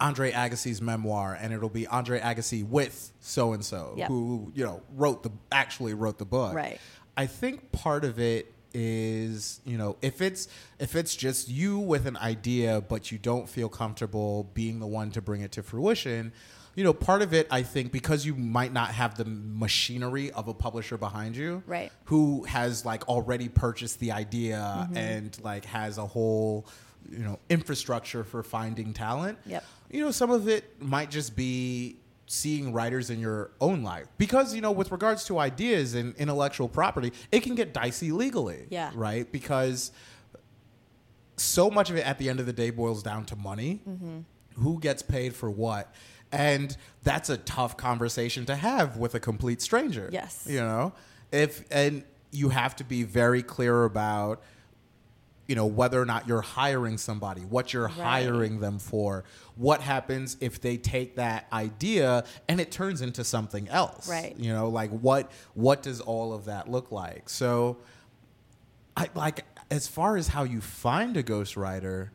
Andre 0.00 0.30
Agassi's 0.30 0.80
memoir, 0.80 1.36
and 1.40 1.52
it'll 1.52 1.68
be 1.68 1.84
Andre 1.88 2.20
Agassi 2.20 2.64
with 2.64 3.12
so 3.18 3.52
and 3.52 3.64
so, 3.64 3.96
who 4.06 4.52
you 4.54 4.64
know 4.64 4.80
wrote 4.94 5.24
the 5.24 5.32
actually 5.50 5.92
wrote 5.92 6.18
the 6.18 6.24
book. 6.24 6.54
Right. 6.54 6.78
I 7.16 7.26
think 7.26 7.72
part 7.72 8.04
of 8.04 8.20
it 8.20 8.54
is 8.74 9.60
you 9.64 9.78
know 9.78 9.96
if 10.02 10.20
it's 10.20 10.48
if 10.78 10.94
it's 10.94 11.16
just 11.16 11.48
you 11.48 11.78
with 11.78 12.06
an 12.06 12.16
idea 12.18 12.80
but 12.80 13.10
you 13.10 13.18
don't 13.18 13.48
feel 13.48 13.68
comfortable 13.68 14.50
being 14.54 14.78
the 14.78 14.86
one 14.86 15.10
to 15.10 15.22
bring 15.22 15.40
it 15.40 15.52
to 15.52 15.62
fruition 15.62 16.32
you 16.74 16.84
know 16.84 16.92
part 16.92 17.22
of 17.22 17.32
it 17.32 17.46
i 17.50 17.62
think 17.62 17.90
because 17.90 18.26
you 18.26 18.34
might 18.34 18.72
not 18.72 18.90
have 18.90 19.16
the 19.16 19.24
machinery 19.24 20.30
of 20.32 20.48
a 20.48 20.54
publisher 20.54 20.96
behind 20.96 21.36
you 21.36 21.62
right 21.66 21.90
who 22.04 22.44
has 22.44 22.84
like 22.84 23.08
already 23.08 23.48
purchased 23.48 23.98
the 24.00 24.12
idea 24.12 24.56
mm-hmm. 24.56 24.96
and 24.96 25.42
like 25.42 25.64
has 25.64 25.98
a 25.98 26.06
whole 26.06 26.66
you 27.10 27.18
know 27.18 27.38
infrastructure 27.48 28.22
for 28.22 28.42
finding 28.42 28.92
talent 28.92 29.38
yep 29.46 29.64
you 29.90 30.04
know 30.04 30.10
some 30.10 30.30
of 30.30 30.48
it 30.48 30.80
might 30.80 31.10
just 31.10 31.34
be 31.34 31.96
seeing 32.30 32.72
writers 32.74 33.08
in 33.08 33.18
your 33.18 33.50
own 33.60 33.82
life. 33.82 34.06
Because 34.18 34.54
you 34.54 34.60
know 34.60 34.70
with 34.70 34.92
regards 34.92 35.24
to 35.24 35.38
ideas 35.38 35.94
and 35.94 36.14
intellectual 36.16 36.68
property 36.68 37.12
it 37.32 37.40
can 37.40 37.54
get 37.54 37.72
dicey 37.72 38.12
legally 38.12 38.66
Yeah. 38.70 38.90
right? 38.94 39.30
Because 39.32 39.90
so 41.36 41.70
much 41.70 41.90
of 41.90 41.96
it 41.96 42.06
at 42.06 42.18
the 42.18 42.28
end 42.28 42.40
of 42.40 42.46
the 42.46 42.52
day 42.52 42.70
boils 42.70 43.02
down 43.02 43.24
to 43.26 43.36
money. 43.36 43.80
Mm-hmm. 43.88 44.18
Who 44.62 44.78
gets 44.80 45.02
paid 45.02 45.34
for 45.34 45.50
what? 45.50 45.92
And 46.30 46.76
that's 47.02 47.30
a 47.30 47.38
tough 47.38 47.76
conversation 47.76 48.44
to 48.46 48.56
have 48.56 48.96
with 48.98 49.14
a 49.14 49.20
complete 49.20 49.62
stranger 49.62 50.10
Yes. 50.12 50.46
you 50.48 50.60
know? 50.60 50.92
If 51.32 51.64
and 51.70 52.04
you 52.30 52.50
have 52.50 52.76
to 52.76 52.84
be 52.84 53.04
very 53.04 53.42
clear 53.42 53.84
about 53.84 54.42
you 55.48 55.56
know 55.56 55.66
whether 55.66 56.00
or 56.00 56.04
not 56.04 56.28
you're 56.28 56.42
hiring 56.42 56.98
somebody 56.98 57.40
what 57.40 57.72
you're 57.72 57.88
hiring 57.88 58.60
them 58.60 58.78
for 58.78 59.24
what 59.56 59.80
happens 59.80 60.36
if 60.40 60.60
they 60.60 60.76
take 60.76 61.16
that 61.16 61.48
idea 61.52 62.22
and 62.48 62.60
it 62.60 62.70
turns 62.70 63.00
into 63.00 63.24
something 63.24 63.68
else. 63.68 64.08
Right. 64.08 64.36
you 64.38 64.52
know 64.52 64.68
like 64.68 64.90
what 64.90 65.32
what 65.54 65.82
does 65.82 66.00
all 66.00 66.32
of 66.32 66.44
that 66.44 66.70
look 66.70 66.92
like? 66.92 67.28
So 67.28 67.78
i 68.96 69.08
like 69.14 69.44
as 69.70 69.88
far 69.88 70.16
as 70.16 70.28
how 70.28 70.44
you 70.44 70.60
find 70.60 71.16
a 71.16 71.22
ghostwriter 71.22 72.10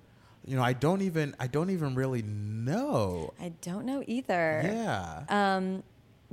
you 0.46 0.56
know 0.58 0.62
i 0.63 0.74
don't 0.74 1.02
even 1.02 1.34
i 1.39 1.48
don't 1.48 1.69
even 1.69 1.96
really 1.96 2.22
know. 2.22 3.34
I 3.39 3.54
don't 3.62 3.86
know 3.86 4.04
either. 4.06 4.62
yeah. 4.63 5.24
Um, 5.30 5.84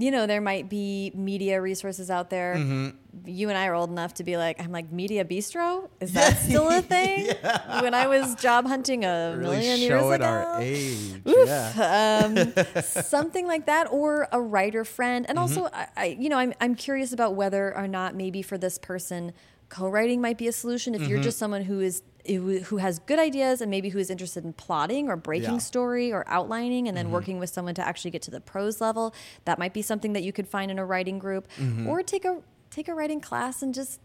you 0.01 0.11
know, 0.11 0.27
there 0.27 0.41
might 0.41 0.69
be 0.69 1.13
media 1.15 1.61
resources 1.61 2.11
out 2.11 2.31
there. 2.31 2.55
Mm-hmm. 2.57 2.89
You 3.27 3.49
and 3.51 3.59
I 3.59 3.67
are 3.67 3.75
old 3.75 3.91
enough 3.91 4.15
to 4.15 4.25
be 4.25 4.37
like, 4.37 4.61
I'm 4.61 4.73
like, 4.73 4.91
Media 4.91 5.25
Bistro? 5.25 5.89
Is 6.01 6.13
that 6.19 6.39
still 6.39 6.69
a 6.69 6.81
thing? 6.81 7.27
yeah. 7.27 7.83
When 7.83 7.93
I 7.95 8.07
was 8.07 8.35
job 8.37 8.67
hunting 8.67 9.05
a 9.05 9.35
really 9.37 9.57
million 9.59 9.81
years 9.81 10.11
ago. 10.11 10.25
our 10.25 10.61
age 10.61 11.21
Oof. 11.29 11.47
yeah 11.49 12.23
um, 12.25 12.83
something 12.83 13.47
like 13.47 13.67
that, 13.67 13.89
or 13.93 14.27
a 14.33 14.41
writer 14.41 14.85
friend. 14.85 15.27
And 15.29 15.39
also, 15.39 15.65
Mm-hmm. 15.65 15.75
I, 15.77 15.89
I, 15.97 16.07
you 16.19 16.29
know, 16.29 16.39
I'm 16.39 16.55
I'm 16.61 16.75
curious 16.75 17.13
about 17.13 17.35
whether 17.35 17.77
or 17.77 17.87
not 17.89 18.15
maybe 18.15 18.43
for 18.43 18.57
this 18.59 18.79
person, 18.79 19.33
co-writing 19.69 20.21
might 20.21 20.39
be 20.39 20.49
a 20.49 20.53
solution. 20.53 20.95
If 20.95 21.03
Mm-hmm. 21.03 21.11
you're 21.11 21.21
just 21.23 21.39
someone 21.39 21.63
who 21.63 21.81
is 21.81 22.03
who 22.27 22.61
who 22.61 22.77
has 22.79 22.99
good 23.01 23.19
ideas 23.19 23.61
and 23.61 23.71
maybe 23.71 23.89
who 23.89 23.99
is 23.99 24.11
interested 24.11 24.45
in 24.45 24.53
plotting 24.53 25.09
or 25.09 25.17
breaking 25.17 25.53
Yeah. 25.55 25.59
Story 25.59 26.13
or 26.13 26.25
outlining, 26.27 26.89
and 26.89 26.97
then 26.97 27.11
working 27.11 27.39
with 27.39 27.51
someone 27.51 27.75
to 27.77 27.87
actually 27.87 28.11
get 28.11 28.23
to 28.23 28.31
the 28.31 28.41
prose 28.41 28.81
level, 28.81 29.15
that 29.45 29.59
might 29.59 29.73
be 29.75 29.83
something 29.83 30.13
that 30.13 30.23
you 30.23 30.33
could 30.33 30.47
find 30.49 30.71
in 30.71 30.79
a 30.79 30.85
writing 30.85 31.19
group, 31.19 31.49
Mm-hmm. 31.59 31.87
or 31.89 32.03
take 32.03 32.25
a 32.25 32.43
take 32.71 32.89
a 32.89 32.95
writing 32.95 33.21
class 33.21 33.63
and 33.63 33.75
just 33.75 34.01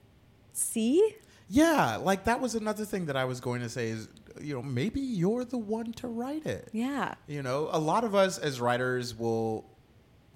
see. 0.53 1.15
Yeah, 1.47 1.97
like 1.97 2.23
that 2.23 2.41
was 2.41 2.55
another 2.55 2.85
thing 2.85 3.05
that 3.05 3.15
I 3.15 3.25
was 3.25 3.39
going 3.39 3.61
to 3.61 3.69
say 3.69 3.89
is, 3.89 4.09
you 4.41 4.55
know, 4.55 4.63
maybe 4.63 4.99
you're 4.99 5.45
the 5.45 5.59
one 5.59 5.91
to 5.93 6.07
write 6.07 6.45
it. 6.47 6.69
Yeah. 6.71 7.13
You 7.27 7.43
know, 7.43 7.69
a 7.71 7.77
lot 7.79 8.03
of 8.03 8.15
us 8.15 8.39
as 8.39 8.59
writers 8.59 9.13
will 9.17 9.65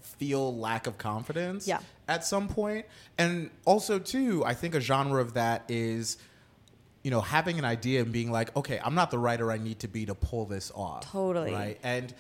feel 0.02 0.56
lack 0.56 0.86
of 0.86 0.98
confidence 1.00 1.68
Yeah. 1.68 1.80
at 2.08 2.24
some 2.26 2.48
point. 2.48 2.86
And 3.18 3.50
also 3.66 3.98
too, 4.00 4.44
I 4.46 4.54
think 4.54 4.76
a 4.76 4.80
genre 4.82 5.20
of 5.22 5.34
that 5.34 5.64
is 5.68 6.18
you 7.04 7.12
know, 7.12 7.22
having 7.22 7.58
an 7.60 7.66
idea 7.66 8.02
and 8.02 8.12
being 8.12 8.32
like, 8.32 8.56
okay, 8.58 8.80
I'm 8.84 8.96
not 8.96 9.10
the 9.12 9.20
writer 9.20 9.52
I 9.52 9.58
need 9.58 9.80
to 9.80 9.88
be 9.88 10.06
to 10.08 10.16
pull 10.16 10.46
this 10.46 10.72
off. 10.76 11.10
Totally. 11.12 11.54
Right. 11.54 11.80
And 11.84 12.14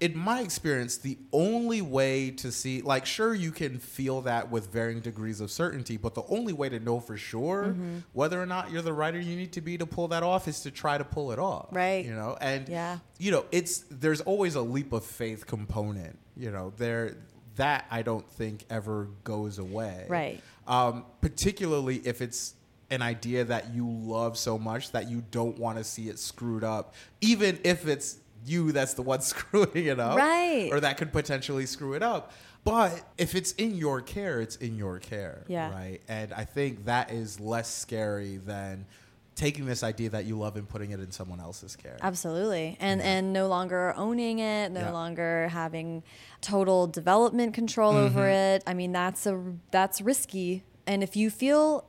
in 0.00 0.18
my 0.18 0.40
experience, 0.40 0.96
the 0.96 1.16
only 1.32 1.80
way 1.80 2.32
to 2.32 2.50
see, 2.50 2.82
like, 2.82 3.06
sure, 3.06 3.32
you 3.36 3.52
can 3.52 3.78
feel 3.78 4.22
that 4.22 4.50
with 4.50 4.72
varying 4.72 4.98
degrees 4.98 5.40
of 5.40 5.48
certainty, 5.48 5.96
but 5.96 6.14
the 6.16 6.24
only 6.28 6.52
way 6.52 6.68
to 6.68 6.80
know 6.80 6.98
for 6.98 7.16
sure 7.16 7.66
Mm-hmm. 7.66 7.98
whether 8.12 8.42
or 8.42 8.46
not 8.46 8.72
you're 8.72 8.82
the 8.82 8.92
writer 8.92 9.20
you 9.20 9.36
need 9.36 9.52
to 9.52 9.60
be 9.60 9.78
to 9.78 9.86
pull 9.86 10.08
that 10.08 10.24
off 10.24 10.48
is 10.48 10.58
to 10.62 10.72
try 10.72 10.98
to 10.98 11.04
pull 11.04 11.30
it 11.30 11.38
off. 11.38 11.68
Right. 11.70 12.04
You 12.04 12.14
know, 12.16 12.36
and, 12.40 12.68
Yeah. 12.68 12.98
you 13.20 13.30
know, 13.30 13.44
it's, 13.52 13.84
there's 13.92 14.20
always 14.22 14.56
a 14.56 14.62
leap 14.62 14.92
of 14.92 15.04
faith 15.04 15.46
component, 15.46 16.18
you 16.36 16.50
know, 16.50 16.72
there, 16.78 17.16
that 17.54 17.86
I 17.88 18.02
don't 18.02 18.28
think 18.28 18.64
ever 18.70 19.06
goes 19.22 19.58
away. 19.60 20.06
Right. 20.08 20.40
Um, 20.66 21.04
particularly 21.20 21.98
if 22.04 22.20
it's 22.20 22.54
an 22.92 23.02
idea 23.02 23.42
that 23.44 23.74
you 23.74 23.88
love 23.88 24.36
so 24.38 24.58
much 24.58 24.92
that 24.92 25.08
you 25.10 25.24
don't 25.30 25.58
want 25.58 25.78
to 25.78 25.84
see 25.84 26.08
it 26.08 26.18
screwed 26.18 26.62
up, 26.62 26.94
even 27.20 27.58
if 27.64 27.86
it's 27.88 28.18
you 28.46 28.70
that's 28.72 28.94
the 28.94 29.02
one 29.02 29.20
screwing 29.32 29.86
it 29.86 29.98
up, 29.98 30.16
Right. 30.18 30.68
Or 30.72 30.78
that 30.80 30.96
could 30.98 31.12
potentially 31.12 31.66
screw 31.66 31.94
it 31.94 32.02
up. 32.02 32.32
But 32.64 33.02
if 33.18 33.34
it's 33.34 33.52
in 33.52 33.74
your 33.74 34.00
care, 34.00 34.40
it's 34.40 34.56
in 34.56 34.76
your 34.76 34.98
care, 35.00 35.44
Yeah. 35.48 35.72
right? 35.72 36.00
And 36.06 36.32
I 36.32 36.44
think 36.44 36.84
that 36.84 37.10
is 37.10 37.40
less 37.40 37.68
scary 37.72 38.36
than 38.36 38.86
taking 39.34 39.64
this 39.64 39.82
idea 39.82 40.10
that 40.10 40.26
you 40.26 40.38
love 40.38 40.56
and 40.56 40.68
putting 40.68 40.90
it 40.90 41.00
in 41.00 41.10
someone 41.10 41.40
else's 41.40 41.74
care. 41.74 41.96
Absolutely. 42.02 42.76
And 42.78 43.00
and 43.00 43.32
no 43.32 43.48
longer 43.48 43.94
owning 43.96 44.38
it, 44.40 44.70
no 44.70 44.80
Yeah. 44.80 44.90
longer 44.90 45.48
having 45.48 46.02
total 46.42 46.86
development 46.86 47.54
control 47.54 47.94
Mm-hmm. 47.94 48.18
over 48.18 48.28
it. 48.28 48.62
I 48.66 48.74
mean, 48.74 48.92
that's 48.92 49.24
a 49.26 49.40
that's 49.70 50.00
risky. 50.02 50.62
And 50.86 51.02
if 51.02 51.16
you 51.16 51.30
feel 51.30 51.84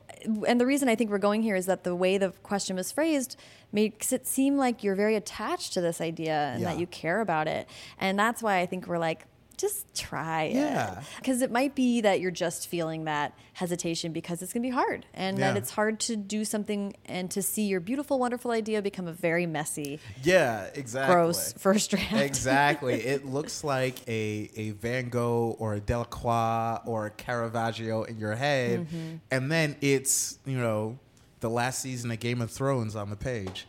and 0.46 0.60
the 0.60 0.66
reason 0.66 0.88
I 0.88 0.94
think 0.94 1.10
we're 1.10 1.18
going 1.18 1.42
here 1.42 1.56
is 1.56 1.66
that 1.66 1.84
the 1.84 1.94
way 1.94 2.18
the 2.18 2.30
question 2.42 2.76
was 2.76 2.90
phrased 2.92 3.36
makes 3.72 4.12
it 4.12 4.26
seem 4.26 4.56
like 4.56 4.82
you're 4.84 4.94
very 4.94 5.16
attached 5.16 5.72
to 5.74 5.80
this 5.80 6.00
idea 6.00 6.52
and 6.54 6.64
that 6.64 6.78
you 6.78 6.86
care 6.86 7.20
about 7.20 7.48
it. 7.48 7.68
And 7.98 8.18
that's 8.18 8.42
why 8.42 8.60
I 8.60 8.66
think 8.66 8.86
we're 8.86 8.98
like 8.98 9.26
just 9.56 9.94
try 9.94 10.44
Yeah. 10.44 10.98
it. 10.98 11.04
Because 11.18 11.42
it 11.42 11.50
might 11.50 11.74
be 11.74 12.00
that 12.02 12.20
you're 12.20 12.30
just 12.30 12.68
feeling 12.68 13.04
that 13.04 13.32
hesitation 13.52 14.12
because 14.12 14.42
it's 14.42 14.52
going 14.52 14.62
to 14.62 14.68
be 14.68 14.72
hard 14.74 15.06
and 15.14 15.38
that 15.38 15.56
it's 15.56 15.70
hard 15.70 16.00
to 16.00 16.16
do 16.16 16.44
something 16.44 16.94
and 17.06 17.30
to 17.30 17.40
see 17.42 17.62
your 17.66 17.80
beautiful, 17.80 18.18
wonderful 18.18 18.50
idea 18.50 18.82
become 18.82 19.06
a 19.06 19.12
very 19.12 19.46
messy, 19.46 20.00
yeah, 20.22 20.66
exactly. 20.74 21.14
gross 21.14 21.52
first 21.54 21.90
draft. 21.90 22.14
exactly. 22.14 22.94
It 23.14 23.26
looks 23.26 23.62
like 23.62 24.00
a, 24.08 24.50
a 24.56 24.70
Van 24.70 25.08
Gogh 25.08 25.56
or 25.58 25.74
a 25.74 25.80
Delacroix 25.80 26.78
or 26.86 27.06
a 27.06 27.10
Caravaggio 27.10 28.02
in 28.04 28.18
your 28.18 28.34
head. 28.34 28.80
Mm-hmm. 28.86 29.16
And 29.30 29.52
then 29.52 29.76
it's, 29.80 30.38
you 30.44 30.58
know, 30.58 30.98
the 31.40 31.50
last 31.50 31.80
season 31.80 32.10
of 32.10 32.18
Game 32.20 32.40
of 32.40 32.50
Thrones 32.50 32.96
on 32.96 33.10
the 33.10 33.16
page. 33.16 33.66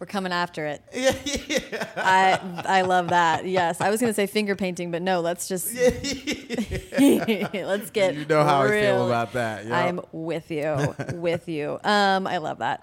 We're 0.00 0.06
coming 0.06 0.32
after 0.32 0.66
it. 0.66 0.82
Yeah, 0.94 1.14
yeah. 1.24 1.88
I 1.96 2.78
I 2.78 2.82
love 2.82 3.08
that. 3.08 3.46
Yes, 3.46 3.80
I 3.80 3.90
was 3.90 4.00
going 4.00 4.10
to 4.10 4.14
say 4.14 4.26
finger 4.26 4.56
painting, 4.56 4.90
but 4.90 5.02
no. 5.02 5.20
Let's 5.20 5.46
just 5.48 5.72
let's 6.98 7.90
get. 7.90 8.14
You 8.14 8.24
know 8.26 8.42
how 8.44 8.62
I 8.62 8.68
feel 8.70 9.06
about 9.06 9.32
that. 9.34 9.66
yeah. 9.66 9.76
I'm 9.76 10.00
with 10.12 10.50
you, 10.50 10.94
with 11.14 11.48
you. 11.48 11.78
Um, 11.84 12.26
I 12.26 12.38
love 12.38 12.58
that. 12.58 12.82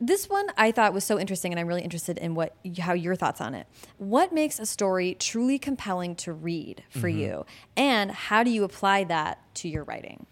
This 0.00 0.28
one 0.28 0.46
I 0.56 0.72
thought 0.72 0.92
was 0.92 1.04
so 1.04 1.18
interesting, 1.18 1.52
and 1.52 1.60
I'm 1.60 1.66
really 1.68 1.82
interested 1.82 2.18
in 2.18 2.34
what 2.34 2.54
how 2.80 2.92
your 2.92 3.14
thoughts 3.14 3.40
on 3.40 3.54
it. 3.54 3.66
What 3.98 4.32
makes 4.32 4.58
a 4.58 4.66
story 4.66 5.14
truly 5.18 5.58
compelling 5.58 6.16
to 6.16 6.32
read 6.32 6.82
for 6.90 7.08
Mm-hmm. 7.08 7.18
you, 7.18 7.46
and 7.76 8.10
how 8.10 8.42
do 8.42 8.50
you 8.50 8.64
apply 8.64 9.04
that 9.04 9.38
to 9.56 9.68
your 9.68 9.84
writing? 9.84 10.26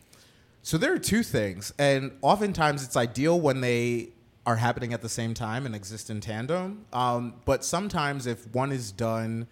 So 0.62 0.76
there 0.78 0.92
are 0.92 0.98
two 0.98 1.22
things, 1.22 1.72
and 1.78 2.12
oftentimes 2.22 2.84
it's 2.84 2.96
ideal 2.96 3.40
when 3.40 3.60
they 3.60 4.10
are 4.44 4.56
happening 4.56 4.92
at 4.92 5.02
the 5.02 5.08
same 5.08 5.34
time 5.34 5.66
and 5.66 5.74
exist 5.74 6.10
in 6.10 6.20
tandem. 6.20 6.84
Um, 6.92 7.34
but 7.44 7.64
sometimes 7.64 8.26
if 8.26 8.46
one 8.52 8.72
is 8.72 8.90
done 8.90 9.46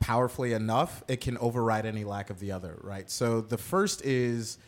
powerfully 0.00 0.52
enough, 0.52 1.02
it 1.08 1.20
can 1.20 1.38
override 1.38 1.86
any 1.86 2.04
lack 2.04 2.28
of 2.28 2.38
the 2.38 2.52
other, 2.52 2.78
right? 2.82 3.10
So 3.10 3.40
the 3.40 3.56
first 3.56 4.04
is 4.04 4.58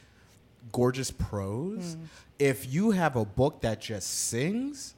gorgeous 0.72 1.10
prose. 1.10 1.96
If 2.38 2.72
you 2.72 2.92
have 2.92 3.16
a 3.16 3.24
book 3.24 3.60
that 3.60 3.80
just 3.80 4.28
sings, 4.28 4.94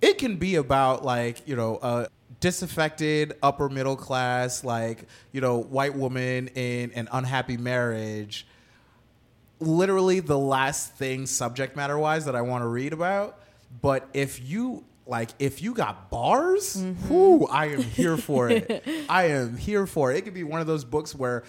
it 0.00 0.18
can 0.18 0.36
be 0.36 0.54
about 0.56 1.04
like 1.04 1.46
you 1.48 1.56
know 1.56 1.78
a 1.82 2.08
disaffected 2.40 3.32
upper 3.42 3.68
middle 3.68 3.96
class 3.96 4.62
like 4.62 5.06
you 5.32 5.40
know 5.40 5.56
white 5.56 5.94
woman 5.94 6.48
in 6.48 6.92
an 6.92 7.08
unhappy 7.12 7.56
marriage 7.56 8.46
literally 9.60 10.20
the 10.20 10.38
last 10.38 10.92
thing 10.94 11.26
subject 11.26 11.76
matter 11.76 11.98
wise 11.98 12.24
that 12.26 12.36
I 12.36 12.42
want 12.42 12.62
to 12.62 12.68
read 12.68 12.92
about. 12.92 13.38
But 13.80 14.08
if 14.14 14.42
you 14.48 14.84
like, 15.06 15.30
if 15.38 15.62
you 15.62 15.74
got 15.74 16.10
bars, 16.10 16.76
whoo, 17.08 17.46
I 17.46 17.66
am 17.66 17.82
here 17.82 18.16
for 18.16 18.48
it. 18.50 18.84
I 19.08 19.24
am 19.26 19.56
here 19.56 19.86
for 19.86 20.12
it. 20.12 20.18
It 20.18 20.22
could 20.22 20.34
be 20.34 20.44
one 20.44 20.60
of 20.60 20.66
those 20.66 20.84
books 20.84 21.14
where 21.14 21.44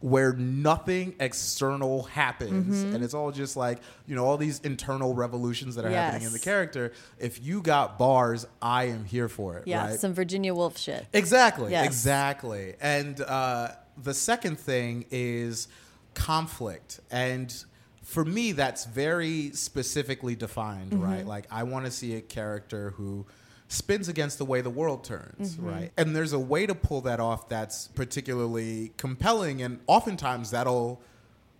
where 0.00 0.32
nothing 0.32 1.12
external 1.18 2.04
happens 2.04 2.84
and 2.84 3.02
it's 3.02 3.14
all 3.14 3.32
just 3.32 3.56
like 3.56 3.80
you 4.06 4.14
know 4.14 4.24
all 4.24 4.36
these 4.36 4.60
internal 4.60 5.12
revolutions 5.12 5.74
that 5.74 5.84
are 5.84 5.90
happening 5.90 6.24
in 6.24 6.32
the 6.32 6.38
character 6.38 6.92
if 7.18 7.42
you 7.44 7.60
got 7.60 7.98
bars 7.98 8.46
i 8.62 8.84
am 8.84 9.04
here 9.04 9.28
for 9.28 9.56
it 9.56 9.66
Yeah, 9.66 9.88
right 9.88 9.98
some 9.98 10.14
Virginia 10.14 10.54
Woolf 10.54 10.78
shit. 10.78 11.04
Exactly. 11.12 11.72
Yes. 11.72 11.84
Exactly. 11.86 12.74
And 12.80 13.20
uh, 13.20 13.70
the 14.00 14.14
second 14.14 14.60
thing 14.60 15.04
is 15.10 15.66
conflict. 16.14 17.00
And 17.10 17.52
for 18.08 18.24
me, 18.24 18.52
that's 18.52 18.86
very 18.86 19.50
specifically 19.50 20.34
defined, 20.34 20.92
mm-hmm. 20.92 21.04
right? 21.04 21.26
Like, 21.26 21.44
I 21.50 21.64
want 21.64 21.84
to 21.84 21.90
see 21.90 22.14
a 22.14 22.22
character 22.22 22.94
who 22.96 23.26
spins 23.68 24.08
against 24.08 24.38
the 24.38 24.46
way 24.46 24.62
the 24.62 24.70
world 24.70 25.04
turns, 25.04 25.56
mm-hmm. 25.56 25.66
right? 25.68 25.92
And 25.98 26.16
there's 26.16 26.32
a 26.32 26.38
way 26.38 26.64
to 26.64 26.74
pull 26.74 27.02
that 27.02 27.20
off 27.20 27.50
that's 27.50 27.88
particularly 27.88 28.92
compelling. 28.96 29.60
And 29.60 29.80
oftentimes 29.86 30.52
that'll 30.52 31.02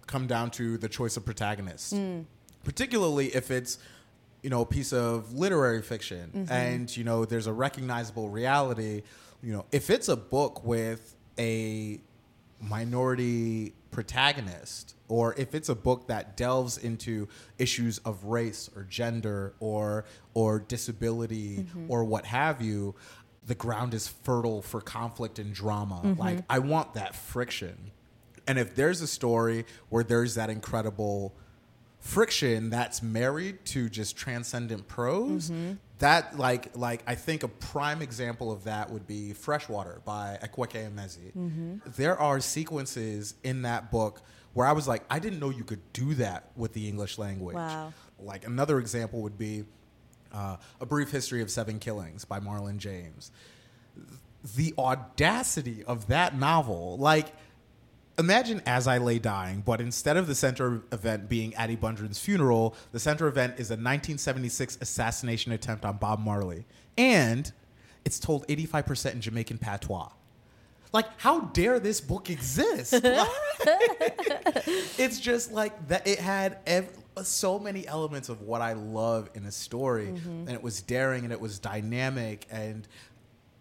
come 0.06 0.26
down 0.26 0.50
to 0.52 0.78
the 0.78 0.88
choice 0.88 1.18
of 1.18 1.26
protagonist, 1.26 1.94
mm. 1.94 2.24
particularly 2.64 3.26
if 3.26 3.50
it's 3.50 3.78
you 4.40 4.48
know, 4.48 4.62
a 4.62 4.66
piece 4.66 4.94
of 4.94 5.34
literary 5.34 5.82
fiction 5.82 6.30
Mm-hmm. 6.34 6.52
and, 6.52 6.96
you 6.96 7.04
know, 7.04 7.26
there's 7.26 7.46
a 7.46 7.52
recognizable 7.52 8.30
reality, 8.30 9.02
you 9.42 9.52
know, 9.52 9.66
if 9.70 9.90
it's 9.90 10.08
a 10.08 10.16
book 10.16 10.64
with 10.64 11.14
a 11.38 12.00
minority 12.58 13.74
protagonist 13.98 14.94
or 15.08 15.34
if 15.36 15.56
it's 15.56 15.68
a 15.68 15.74
book 15.74 16.06
that 16.06 16.36
delves 16.36 16.78
into 16.78 17.26
issues 17.58 17.98
of 18.04 18.22
race 18.22 18.70
or 18.76 18.84
gender 18.84 19.54
or 19.58 20.04
or 20.34 20.60
disability 20.60 21.56
mm-hmm. 21.56 21.86
or 21.90 22.04
what 22.04 22.24
have 22.24 22.62
you 22.62 22.94
the 23.44 23.56
ground 23.56 23.94
is 23.94 24.06
fertile 24.06 24.62
for 24.62 24.80
conflict 24.80 25.40
and 25.40 25.52
drama. 25.52 26.00
Mm-hmm. 26.04 26.20
Like 26.20 26.44
i 26.48 26.60
want 26.60 26.94
that 26.94 27.16
friction. 27.16 27.90
And 28.46 28.56
if 28.56 28.76
there's 28.76 29.02
a 29.02 29.08
story 29.08 29.66
where 29.88 30.04
there's 30.04 30.36
that 30.36 30.48
incredible 30.48 31.34
friction 31.98 32.70
that's 32.70 33.02
married 33.02 33.64
to 33.64 33.88
just 33.88 34.16
transcendent 34.16 34.86
prose 34.86 35.50
mm-hmm. 35.50 35.72
That 35.98 36.38
like 36.38 36.76
like 36.76 37.02
i 37.08 37.14
think 37.16 37.42
a 37.42 37.48
prime 37.48 38.02
example 38.02 38.52
of 38.52 38.64
that 38.64 38.90
would 38.90 39.06
be 39.06 39.32
freshwater 39.32 40.00
by 40.04 40.38
Akwaeke 40.42 40.88
Emezi 40.88 41.80
there 41.96 42.16
are 42.16 42.38
sequences 42.40 43.34
in 43.42 43.62
that 43.62 43.90
book 43.90 44.22
where 44.52 44.66
i 44.66 44.72
was 44.72 44.86
like 44.86 45.02
i 45.10 45.18
didn't 45.18 45.40
know 45.40 45.50
you 45.50 45.64
could 45.64 45.80
do 45.92 46.14
that 46.14 46.50
with 46.56 46.72
the 46.72 46.88
english 46.88 47.18
language. 47.18 47.56
Wow. 47.56 47.92
like 48.20 48.46
another 48.46 48.78
example 48.78 49.22
would 49.22 49.36
be 49.38 49.64
uh, 50.32 50.56
a 50.80 50.86
brief 50.86 51.10
history 51.10 51.42
of 51.42 51.50
seven 51.50 51.78
killings 51.78 52.24
by 52.24 52.38
marlon 52.38 52.76
james. 52.76 53.30
The 54.56 54.74
audacity 54.78 55.82
of 55.84 56.06
that 56.08 56.38
novel 56.38 56.96
like 56.98 57.26
imagine 58.18 58.62
as 58.66 58.86
I 58.86 58.98
lay 58.98 59.18
dying, 59.18 59.62
but 59.64 59.80
instead 59.80 60.16
of 60.16 60.26
the 60.26 60.34
center 60.34 60.82
event 60.92 61.28
being 61.28 61.54
Addie 61.54 61.76
Bundren's 61.76 62.18
funeral, 62.18 62.74
the 62.92 62.98
center 62.98 63.28
event 63.28 63.54
is 63.54 63.70
a 63.70 63.74
1976 63.74 64.78
assassination 64.80 65.52
attempt 65.52 65.84
on 65.84 65.96
Bob 65.98 66.20
Marley, 66.20 66.66
and 66.96 67.52
it's 68.04 68.18
told 68.18 68.46
85% 68.48 69.12
in 69.12 69.20
Jamaican 69.20 69.58
patois. 69.58 70.08
Like, 70.92 71.06
how 71.18 71.40
dare 71.40 71.78
this 71.78 72.00
book 72.00 72.30
exist? 72.30 72.94
it's 74.98 75.20
just 75.20 75.52
like 75.52 75.88
that. 75.88 76.06
It 76.06 76.18
had 76.18 76.58
ev- 76.66 76.96
so 77.22 77.58
many 77.58 77.86
elements 77.86 78.30
of 78.30 78.40
what 78.40 78.62
I 78.62 78.72
love 78.72 79.28
in 79.34 79.44
a 79.44 79.52
story, 79.52 80.06
mm-hmm. 80.06 80.46
and 80.46 80.50
it 80.50 80.62
was 80.62 80.80
daring 80.80 81.24
and 81.24 81.32
it 81.32 81.40
was 81.40 81.58
dynamic 81.58 82.46
and 82.50 82.88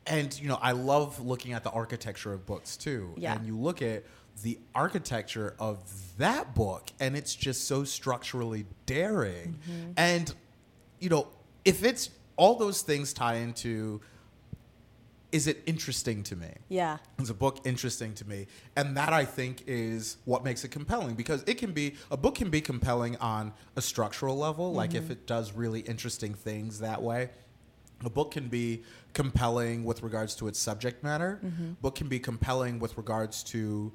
and 0.05 0.39
you 0.39 0.47
know 0.47 0.57
I 0.61 0.71
love 0.71 1.19
looking 1.19 1.53
at 1.53 1.63
the 1.63 1.69
architecture 1.71 2.33
of 2.33 2.45
books 2.45 2.77
too. 2.77 3.13
Yeah. 3.17 3.35
And 3.35 3.45
you 3.45 3.57
look 3.57 3.81
at 3.81 4.03
the 4.43 4.59
architecture 4.75 5.55
of 5.59 5.79
that 6.17 6.55
book, 6.55 6.91
and 6.99 7.15
it's 7.15 7.35
just 7.35 7.67
so 7.67 7.83
structurally 7.83 8.65
daring. 8.85 9.59
Mm-hmm. 9.69 9.91
And 9.97 10.33
you 10.99 11.09
know, 11.09 11.27
if 11.65 11.83
it's 11.83 12.09
all 12.35 12.55
those 12.55 12.81
things 12.81 13.13
tie 13.13 13.35
into, 13.35 14.01
is 15.31 15.47
it 15.47 15.61
interesting 15.65 16.23
to 16.23 16.35
me? 16.35 16.49
Yeah. 16.69 16.97
Is 17.19 17.29
a 17.29 17.33
book 17.33 17.59
interesting 17.65 18.13
to 18.15 18.27
me? 18.27 18.47
And 18.75 18.95
that 18.95 19.11
I 19.11 19.25
think 19.25 19.63
is 19.67 20.17
what 20.25 20.43
makes 20.43 20.63
it 20.63 20.69
compelling 20.69 21.15
because 21.15 21.43
it 21.47 21.55
can 21.55 21.71
be 21.73 21.95
a 22.09 22.17
book 22.17 22.35
can 22.35 22.49
be 22.49 22.61
compelling 22.61 23.17
on 23.17 23.53
a 23.75 23.81
structural 23.81 24.37
level, 24.37 24.73
like 24.73 24.93
if 24.93 25.03
mm-hmm. 25.03 25.13
it 25.13 25.27
does 25.27 25.53
really 25.53 25.81
interesting 25.81 26.33
things 26.33 26.79
that 26.79 27.01
way. 27.01 27.29
A 28.05 28.09
book 28.09 28.31
can 28.31 28.47
be 28.47 28.83
compelling 29.13 29.83
with 29.83 30.03
regards 30.03 30.35
to 30.35 30.47
its 30.47 30.59
subject 30.59 31.03
matter. 31.03 31.39
Mm-hmm. 31.43 31.71
Book 31.81 31.95
can 31.95 32.07
be 32.07 32.19
compelling 32.19 32.77
with 32.79 32.95
regards 32.95 33.43
to 33.45 33.91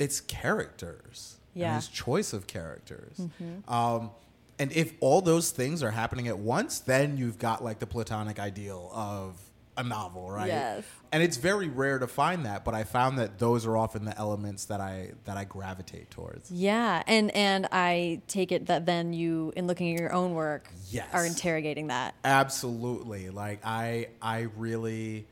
its 0.00 0.20
characters 0.20 1.36
Yeah. 1.54 1.68
and 1.74 1.78
its 1.78 1.88
choice 1.88 2.32
of 2.32 2.46
characters. 2.46 3.20
Um, 3.68 4.10
and 4.58 4.72
if 4.72 4.92
all 5.00 5.22
those 5.22 5.50
things 5.50 5.82
are 5.82 5.90
happening 5.90 6.28
at 6.28 6.38
once, 6.38 6.80
then 6.80 7.16
you've 7.16 7.38
got 7.38 7.64
like 7.64 7.78
the 7.78 7.86
platonic 7.86 8.38
ideal 8.38 8.90
of 8.94 9.40
a 9.76 9.82
novel, 9.82 10.30
right? 10.30 10.48
Yes. 10.48 10.84
And 11.12 11.22
it's 11.22 11.38
very 11.38 11.68
rare 11.68 11.98
to 11.98 12.06
find 12.06 12.44
that, 12.44 12.64
but 12.64 12.74
I 12.74 12.84
found 12.84 13.18
that 13.18 13.38
those 13.38 13.64
are 13.64 13.76
often 13.76 14.04
the 14.04 14.16
elements 14.18 14.66
that 14.66 14.80
I 14.80 15.12
that 15.24 15.36
I 15.38 15.44
gravitate 15.44 16.10
towards. 16.10 16.50
Yeah, 16.50 17.02
and 17.06 17.30
and 17.34 17.66
I 17.72 18.20
take 18.28 18.52
it 18.52 18.66
that 18.66 18.84
then 18.84 19.12
you, 19.14 19.52
in 19.56 19.66
looking 19.66 19.94
at 19.94 20.00
your 20.00 20.12
own 20.12 20.34
work, 20.34 20.68
Yes. 20.90 21.08
are 21.14 21.24
interrogating 21.24 21.86
that. 21.86 22.14
Absolutely. 22.24 23.30
Like 23.30 23.60
I 23.64 24.08
I 24.20 24.48
really 24.56 25.26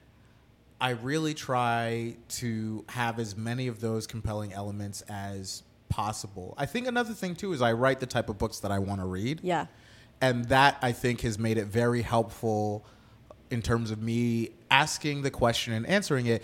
I 0.81 0.91
really 0.91 1.35
try 1.35 2.16
to 2.29 2.85
have 2.89 3.18
as 3.18 3.37
many 3.37 3.66
of 3.66 3.81
those 3.81 4.07
compelling 4.07 4.53
elements 4.53 5.03
as 5.03 5.62
possible. 5.89 6.55
I 6.57 6.66
think 6.66 6.87
another 6.87 7.14
thing 7.14 7.35
too 7.35 7.53
is 7.53 7.62
I 7.62 7.72
write 7.72 8.01
the 8.01 8.07
type 8.07 8.29
of 8.29 8.39
books 8.39 8.61
that 8.61 8.70
I 8.70 8.79
want 8.79 9.01
to 9.01 9.07
read. 9.07 9.41
Yeah, 9.43 9.66
And 10.20 10.45
that 10.47 10.79
I 10.83 10.93
think 10.93 11.22
has 11.22 11.39
made 11.39 11.59
it 11.59 11.66
very 11.66 12.03
helpful 12.03 12.85
in 13.51 13.62
terms 13.62 13.91
of 13.91 14.01
me 14.01 14.51
asking 14.70 15.22
the 15.22 15.31
question 15.31 15.72
and 15.72 15.87
answering 15.87 16.26
it 16.26 16.43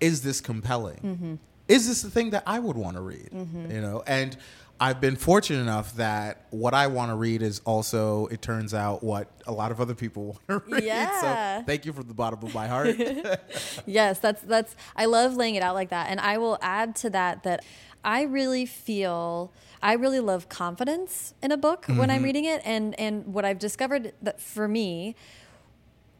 is 0.00 0.22
this 0.22 0.40
compelling? 0.40 0.98
Mm-hmm. 0.98 1.34
Is 1.66 1.88
this 1.88 2.02
the 2.02 2.10
thing 2.10 2.30
that 2.30 2.42
I 2.46 2.58
would 2.58 2.76
want 2.76 2.96
to 2.96 3.02
read? 3.02 3.30
Mm-hmm. 3.32 3.70
You 3.70 3.80
know, 3.80 4.02
and 4.06 4.36
I've 4.80 5.00
been 5.00 5.14
fortunate 5.16 5.60
enough 5.60 5.94
that 5.96 6.46
what 6.50 6.74
I 6.74 6.88
want 6.88 7.10
to 7.10 7.14
read 7.14 7.42
is 7.42 7.60
also, 7.64 8.26
it 8.26 8.42
turns 8.42 8.74
out, 8.74 9.04
what 9.04 9.30
a 9.46 9.52
lot 9.52 9.70
of 9.70 9.80
other 9.80 9.94
people 9.94 10.38
want 10.48 10.64
to 10.66 10.74
read. 10.74 10.84
Yeah. 10.84 11.60
So 11.60 11.64
thank 11.64 11.86
you 11.86 11.92
from 11.92 12.08
the 12.08 12.14
bottom 12.14 12.40
of 12.42 12.52
my 12.52 12.66
heart. 12.66 12.96
yes, 13.86 14.18
that's 14.18 14.42
that's. 14.42 14.74
I 14.96 15.04
love 15.06 15.36
laying 15.36 15.54
it 15.54 15.62
out 15.62 15.74
like 15.74 15.90
that, 15.90 16.10
and 16.10 16.20
I 16.20 16.38
will 16.38 16.58
add 16.60 16.96
to 16.96 17.10
that 17.10 17.44
that 17.44 17.64
I 18.02 18.22
really 18.22 18.66
feel 18.66 19.52
I 19.80 19.92
really 19.92 20.20
love 20.20 20.48
confidence 20.48 21.34
in 21.42 21.52
a 21.52 21.56
book 21.56 21.86
when 21.86 22.10
I'm 22.10 22.16
mm-hmm. 22.16 22.24
reading 22.24 22.44
it, 22.46 22.60
and 22.64 22.98
and 22.98 23.32
what 23.32 23.44
I've 23.44 23.60
discovered 23.60 24.12
that 24.22 24.40
for 24.40 24.66
me, 24.66 25.14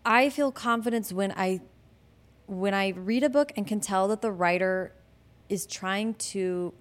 I 0.05 0.31
feel 0.31 0.53
confidence 0.53 1.13
when 1.13 1.33
I 1.33 1.61
when 2.47 2.73
I 2.73 2.91
read 2.91 3.25
a 3.25 3.31
book 3.31 3.53
and 3.57 3.67
can 3.67 3.81
tell 3.81 4.07
that 4.09 4.23
the 4.23 4.31
writer 4.31 4.93
is 5.49 5.67
trying 5.67 6.15
to 6.15 6.73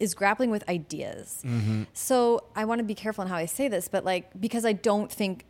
is 0.00 0.14
grappling 0.14 0.50
with 0.50 0.68
ideas. 0.68 1.42
Mm-hmm. 1.44 1.84
So 1.92 2.44
I 2.56 2.64
want 2.64 2.80
to 2.80 2.84
be 2.84 2.94
careful 2.94 3.22
in 3.22 3.28
how 3.28 3.36
I 3.36 3.46
say 3.46 3.68
this, 3.68 3.88
but 3.88 4.04
like 4.04 4.28
because 4.40 4.64
I 4.64 4.72
don't 4.72 5.10
think 5.10 5.44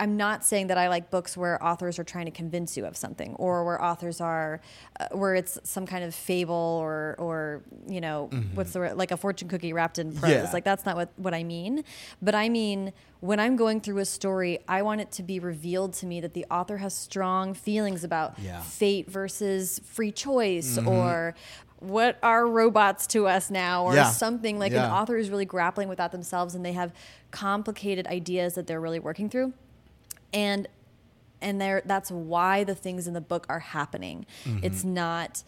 I'm 0.00 0.16
not 0.16 0.44
saying 0.44 0.68
that 0.68 0.78
I 0.78 0.88
like 0.88 1.10
books 1.10 1.36
where 1.36 1.62
authors 1.64 1.98
are 1.98 2.04
trying 2.04 2.24
to 2.24 2.32
convince 2.32 2.76
you 2.76 2.84
of 2.84 2.96
something, 2.96 3.34
or 3.36 3.64
where 3.64 3.82
authors 3.82 4.20
are, 4.20 4.60
uh, 4.98 5.08
where 5.12 5.34
it's 5.36 5.58
some 5.62 5.86
kind 5.86 6.02
of 6.02 6.14
fable, 6.14 6.78
or 6.82 7.14
or 7.18 7.62
you 7.86 8.00
know 8.00 8.28
mm-hmm. 8.32 8.56
what's 8.56 8.72
the 8.72 8.80
word, 8.80 8.96
like 8.96 9.12
a 9.12 9.16
fortune 9.16 9.48
cookie 9.48 9.72
wrapped 9.72 9.98
in 9.98 10.12
prose. 10.14 10.30
Yeah. 10.32 10.50
Like 10.52 10.64
that's 10.64 10.84
not 10.84 10.96
what 10.96 11.12
what 11.16 11.34
I 11.34 11.44
mean. 11.44 11.84
But 12.20 12.34
I 12.34 12.48
mean 12.48 12.92
when 13.20 13.40
I'm 13.40 13.56
going 13.56 13.80
through 13.80 13.98
a 13.98 14.04
story, 14.04 14.58
I 14.68 14.82
want 14.82 15.00
it 15.00 15.10
to 15.12 15.22
be 15.22 15.38
revealed 15.38 15.94
to 15.94 16.06
me 16.06 16.20
that 16.20 16.34
the 16.34 16.44
author 16.50 16.76
has 16.78 16.92
strong 16.92 17.54
feelings 17.54 18.04
about 18.04 18.38
Yeah. 18.38 18.60
fate 18.60 19.08
versus 19.10 19.80
free 19.84 20.12
choice, 20.12 20.76
mm-hmm. 20.76 20.88
or 20.88 21.34
what 21.88 22.18
are 22.22 22.46
robots 22.46 23.06
to 23.08 23.26
us 23.26 23.50
now, 23.50 23.84
or 23.84 23.94
Yeah. 23.94 24.10
something 24.10 24.58
like 24.58 24.72
Yeah. 24.72 24.86
an 24.86 24.90
author 24.90 25.16
is 25.16 25.30
really 25.30 25.44
grappling 25.44 25.88
with 25.88 25.98
that 25.98 26.12
themselves, 26.12 26.54
and 26.54 26.64
they 26.64 26.72
have 26.72 26.92
complicated 27.30 28.06
ideas 28.06 28.54
that 28.54 28.66
they're 28.66 28.80
really 28.80 29.00
working 29.00 29.28
through 29.28 29.52
and 30.32 30.68
and 31.40 31.60
there 31.60 31.82
that's 31.84 32.10
why 32.10 32.64
the 32.64 32.74
things 32.74 33.06
in 33.06 33.12
the 33.14 33.20
book 33.20 33.44
are 33.48 33.58
happening 33.58 34.24
mm-hmm. 34.44 34.64
it's 34.64 34.84
not 34.84 35.42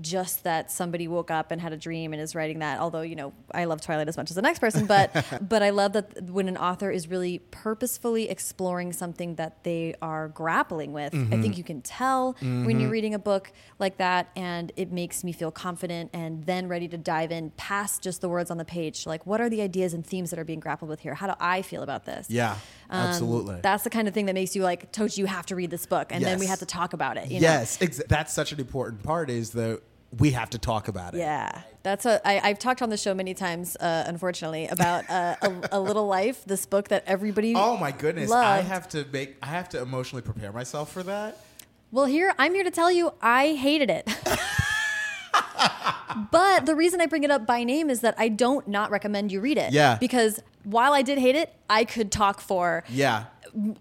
just 0.00 0.44
that 0.44 0.70
somebody 0.70 1.08
woke 1.08 1.30
up 1.30 1.50
and 1.50 1.60
had 1.60 1.72
a 1.72 1.76
dream 1.76 2.12
and 2.12 2.20
is 2.20 2.34
writing 2.34 2.60
that 2.60 2.78
although 2.78 3.00
you 3.00 3.16
know 3.16 3.32
i 3.52 3.64
love 3.64 3.80
twilight 3.80 4.08
as 4.08 4.16
much 4.16 4.30
as 4.30 4.36
the 4.36 4.42
next 4.42 4.58
person 4.58 4.86
but 4.86 5.24
but 5.48 5.62
i 5.62 5.70
love 5.70 5.92
that 5.92 6.22
when 6.24 6.48
an 6.48 6.56
author 6.56 6.90
is 6.90 7.08
really 7.08 7.38
purposefully 7.50 8.28
exploring 8.28 8.92
something 8.92 9.34
that 9.34 9.64
they 9.64 9.94
are 10.00 10.28
grappling 10.28 10.92
with 10.92 11.14
i 11.14 11.18
think 11.18 11.30
mm-hmm. 11.30 11.52
you 11.54 11.64
can 11.64 11.80
tell 11.80 12.32
when 12.40 12.64
you're 12.64 12.80
mm-hmm. 12.80 12.90
reading 12.90 13.14
a 13.14 13.18
book 13.18 13.52
like 13.78 13.96
that 13.96 14.30
and 14.36 14.72
it 14.76 14.92
makes 14.92 15.24
me 15.24 15.32
feel 15.32 15.50
confident 15.50 16.10
and 16.12 16.44
then 16.44 16.68
ready 16.68 16.88
to 16.88 16.96
dive 16.96 17.32
in 17.32 17.50
past 17.52 18.02
just 18.02 18.20
the 18.20 18.28
words 18.28 18.50
on 18.50 18.58
the 18.58 18.64
page 18.64 19.06
like 19.06 19.26
what 19.26 19.40
are 19.40 19.48
the 19.48 19.60
ideas 19.60 19.94
and 19.94 20.06
themes 20.06 20.30
that 20.30 20.38
are 20.38 20.44
being 20.44 20.60
grappled 20.60 20.88
with 20.88 21.00
here? 21.00 21.14
How 21.14 21.26
do 21.26 21.34
i 21.40 21.62
feel 21.62 21.82
about 21.82 22.04
this? 22.04 22.28
Yeah, 22.30 22.56
um, 22.90 23.06
absolutely. 23.08 23.60
That's 23.62 23.84
the 23.84 23.90
kind 23.90 24.08
of 24.08 24.14
thing 24.14 24.26
that 24.26 24.34
makes 24.34 24.56
you 24.56 24.62
like, 24.62 24.92
Tochi, 24.92 25.18
you 25.18 25.26
have 25.26 25.46
to 25.46 25.56
read 25.56 25.70
this 25.70 25.86
book, 25.86 26.08
and 26.10 26.24
then 26.24 26.38
we 26.38 26.46
have 26.46 26.58
to 26.58 26.66
talk 26.66 26.92
about 26.92 27.16
it. 27.16 27.30
You 27.30 27.40
yes, 27.40 27.80
ex- 27.80 28.02
that's 28.08 28.32
such 28.32 28.52
an 28.52 28.60
important 28.60 29.02
part 29.02 29.30
is 29.30 29.50
that 29.50 29.80
we 30.18 30.32
have 30.32 30.50
to 30.50 30.58
talk 30.58 30.88
about 30.88 31.14
it. 31.14 31.18
Yeah, 31.18 31.62
that's 31.84 32.04
what 32.04 32.20
I, 32.24 32.40
I've 32.40 32.58
talked 32.58 32.82
on 32.82 32.90
the 32.90 32.96
show 32.96 33.14
many 33.14 33.32
times, 33.32 33.76
uh, 33.76 34.04
unfortunately, 34.06 34.66
about 34.66 35.08
uh, 35.08 35.36
a, 35.40 35.78
a 35.78 35.80
Little 35.80 36.06
Life, 36.06 36.44
this 36.44 36.66
book 36.66 36.88
that 36.88 37.04
everybody. 37.06 37.54
Oh 37.54 37.76
my 37.76 37.92
goodness! 37.92 38.30
I 38.32 38.60
have 38.62 38.88
to 38.90 39.06
make. 39.12 39.36
I 39.42 39.46
have 39.46 39.68
to 39.70 39.80
emotionally 39.80 40.22
prepare 40.22 40.52
myself 40.52 40.92
for 40.92 41.04
that. 41.04 41.38
Well, 41.92 42.06
here 42.06 42.34
I'm 42.38 42.54
here 42.54 42.64
to 42.64 42.70
tell 42.70 42.90
you, 42.90 43.12
I 43.22 43.54
hated 43.54 43.90
it. 43.90 44.08
but 46.30 46.66
the 46.66 46.74
reason 46.74 47.00
I 47.00 47.06
bring 47.06 47.24
it 47.24 47.30
up 47.30 47.46
by 47.46 47.64
name 47.64 47.90
is 47.90 48.00
that 48.00 48.14
I 48.18 48.28
don't 48.28 48.66
not 48.68 48.90
recommend 48.90 49.32
you 49.32 49.40
read 49.40 49.58
it. 49.58 49.72
Yeah. 49.72 49.96
Because 49.98 50.40
while 50.64 50.92
I 50.92 51.02
did 51.02 51.18
hate 51.18 51.36
it, 51.36 51.54
I 51.68 51.84
could 51.84 52.10
talk 52.12 52.40
for 52.40 52.84
Yeah. 52.88 53.24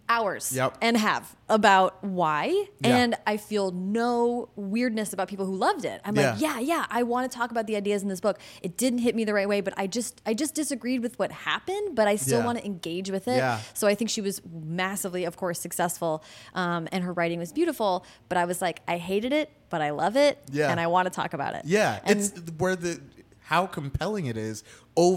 Hours 0.08 0.52
Yep. 0.52 0.78
and 0.82 0.98
have 0.98 1.36
about 1.48 2.04
why 2.04 2.66
Yeah. 2.82 2.98
and 2.98 3.16
i 3.26 3.38
feel 3.38 3.72
no 3.72 4.50
weirdness 4.56 5.14
about 5.14 5.28
people 5.28 5.46
who 5.46 5.56
loved 5.56 5.86
it 5.86 6.00
i'm 6.06 6.14
like 6.16 6.40
Yeah. 6.40 6.58
yeah 6.58 6.60
yeah 6.60 6.86
i 6.90 7.04
want 7.04 7.32
to 7.32 7.36
talk 7.38 7.52
about 7.52 7.66
the 7.68 7.76
ideas 7.76 8.02
in 8.04 8.10
this 8.10 8.20
book 8.20 8.40
it 8.62 8.78
didn't 8.78 9.00
hit 9.00 9.16
me 9.16 9.24
the 9.24 9.34
right 9.34 9.48
way 9.50 9.62
but 9.62 9.74
i 9.78 9.88
just 9.88 10.22
i 10.26 10.34
just 10.34 10.54
disagreed 10.56 11.02
with 11.02 11.18
what 11.20 11.32
happened 11.32 11.96
but 11.96 12.08
i 12.08 12.16
still 12.16 12.40
Yeah. 12.40 12.46
want 12.46 12.58
to 12.60 12.66
engage 12.66 13.10
with 13.12 13.28
it 13.28 13.38
Yeah. 13.38 13.60
so 13.74 13.88
i 13.88 13.96
think 13.96 14.10
she 14.10 14.22
was 14.22 14.42
massively 14.64 15.24
of 15.26 15.38
course 15.38 15.60
successful 15.60 16.24
um, 16.54 16.88
and 16.92 17.04
her 17.04 17.14
writing 17.14 17.40
was 17.40 17.52
beautiful 17.52 18.06
but 18.30 18.38
i 18.38 18.46
was 18.46 18.62
like 18.62 18.82
i 18.88 18.98
hated 18.98 19.34
it 19.34 19.50
but 19.70 19.82
i 19.82 19.90
love 19.92 20.16
it 20.16 20.38
Yeah. 20.52 20.70
and 20.72 20.80
i 20.80 20.88
want 20.88 21.06
to 21.08 21.10
talk 21.12 21.34
about 21.34 21.56
it 21.56 21.64
Yeah, 21.66 22.00
and 22.06 22.20
it's 22.20 22.32
where 22.58 22.76
the 22.76 23.00
how 23.44 23.66
compelling 23.66 24.28
it 24.28 24.38
is 24.38 24.64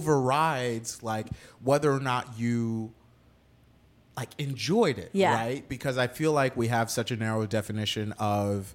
overrides 0.06 1.02
like 1.02 1.28
whether 1.62 1.92
or 1.92 2.00
not 2.00 2.38
you 2.38 2.92
like 4.16 4.30
enjoyed 4.38 4.98
it, 4.98 5.10
Yeah. 5.12 5.34
right? 5.34 5.68
Because 5.68 5.96
I 5.98 6.06
feel 6.06 6.32
like 6.32 6.56
we 6.56 6.68
have 6.68 6.90
such 6.90 7.10
a 7.10 7.16
narrow 7.16 7.46
definition 7.46 8.12
of 8.18 8.74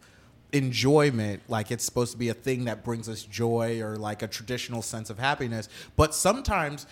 enjoyment 0.54 1.42
like 1.50 1.72
it's 1.72 1.84
supposed 1.84 2.14
to 2.14 2.18
be 2.18 2.30
a 2.30 2.34
thing 2.34 2.66
that 2.66 2.82
brings 2.84 3.10
us 3.10 3.24
joy 3.24 3.82
or 3.82 3.98
like 3.98 4.22
a 4.22 4.28
traditional 4.28 4.82
sense 4.82 5.10
of 5.10 5.20
happiness 5.20 5.68
but 5.98 6.16
sometimes 6.16 6.88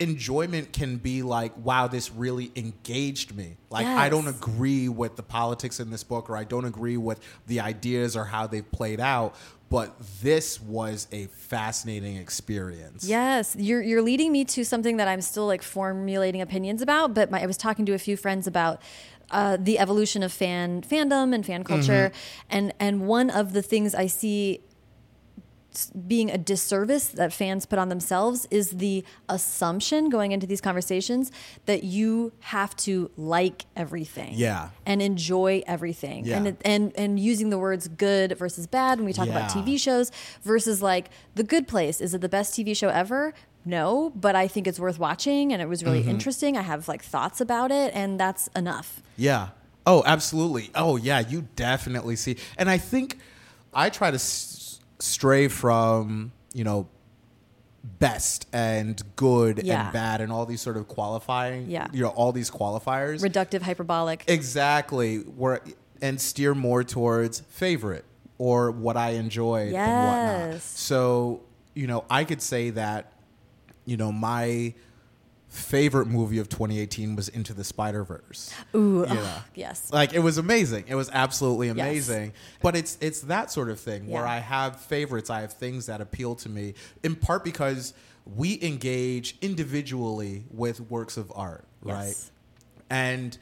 enjoyment 0.00 0.72
can 0.72 0.96
be 0.96 1.22
like 1.22 1.52
wow 1.58 1.86
this 1.86 2.10
really 2.10 2.50
engaged 2.56 3.34
me. 3.34 3.56
Like 3.70 3.86
i 3.86 4.08
don't 4.08 4.28
agree 4.28 4.88
with 4.88 5.16
the 5.16 5.22
politics 5.22 5.80
in 5.80 5.90
this 5.90 6.04
book 6.04 6.30
or 6.30 6.36
i 6.36 6.44
don't 6.44 6.64
agree 6.64 6.96
with 6.96 7.20
the 7.46 7.60
ideas 7.60 8.16
or 8.16 8.24
how 8.24 8.46
they've 8.46 8.70
played 8.70 9.00
out 9.00 9.34
but 9.74 9.96
this 10.22 10.60
was 10.60 11.08
a 11.10 11.26
fascinating 11.26 12.16
experience. 12.16 13.04
Yes, 13.04 13.56
you're 13.58 13.82
you're 13.82 14.02
leading 14.02 14.30
me 14.30 14.44
to 14.44 14.64
something 14.64 14.98
that 14.98 15.08
I'm 15.08 15.20
still 15.20 15.46
like 15.46 15.64
formulating 15.64 16.40
opinions 16.40 16.80
about. 16.80 17.12
But 17.12 17.32
my, 17.32 17.42
I 17.42 17.46
was 17.46 17.56
talking 17.56 17.84
to 17.86 17.92
a 17.92 17.98
few 17.98 18.16
friends 18.16 18.46
about 18.46 18.80
uh, 19.30 19.56
the 19.58 19.80
evolution 19.80 20.22
of 20.22 20.32
fan 20.32 20.82
fandom 20.82 21.34
and 21.34 21.44
fan 21.44 21.64
culture, 21.64 22.12
and 22.48 22.72
and 22.78 23.08
one 23.08 23.30
of 23.30 23.52
the 23.52 23.62
things 23.62 23.96
I 23.96 24.06
see 24.06 24.60
being 26.06 26.30
a 26.30 26.38
disservice 26.38 27.08
that 27.08 27.32
fans 27.32 27.66
put 27.66 27.78
on 27.78 27.88
themselves 27.88 28.46
is 28.50 28.70
the 28.70 29.04
assumption 29.28 30.08
going 30.08 30.32
into 30.32 30.46
these 30.46 30.60
conversations 30.60 31.30
that 31.66 31.84
you 31.84 32.32
have 32.40 32.74
to 32.76 33.10
like 33.16 33.66
everything 33.76 34.32
Yeah. 34.34 34.68
and 34.86 35.02
enjoy 35.02 35.62
everything 35.66 36.24
Yeah. 36.24 36.38
and 36.38 36.56
and 36.64 36.92
and 36.96 37.18
using 37.18 37.50
the 37.50 37.58
words 37.58 37.88
good 37.88 38.38
versus 38.38 38.66
bad 38.66 38.98
when 38.98 39.06
we 39.06 39.12
talk 39.12 39.28
about 39.28 39.50
TV 39.50 39.78
shows 39.78 40.10
versus 40.42 40.80
like 40.80 41.10
the 41.34 41.42
good 41.42 41.66
place 41.68 42.00
is 42.00 42.14
it 42.14 42.20
the 42.20 42.28
best 42.28 42.54
TV 42.54 42.76
show 42.76 42.88
ever 42.88 43.34
no 43.64 44.10
but 44.14 44.34
I 44.36 44.46
think 44.48 44.66
it's 44.66 44.78
worth 44.80 44.98
watching 44.98 45.52
and 45.52 45.60
it 45.60 45.68
was 45.68 45.82
Mm-hmm. 45.82 45.92
really 45.92 46.08
interesting 46.08 46.56
I 46.56 46.62
have 46.62 46.88
like 46.88 47.02
thoughts 47.02 47.40
about 47.40 47.70
it 47.70 47.92
and 47.94 48.18
that's 48.18 48.48
enough 48.56 49.02
Yeah. 49.16 49.48
Oh, 49.86 50.02
absolutely. 50.06 50.70
Oh, 50.74 50.96
yeah. 50.96 51.20
You 51.20 51.46
definitely 51.56 52.16
see. 52.16 52.38
And 52.56 52.70
I 52.70 52.78
think 52.78 53.18
I 53.74 53.90
try 53.90 54.10
to 54.10 54.14
s- 54.14 54.63
stray 54.98 55.48
from, 55.48 56.32
you 56.52 56.64
know, 56.64 56.88
best 57.98 58.46
and 58.52 59.02
good 59.16 59.62
Yeah. 59.62 59.84
and 59.84 59.92
bad 59.92 60.20
and 60.20 60.32
all 60.32 60.46
these 60.46 60.60
sort 60.62 60.76
of 60.76 60.88
qualifying, 60.88 61.70
Yeah. 61.70 61.86
you 61.92 62.02
know, 62.02 62.08
all 62.10 62.32
these 62.32 62.50
qualifiers. 62.50 63.20
reductive 63.20 63.62
hyperbolic 63.62 64.24
exactly. 64.26 65.18
Where, 65.18 65.60
and 66.00 66.20
steer 66.20 66.54
more 66.54 66.82
towards 66.84 67.40
favorite 67.40 68.04
or 68.38 68.70
what 68.70 68.96
I 68.96 69.10
enjoyed 69.10 69.72
and 69.74 70.48
whatnot. 70.48 70.60
So, 70.62 71.42
you 71.74 71.86
know, 71.86 72.04
I 72.10 72.24
could 72.24 72.40
say 72.42 72.70
that, 72.70 73.12
you 73.84 73.96
know, 73.96 74.10
my 74.12 74.74
favorite 75.54 76.06
movie 76.06 76.38
of 76.38 76.48
2018 76.48 77.14
was 77.16 77.28
Into 77.28 77.54
the 77.54 77.64
Spider 77.64 78.02
Verse. 78.04 78.52
ooh 78.74 79.06
know? 79.06 79.20
ugh, 79.20 79.42
yes 79.54 79.92
Like 79.92 80.12
it 80.12 80.18
was 80.18 80.36
amazing. 80.38 80.84
It 80.88 80.94
was 80.96 81.08
absolutely 81.12 81.68
Yes. 81.68 81.76
amazing. 81.78 82.32
But 82.60 82.74
it's 82.76 82.98
it's 83.00 83.20
that 83.22 83.50
sort 83.52 83.70
of 83.70 83.78
thing 83.78 84.06
where 84.08 84.26
I 84.26 84.38
have 84.38 84.80
favorites. 84.80 85.30
I 85.30 85.40
have 85.42 85.52
things 85.52 85.86
that 85.86 86.00
appeal 86.00 86.34
to 86.36 86.48
me 86.48 86.74
in 87.02 87.14
part 87.14 87.44
because 87.44 87.94
we 88.26 88.58
engage 88.62 89.36
individually 89.42 90.44
with 90.50 90.80
works 90.80 91.16
of 91.16 91.32
art, 91.36 91.64
right? 91.82 92.14
And 92.90 93.36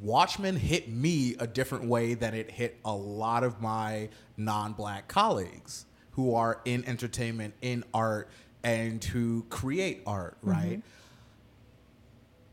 Watchmen 0.00 0.56
hit 0.56 0.88
me 0.88 1.36
a 1.38 1.46
different 1.46 1.84
way 1.84 2.14
than 2.14 2.34
it 2.34 2.50
hit 2.50 2.78
a 2.84 2.94
lot 2.94 3.44
of 3.44 3.60
my 3.60 4.08
non-black 4.36 5.08
colleagues 5.08 5.84
who 6.12 6.34
are 6.34 6.60
in 6.64 6.84
entertainment, 6.86 7.54
in 7.60 7.84
art, 7.92 8.28
and 8.64 9.02
who 9.04 9.44
create 9.50 10.02
art, 10.06 10.36
right? 10.42 10.78
Mm-hmm. 10.78 10.80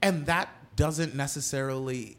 And 0.08 0.26
that 0.28 0.50
doesn't 0.78 1.16
necessarily 1.16 2.18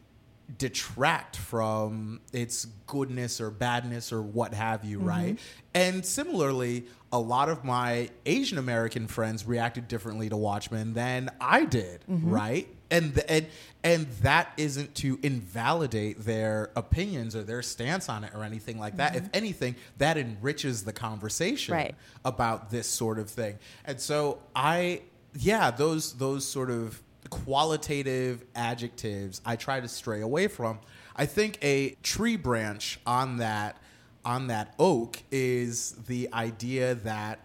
detract 0.58 1.36
from 1.36 2.20
its 2.32 2.66
goodness 2.86 3.40
or 3.40 3.50
badness 3.50 4.12
or 4.12 4.22
what 4.22 4.52
have 4.52 4.84
you, 4.84 4.98
mm-hmm. 4.98 5.08
right? 5.08 5.38
And 5.74 6.04
similarly, 6.04 6.84
a 7.12 7.18
lot 7.18 7.48
of 7.48 7.64
my 7.64 8.10
Asian 8.26 8.58
American 8.58 9.06
friends 9.06 9.46
reacted 9.46 9.88
differently 9.88 10.28
to 10.28 10.36
Watchmen 10.36 10.92
than 10.92 11.30
I 11.40 11.64
did, 11.64 12.04
mm-hmm. 12.10 12.30
right? 12.30 12.68
And 12.90 13.14
the, 13.14 13.30
and 13.30 13.46
and 13.82 14.06
that 14.22 14.52
isn't 14.56 14.94
to 14.96 15.18
invalidate 15.22 16.20
their 16.20 16.70
opinions 16.76 17.36
or 17.36 17.42
their 17.42 17.62
stance 17.62 18.08
on 18.08 18.24
it 18.24 18.32
or 18.34 18.44
anything 18.44 18.78
like 18.78 18.96
that. 18.96 19.14
If 19.14 19.24
mm-hmm. 19.24 19.30
anything, 19.34 19.76
that 19.98 20.18
enriches 20.18 20.84
the 20.84 20.92
conversation 20.92 21.74
Right. 21.74 21.94
about 22.24 22.70
this 22.70 22.86
sort 22.86 23.18
of 23.18 23.30
thing. 23.30 23.58
And 23.84 24.00
so 24.00 24.40
I 24.54 25.02
yeah, 25.38 25.70
those 25.70 26.14
those 26.14 26.46
sort 26.46 26.70
of 26.70 27.02
qualitative 27.30 28.44
adjectives 28.54 29.40
I 29.44 29.56
try 29.56 29.80
to 29.80 29.88
stray 29.88 30.20
away 30.20 30.48
from. 30.48 30.78
I 31.16 31.26
think 31.26 31.58
a 31.62 31.90
tree 32.02 32.36
branch 32.36 33.00
on 33.06 33.38
that 33.38 33.76
on 34.24 34.48
that 34.48 34.74
oak 34.78 35.22
is 35.30 35.92
the 36.06 36.28
idea 36.32 36.94
that 36.96 37.40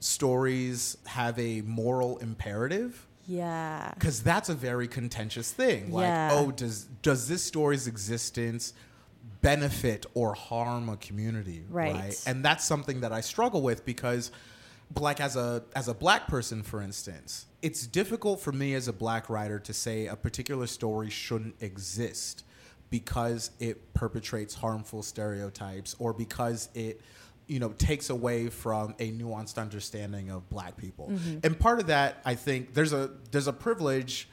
stories 0.00 0.96
have 1.06 1.38
a 1.38 1.62
moral 1.62 2.18
imperative 2.18 3.06
yeah 3.26 3.90
because 3.94 4.22
that's 4.22 4.48
a 4.50 4.54
very 4.54 4.86
contentious 4.86 5.50
thing. 5.52 5.90
Like, 5.90 6.02
Yeah. 6.04 6.30
oh, 6.32 6.50
does 6.50 6.84
does 7.02 7.26
this 7.28 7.42
story's 7.42 7.86
existence 7.86 8.74
benefit 9.40 10.04
or 10.14 10.34
harm 10.34 10.88
a 10.90 10.96
community? 10.98 11.64
Right. 11.70 12.22
And 12.26 12.44
that's 12.44 12.64
something 12.64 13.00
that 13.00 13.12
I 13.12 13.20
struggle 13.22 13.62
with 13.62 13.84
because, 13.86 14.30
like, 14.98 15.20
as 15.20 15.36
a 15.36 15.62
as 15.74 15.88
a 15.88 15.94
black 15.94 16.28
person, 16.28 16.62
for 16.62 16.82
instance, 16.82 17.46
it's 17.64 17.86
difficult 17.86 18.40
for 18.40 18.52
me 18.52 18.74
as 18.74 18.88
a 18.88 18.92
black 18.92 19.30
writer 19.30 19.58
to 19.58 19.72
say 19.72 20.06
a 20.06 20.14
particular 20.14 20.66
story 20.66 21.08
shouldn't 21.08 21.54
exist 21.62 22.44
because 22.90 23.52
it 23.58 23.94
perpetrates 23.94 24.54
harmful 24.54 25.02
stereotypes 25.02 25.96
or 25.98 26.12
because 26.12 26.68
it 26.74 27.00
you 27.46 27.58
know 27.58 27.70
takes 27.70 28.10
away 28.10 28.50
from 28.50 28.94
a 28.98 29.10
nuanced 29.12 29.56
understanding 29.56 30.30
of 30.30 30.46
black 30.50 30.76
people. 30.76 31.08
Mm-hmm. 31.08 31.38
And 31.42 31.58
part 31.58 31.80
of 31.80 31.86
that 31.86 32.20
i 32.26 32.34
think 32.34 32.74
there's 32.74 32.92
a 32.92 33.12
there's 33.30 33.48
a 33.48 33.52
privilege 33.52 34.28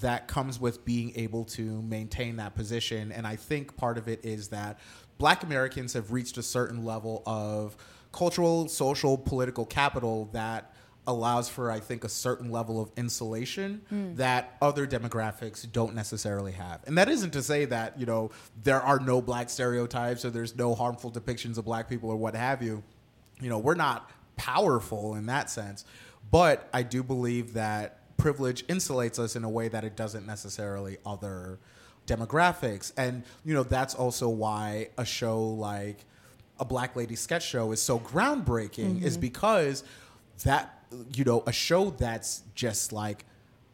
that 0.00 0.26
comes 0.26 0.58
with 0.58 0.82
being 0.86 1.12
able 1.16 1.44
to 1.44 1.82
maintain 1.82 2.36
that 2.36 2.54
position. 2.54 3.12
And 3.12 3.26
i 3.26 3.36
think 3.36 3.76
part 3.76 3.98
of 3.98 4.08
it 4.08 4.24
is 4.24 4.48
that 4.48 4.78
black 5.18 5.42
americans 5.42 5.92
have 5.92 6.12
reached 6.12 6.38
a 6.38 6.42
certain 6.42 6.82
level 6.86 7.22
of 7.26 7.76
cultural 8.10 8.68
social 8.68 9.18
political 9.18 9.66
capital 9.66 10.30
that 10.32 10.72
allows 11.06 11.48
for 11.48 11.70
i 11.70 11.80
think 11.80 12.04
a 12.04 12.08
certain 12.08 12.50
level 12.50 12.80
of 12.80 12.90
insulation 12.96 13.80
hmm. 13.88 14.14
that 14.14 14.56
other 14.60 14.86
demographics 14.86 15.70
don't 15.70 15.94
necessarily 15.94 16.52
have. 16.52 16.80
And 16.86 16.96
that 16.98 17.08
isn't 17.08 17.32
to 17.32 17.42
say 17.42 17.64
that 17.66 17.98
you 17.98 18.06
know 18.06 18.30
there 18.62 18.80
are 18.80 19.00
no 19.00 19.20
black 19.20 19.50
stereotypes 19.50 20.24
or 20.24 20.30
there's 20.30 20.56
no 20.56 20.74
harmful 20.74 21.10
depictions 21.10 21.58
of 21.58 21.64
black 21.64 21.88
people 21.88 22.10
or 22.10 22.16
what 22.16 22.34
have 22.34 22.62
you. 22.62 22.82
You 23.40 23.48
know 23.48 23.58
we're 23.58 23.74
not 23.74 24.10
powerful 24.36 25.14
in 25.14 25.26
that 25.26 25.50
sense. 25.50 25.84
But 26.30 26.68
i 26.72 26.82
do 26.82 27.02
believe 27.02 27.54
that 27.54 28.16
privilege 28.16 28.66
insulates 28.66 29.18
us 29.18 29.34
in 29.36 29.44
a 29.44 29.48
way 29.48 29.68
that 29.68 29.84
it 29.84 29.96
doesn't 29.96 30.26
necessarily 30.26 30.98
other 31.06 31.58
demographics. 32.06 32.92
And 32.96 33.24
you 33.44 33.54
know 33.54 33.62
that's 33.62 33.94
also 33.94 34.28
why 34.28 34.90
a 34.98 35.04
show 35.04 35.42
like 35.42 36.04
a 36.58 36.64
black 36.64 36.94
lady 36.94 37.16
sketch 37.16 37.46
show 37.46 37.72
is 37.72 37.80
so 37.80 37.98
groundbreaking 37.98 39.02
is 39.02 39.14
mm-hmm. 39.14 39.22
because 39.22 39.82
that 40.44 40.79
you 41.14 41.24
know 41.24 41.42
a 41.46 41.52
show 41.52 41.90
that's 41.90 42.42
just 42.54 42.92
like 42.92 43.24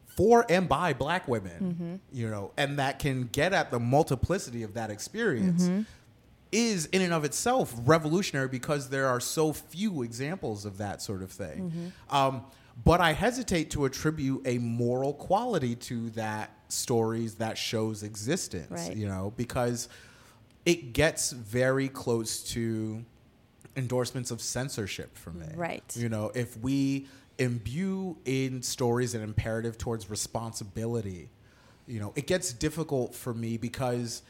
for 0.05 0.45
and 0.49 0.67
by 0.67 0.93
black 0.93 1.27
women 1.27 1.75
mm-hmm. 1.75 1.95
you 2.17 2.29
know 2.29 2.51
and 2.57 2.79
that 2.79 2.99
can 2.99 3.23
get 3.31 3.53
at 3.53 3.71
the 3.71 3.79
multiplicity 3.79 4.63
of 4.63 4.73
that 4.73 4.89
experience 4.89 5.63
mm-hmm. 5.63 5.81
is 6.51 6.87
in 6.87 7.01
and 7.01 7.13
of 7.13 7.23
itself 7.23 7.73
revolutionary 7.85 8.47
because 8.47 8.89
there 8.89 9.07
are 9.07 9.19
so 9.19 9.53
few 9.53 10.03
examples 10.03 10.65
of 10.65 10.77
that 10.77 11.01
sort 11.01 11.21
of 11.21 11.31
thing. 11.31 11.71
Mm-hmm. 11.71 12.15
Um, 12.15 12.45
but 12.83 13.01
i 13.01 13.11
hesitate 13.11 13.71
to 13.71 13.85
attribute 13.85 14.41
a 14.45 14.59
moral 14.59 15.13
quality 15.13 15.75
to 15.75 16.11
that 16.11 16.51
stories 16.69 17.35
that 17.35 17.57
shows 17.57 18.03
existence 18.03 18.87
Right. 18.87 18.95
you 18.95 19.07
know 19.07 19.33
because 19.35 19.89
it 20.65 20.93
gets 20.93 21.31
very 21.31 21.87
close 21.87 22.43
to 22.51 23.03
endorsements 23.77 24.31
of 24.31 24.41
censorship 24.41 25.15
for 25.15 25.31
me. 25.31 25.45
Right. 25.55 25.95
You 25.95 26.09
know, 26.09 26.31
if 26.35 26.57
we 26.57 27.07
imbue 27.37 28.17
in 28.25 28.63
stories 28.63 29.13
an 29.13 29.21
imperative 29.21 29.77
towards 29.77 30.09
responsibility, 30.09 31.29
you 31.87 31.99
know, 31.99 32.11
it 32.15 32.27
gets 32.27 32.51
difficult 32.51 33.15
for 33.15 33.33
me 33.33 33.57
because 33.57 34.23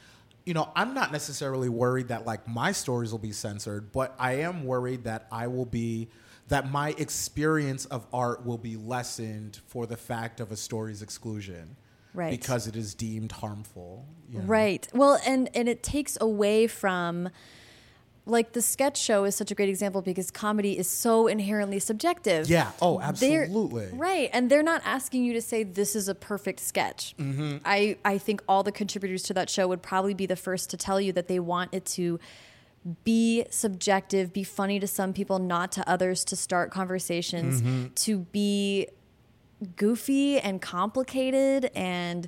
you 0.45 0.53
know, 0.53 0.71
I'm 0.77 0.93
not 0.93 1.11
necessarily 1.11 1.67
worried 1.67 2.07
that 2.07 2.25
like 2.25 2.47
my 2.47 2.71
stories 2.71 3.11
will 3.11 3.19
be 3.19 3.33
censored, 3.33 3.91
but 3.91 4.15
I 4.17 4.35
am 4.35 4.63
worried 4.63 5.03
that 5.03 5.27
I 5.29 5.47
will 5.47 5.65
be 5.65 6.07
that 6.47 6.71
my 6.71 6.95
experience 6.97 7.85
of 7.87 8.07
art 8.13 8.45
will 8.45 8.57
be 8.57 8.77
lessened 8.77 9.59
for 9.67 9.85
the 9.85 9.97
fact 9.97 10.39
of 10.39 10.49
a 10.53 10.55
story's 10.55 11.01
exclusion. 11.01 11.75
Right. 12.13 12.31
Because 12.31 12.65
it 12.65 12.77
is 12.77 12.95
deemed 12.95 13.33
harmful. 13.33 14.05
you 14.29 14.39
know? 14.39 14.45
Right. 14.45 14.87
Well, 14.93 15.19
and 15.25 15.49
and 15.53 15.67
it 15.67 15.83
takes 15.83 16.17
away 16.21 16.67
from 16.67 17.29
like 18.27 18.51
the 18.53 18.61
sketch 18.61 18.97
show 18.97 19.23
is 19.23 19.35
such 19.35 19.51
a 19.51 19.55
great 19.55 19.69
example 19.69 20.01
because 20.01 20.29
comedy 20.31 20.77
is 20.77 20.87
so 20.89 21.27
inherently 21.27 21.79
subjective. 21.79 22.49
Yeah. 22.49 22.71
Oh, 22.81 22.97
They're- 23.13 23.43
absolutely. 23.43 23.89
right. 23.93 24.29
And 24.33 24.49
they're 24.49 24.61
not 24.63 24.81
asking 24.85 25.23
you 25.23 25.33
to 25.33 25.41
say 25.41 25.63
this 25.63 25.95
is 25.95 26.07
a 26.07 26.15
perfect 26.15 26.59
sketch. 26.59 27.15
Mm-hmm. 27.17 27.57
I, 27.65 27.97
I 28.05 28.17
think 28.17 28.41
all 28.47 28.63
the 28.63 28.71
contributors 28.71 29.23
to 29.23 29.33
that 29.35 29.49
show 29.49 29.67
would 29.67 29.81
probably 29.81 30.13
be 30.13 30.25
the 30.25 30.35
first 30.35 30.69
to 30.71 30.77
tell 30.77 30.99
you 31.01 31.11
that 31.13 31.27
they 31.27 31.39
want 31.39 31.73
it 31.73 31.85
to 31.97 32.19
be 33.03 33.45
subjective, 33.49 34.31
be 34.31 34.43
funny 34.43 34.79
to 34.79 34.87
some 34.87 35.11
people, 35.13 35.39
not 35.39 35.71
to 35.73 35.89
others, 35.89 36.23
to 36.25 36.35
start 36.35 36.71
conversations, 36.71 37.61
Mm-hmm. 37.61 37.93
to 37.95 38.19
be 38.19 38.87
goofy 39.75 40.39
and 40.39 40.61
complicated 40.61 41.71
and 41.75 42.27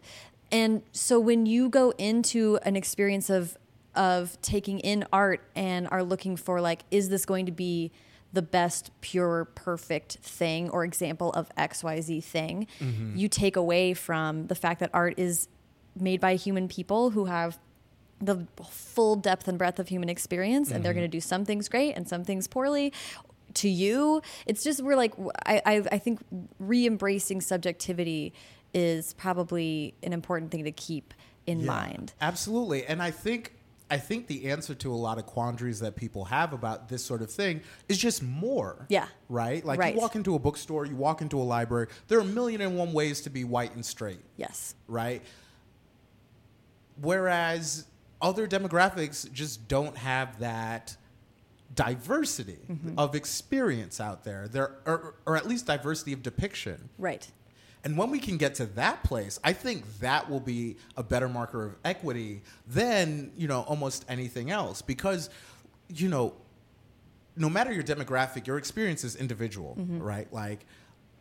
and 0.51 0.81
so 0.91 1.19
when 1.19 1.45
you 1.45 1.69
go 1.69 1.91
into 1.99 2.57
an 2.63 2.75
experience 2.75 3.29
of 3.29 3.55
of 3.99 4.41
taking 4.41 4.79
in 4.79 5.05
art 5.11 5.41
and 5.55 5.87
are 5.91 6.03
looking 6.03 6.37
for 6.37 6.61
like 6.61 6.83
is 6.89 7.09
this 7.09 7.25
going 7.25 7.45
to 7.45 7.51
be 7.51 7.91
the 8.31 8.41
best 8.41 8.91
pure 9.01 9.45
perfect 9.55 10.13
thing 10.21 10.69
or 10.69 10.85
example 10.85 11.31
of 11.33 11.51
xyz 11.57 12.23
thing? 12.23 12.65
Mm-hmm. 12.79 13.17
You 13.17 13.27
take 13.27 13.57
away 13.57 13.93
from 13.93 14.47
the 14.47 14.55
fact 14.55 14.79
that 14.79 14.89
art 14.93 15.15
is 15.17 15.49
made 15.99 16.21
by 16.21 16.35
human 16.35 16.69
people 16.69 17.09
who 17.09 17.25
have 17.25 17.59
the 18.21 18.47
full 18.63 19.15
depth 19.17 19.47
and 19.47 19.57
breadth 19.57 19.79
of 19.79 19.89
human 19.89 20.07
experience 20.07 20.71
and 20.71 20.83
they're 20.83 20.93
mm-hmm. 20.93 20.99
going 20.99 21.11
to 21.11 21.17
do 21.17 21.21
some 21.21 21.43
things 21.43 21.67
great 21.67 21.93
and 21.93 22.07
some 22.07 22.23
things 22.23 22.47
poorly 22.47 22.93
to 23.55 23.67
you. 23.67 24.21
It's 24.45 24.63
just 24.63 24.81
we're 24.81 24.95
like 24.95 25.13
i 25.45 25.61
i, 25.65 25.83
I 25.91 25.97
think 25.97 26.21
re-embracing 26.57 27.41
subjectivity 27.41 28.33
is 28.73 29.13
probably 29.13 29.95
an 30.03 30.13
important 30.13 30.51
thing 30.51 30.63
to 30.63 30.71
keep 30.71 31.13
in 31.45 31.61
Yeah, 31.61 31.65
mind. 31.65 32.13
Absolutely. 32.21 32.85
And 32.85 33.01
I 33.01 33.11
think 33.11 33.55
I 33.91 33.97
think 33.97 34.27
the 34.27 34.49
answer 34.51 34.75
to 34.75 34.93
a 34.93 34.95
lot 34.95 35.17
of 35.17 35.25
quandaries 35.25 35.79
that 35.79 35.95
people 35.95 36.25
have 36.25 36.53
about 36.53 36.89
this 36.89 37.03
sort 37.03 37.21
of 37.21 37.31
thing 37.31 37.61
is 37.87 37.97
just 37.97 38.21
more. 38.21 38.85
Yeah. 38.89 39.07
Right? 39.29 39.65
Like 39.65 39.79
Right. 39.79 39.95
you 39.95 39.99
walk 39.99 40.15
into 40.15 40.35
a 40.35 40.39
bookstore, 40.39 40.85
you 40.85 40.95
walk 40.95 41.21
into 41.21 41.39
a 41.41 41.43
library, 41.43 41.87
there 42.07 42.17
are 42.19 42.21
a 42.21 42.25
million 42.25 42.61
and 42.61 42.77
one 42.77 42.93
ways 42.93 43.21
to 43.21 43.29
be 43.29 43.43
white 43.43 43.73
and 43.75 43.85
straight, 43.85 44.19
yes 44.37 44.75
right? 44.87 45.21
Whereas 47.01 47.85
other 48.21 48.47
demographics 48.47 49.31
just 49.31 49.67
don't 49.67 49.97
have 49.97 50.39
that 50.39 50.95
diversity 51.73 52.57
Mm-hmm. 52.69 52.97
of 52.99 53.15
experience 53.15 53.99
out 53.99 54.23
there. 54.23 54.47
There 54.47 54.75
or, 54.85 55.15
or 55.25 55.37
at 55.37 55.47
least 55.47 55.65
diversity 55.65 56.13
of 56.13 56.21
depiction. 56.23 56.89
right 56.97 57.27
And 57.83 57.97
when 57.97 58.09
we 58.09 58.19
can 58.19 58.37
get 58.37 58.55
to 58.55 58.65
that 58.67 59.03
place, 59.03 59.39
I 59.43 59.53
think 59.53 59.99
that 59.99 60.29
will 60.29 60.41
be 60.41 60.75
a 60.97 61.03
better 61.03 61.29
marker 61.29 61.65
of 61.65 61.75
equity 61.85 62.41
than, 62.67 63.31
you 63.37 63.47
know, 63.47 63.61
almost 63.61 64.05
anything 64.09 64.51
else. 64.51 64.81
Because, 64.81 65.29
you 65.87 66.09
know, 66.09 66.33
no 67.37 67.49
matter 67.49 67.71
your 67.71 67.83
demographic, 67.83 68.45
your 68.45 68.57
experience 68.57 69.03
is 69.03 69.15
individual, 69.15 69.77
mm-hmm. 69.79 69.99
right? 69.99 70.31
Like 70.33 70.65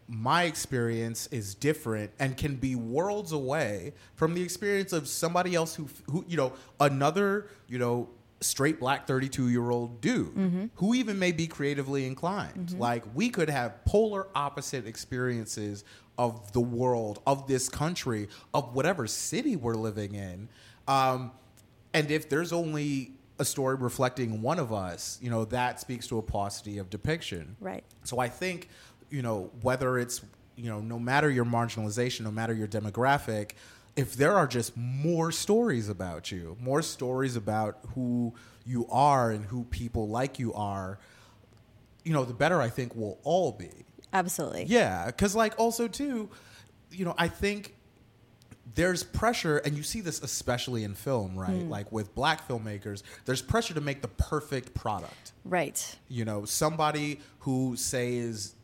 my 0.09 0.45
experience 0.45 1.29
is 1.29 1.55
different 1.55 2.11
and 2.19 2.37
can 2.37 2.57
be 2.57 2.75
worlds 2.75 3.33
away 3.33 3.93
from 4.17 4.35
the 4.35 4.43
experience 4.43 4.93
of 4.93 5.07
somebody 5.07 5.55
else 5.55 5.75
who 5.77 5.89
who 6.11 6.25
you 6.27 6.37
know, 6.37 6.53
another, 6.81 7.47
you 7.69 7.79
know, 7.79 8.09
straight 8.41 8.81
black 8.81 9.07
32 9.07 9.49
year 9.49 9.71
old 9.71 10.01
dude 10.01 10.35
mm-hmm. 10.35 10.67
who 10.77 10.95
even 10.95 11.19
may 11.19 11.33
be 11.33 11.47
creatively 11.47 12.07
inclined. 12.07 12.69
Mm-hmm. 12.69 12.81
Like 12.81 13.05
we 13.15 13.29
could 13.29 13.51
have 13.51 13.85
polar 13.85 14.29
opposite 14.35 14.87
experiences 14.87 15.85
of 16.19 16.53
the 16.53 16.61
world, 16.61 17.23
of 17.27 17.47
this 17.47 17.69
country, 17.69 18.29
of 18.53 18.75
whatever 18.75 19.07
city 19.07 19.57
we're 19.57 19.75
living 19.75 20.15
in. 20.15 20.49
Um, 20.87 21.33
and 21.95 22.11
if 22.11 22.29
there's 22.29 22.53
only 22.53 23.13
a 23.39 23.45
story 23.45 23.77
reflecting 23.77 24.43
one 24.43 24.59
of 24.59 24.73
us, 24.73 25.19
you 25.23 25.31
know, 25.31 25.45
that 25.47 25.81
speaks 25.81 26.09
to 26.09 26.19
a 26.19 26.23
paucity 26.23 26.79
of 26.79 26.91
depiction. 26.91 27.57
right 27.61 27.85
So 28.03 28.19
I 28.19 28.29
think, 28.29 28.69
you 29.11 29.23
know, 29.23 29.51
whether 29.63 29.99
it's, 29.99 30.23
you 30.57 30.69
know, 30.69 30.81
no 30.81 30.99
matter 30.99 31.31
your 31.31 31.45
marginalization, 31.45 32.23
no 32.23 32.33
matter 32.33 32.53
your 32.53 32.67
demographic, 32.67 33.53
if 33.95 34.15
there 34.15 34.35
are 34.35 34.47
just 34.47 34.77
more 34.77 35.31
stories 35.33 35.89
about 35.89 36.31
you, 36.31 36.57
more 36.61 36.83
stories 36.83 37.37
about 37.37 37.79
who 37.95 38.35
you 38.67 38.87
are 38.91 39.31
and 39.31 39.45
who 39.45 39.65
people 39.65 40.09
like 40.09 40.39
you 40.39 40.53
are, 40.55 40.99
you 42.05 42.13
know, 42.13 42.25
the 42.25 42.35
better 42.35 42.61
I 42.61 42.69
think 42.69 42.95
we'll 42.95 43.19
all 43.23 43.53
be. 43.53 43.71
Absolutely 44.13 44.65
Yeah, 44.65 45.07
because 45.07 45.35
like 45.35 45.55
also 45.59 45.89
too, 45.89 46.31
you 46.91 47.05
know, 47.05 47.15
I 47.19 47.29
think 47.29 47.75
there's 48.75 49.03
pressure, 49.03 49.59
and 49.59 49.77
you 49.77 49.83
see 49.83 50.01
this 50.01 50.23
especially 50.23 50.85
in 50.85 50.95
film, 50.95 51.37
right? 51.37 51.63
Hmm. 51.63 51.71
Like 51.71 51.91
with 51.91 52.15
black 52.15 52.47
filmmakers, 52.47 53.03
there's 53.25 53.43
pressure 53.43 53.75
to 53.75 53.81
make 53.81 54.03
the 54.03 54.09
perfect 54.09 54.75
product. 54.75 55.33
right 55.45 55.97
You 56.09 56.25
know, 56.25 56.45
somebody 56.45 57.21
who 57.41 57.77
say 57.77 58.17
is 58.17 58.55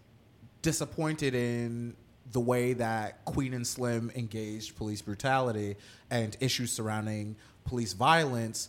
disappointed 0.63 1.35
in 1.35 1.97
the 2.33 2.41
way 2.41 2.73
that 2.75 3.25
Queen 3.25 3.55
and 3.55 3.67
Slim 3.67 4.11
engaged 4.15 4.77
police 4.77 5.03
brutality 5.03 5.77
and 6.11 6.37
issues 6.41 6.73
surrounding 6.73 7.37
police 7.65 7.93
violence 7.93 8.69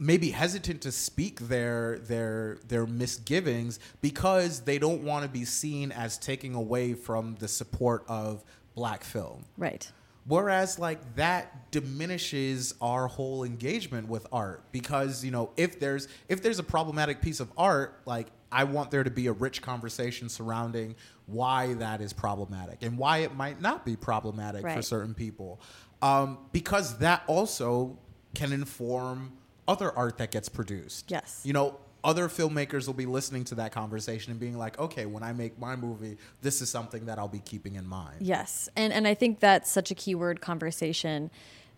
may 0.00 0.16
be 0.16 0.30
hesitant 0.30 0.80
to 0.80 0.90
speak 0.90 1.38
their 1.40 1.98
their 1.98 2.58
their 2.66 2.86
misgivings 2.86 3.78
because 4.00 4.60
they 4.60 4.78
don't 4.78 5.02
want 5.04 5.22
to 5.22 5.28
be 5.28 5.44
seen 5.44 5.92
as 5.92 6.18
taking 6.18 6.54
away 6.54 6.94
from 6.94 7.36
the 7.38 7.46
support 7.46 8.02
of 8.08 8.42
black 8.74 9.04
film. 9.04 9.44
right 9.56 9.90
Whereas, 10.26 10.78
like 10.78 11.16
that 11.16 11.70
diminishes 11.70 12.74
our 12.80 13.08
whole 13.08 13.42
engagement 13.42 14.08
with 14.08 14.26
art 14.30 14.62
because 14.70 15.24
you 15.24 15.30
know 15.30 15.50
if 15.56 15.80
there's 15.80 16.08
if 16.28 16.42
there's 16.42 16.58
a 16.58 16.62
problematic 16.62 17.20
piece 17.22 17.40
of 17.40 17.50
art, 17.56 18.00
like 18.04 18.28
I 18.52 18.64
want 18.64 18.90
there 18.90 19.02
to 19.02 19.10
be 19.10 19.28
a 19.28 19.32
rich 19.32 19.62
conversation 19.62 20.28
surrounding 20.28 20.94
why 21.26 21.74
that 21.74 22.00
is 22.00 22.12
problematic 22.12 22.82
and 22.82 22.98
why 22.98 23.18
it 23.18 23.34
might 23.34 23.60
not 23.60 23.84
be 23.84 23.96
problematic 23.96 24.62
for 24.62 24.82
certain 24.82 25.14
people, 25.14 25.60
um, 26.02 26.38
because 26.52 26.98
that 26.98 27.22
also 27.26 27.98
can 28.34 28.52
inform 28.52 29.32
other 29.70 29.96
art 29.96 30.18
that 30.18 30.30
gets 30.30 30.48
produced. 30.48 31.10
Yes. 31.10 31.40
you 31.44 31.52
know. 31.52 31.78
Other 32.02 32.28
filmmakers 32.28 32.86
will 32.86 32.94
be 32.94 33.04
listening 33.04 33.44
to 33.44 33.54
that 33.56 33.72
conversation 33.72 34.30
and 34.30 34.40
being 34.40 34.56
like, 34.56 34.78
okay, 34.78 35.04
when 35.04 35.22
I 35.22 35.34
make 35.34 35.58
my 35.58 35.76
movie, 35.76 36.16
this 36.40 36.62
is 36.62 36.70
something 36.70 37.04
that 37.04 37.18
I'll 37.18 37.28
be 37.28 37.40
keeping 37.40 37.74
in 37.74 37.86
mind. 37.86 38.16
Yes. 38.20 38.70
And 38.74 38.90
and 38.90 39.06
I 39.06 39.12
think 39.12 39.38
that's 39.40 39.70
such 39.70 39.90
a 39.90 39.94
keyword 39.94 40.40
conversation. 40.40 41.30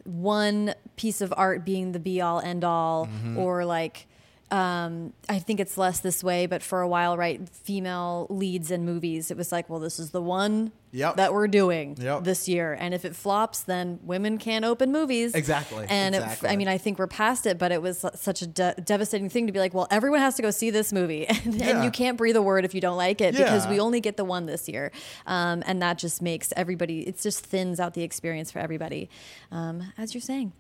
One 0.05 0.75
piece 0.95 1.23
of 1.23 1.35
art 1.37 1.65
being 1.65 1.91
the 1.91 1.99
be 1.99 2.21
all 2.21 2.39
end 2.41 2.63
all 2.63 3.07
Mm-hmm. 3.07 3.37
or 3.37 3.65
like 3.65 4.07
um, 4.53 5.15
I 5.31 5.39
think 5.39 5.61
it's 5.61 5.79
less 5.79 6.01
this 6.01 6.23
way, 6.23 6.45
but 6.47 6.63
for 6.63 6.83
a 6.83 6.89
while, 6.89 7.17
right, 7.17 7.41
female 7.49 8.27
leads 8.29 8.71
in 8.71 8.85
movies, 8.85 9.31
it 9.31 9.37
was 9.37 9.51
like, 9.51 9.71
well, 9.71 9.81
this 9.81 9.99
is 9.99 10.11
the 10.11 10.21
one 10.23 10.73
Yep. 10.95 11.17
that 11.17 11.33
we're 11.33 11.49
doing 11.49 11.97
Yep. 11.99 12.25
this 12.25 12.47
year, 12.51 12.77
and 12.79 12.93
if 12.93 13.07
it 13.07 13.17
flops, 13.17 13.63
then 13.63 13.99
women 14.05 14.37
can't 14.37 14.63
open 14.63 14.93
movies. 14.93 15.35
Exactly, 15.35 15.87
And 15.89 16.15
It. 16.15 16.23
I 16.45 16.55
mean, 16.57 16.69
I 16.69 16.77
think 16.77 16.99
we're 16.99 17.07
past 17.07 17.47
it, 17.47 17.57
but 17.57 17.73
it 17.73 17.81
was 17.81 18.05
such 18.15 18.43
a 18.43 18.47
de- 18.47 18.75
devastating 18.85 19.31
thing 19.31 19.47
to 19.47 19.53
be 19.55 19.59
like, 19.59 19.73
well, 19.73 19.89
everyone 19.91 20.21
has 20.21 20.35
to 20.35 20.43
go 20.43 20.51
see 20.51 20.69
this 20.69 20.93
movie, 20.93 21.27
and, 21.29 21.55
Yeah. 21.55 21.71
and 21.71 21.85
you 21.85 21.91
can't 21.91 22.19
breathe 22.19 22.37
a 22.37 22.43
word 22.43 22.67
if 22.67 22.75
you 22.75 22.83
don't 22.83 22.99
like 22.99 23.23
it 23.23 23.35
because 23.35 23.67
we 23.67 23.81
only 23.81 24.01
get 24.03 24.19
the 24.19 24.25
one 24.27 24.45
this 24.45 24.69
year, 24.69 24.93
um, 25.27 25.63
and 25.67 25.81
that 25.81 25.97
just 25.97 26.21
makes 26.21 26.53
everybody. 26.57 27.09
It 27.09 27.19
just 27.19 27.47
thins 27.47 27.81
out 27.81 27.95
the 27.95 28.03
experience 28.03 28.51
for 28.51 28.59
everybody, 28.59 29.09
um, 29.51 29.95
as 29.97 30.13
you're 30.13 30.21
saying. 30.21 30.53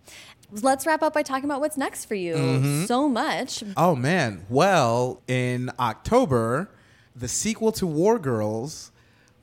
Let's 0.61 0.86
wrap 0.86 1.03
up 1.03 1.14
by 1.14 1.22
talking 1.22 1.44
about 1.44 1.61
what's 1.61 1.76
next 1.76 2.05
for 2.05 2.14
you. 2.14 2.34
Mm-hmm. 2.34 2.84
So 2.84 3.09
much. 3.09 3.64
Oh 3.76 3.96
man. 3.96 4.44
Well, 4.48 5.22
in 5.26 5.70
October, 5.78 6.70
the 7.16 7.28
sequel 7.28 7.72
to 7.72 7.86
War 7.86 8.18
Girls 8.18 8.92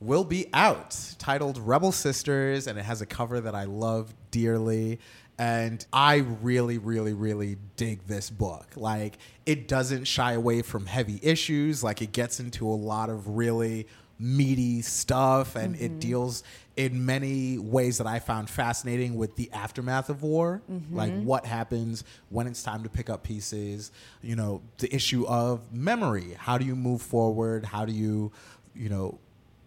will 0.00 0.24
be 0.24 0.46
out, 0.54 0.96
titled 1.18 1.58
Rebel 1.58 1.92
Sisters, 1.92 2.66
and 2.66 2.78
it 2.78 2.84
has 2.84 3.02
a 3.02 3.06
cover 3.06 3.40
that 3.40 3.54
I 3.54 3.64
love 3.64 4.14
dearly. 4.30 4.98
And 5.38 5.84
I 5.92 6.16
really, 6.16 6.78
really, 6.78 7.14
really 7.14 7.56
dig 7.76 8.06
this 8.06 8.28
book. 8.28 8.66
Like, 8.76 9.16
it 9.46 9.68
doesn't 9.68 10.04
shy 10.04 10.32
away 10.32 10.62
from 10.62 10.86
heavy 10.86 11.18
issues. 11.22 11.82
Like, 11.82 12.02
it 12.02 12.12
gets 12.12 12.40
into 12.40 12.68
a 12.68 12.76
lot 12.76 13.08
of 13.08 13.26
really 13.26 13.86
meaty 14.18 14.82
stuff, 14.82 15.56
and 15.56 15.76
it 15.76 15.98
deals 15.98 16.44
in 16.76 17.04
many 17.04 17.58
ways 17.58 17.98
that 17.98 18.06
I 18.06 18.20
found 18.20 18.48
fascinating 18.48 19.16
with 19.16 19.36
the 19.36 19.50
aftermath 19.52 20.08
of 20.08 20.22
war, 20.22 20.62
like 20.90 21.12
mm-hmm. 21.12 21.24
what 21.24 21.44
happens 21.44 22.04
when 22.28 22.46
it's 22.46 22.62
time 22.62 22.82
to 22.84 22.88
pick 22.88 23.10
up 23.10 23.22
pieces. 23.22 23.90
You 24.22 24.36
know, 24.36 24.62
the 24.78 24.94
issue 24.94 25.26
of 25.26 25.72
memory. 25.72 26.36
How 26.38 26.58
do 26.58 26.64
you 26.64 26.76
move 26.76 27.02
forward? 27.02 27.64
How 27.64 27.84
do 27.84 27.92
you, 27.92 28.32
you 28.74 28.88
know, 28.88 29.18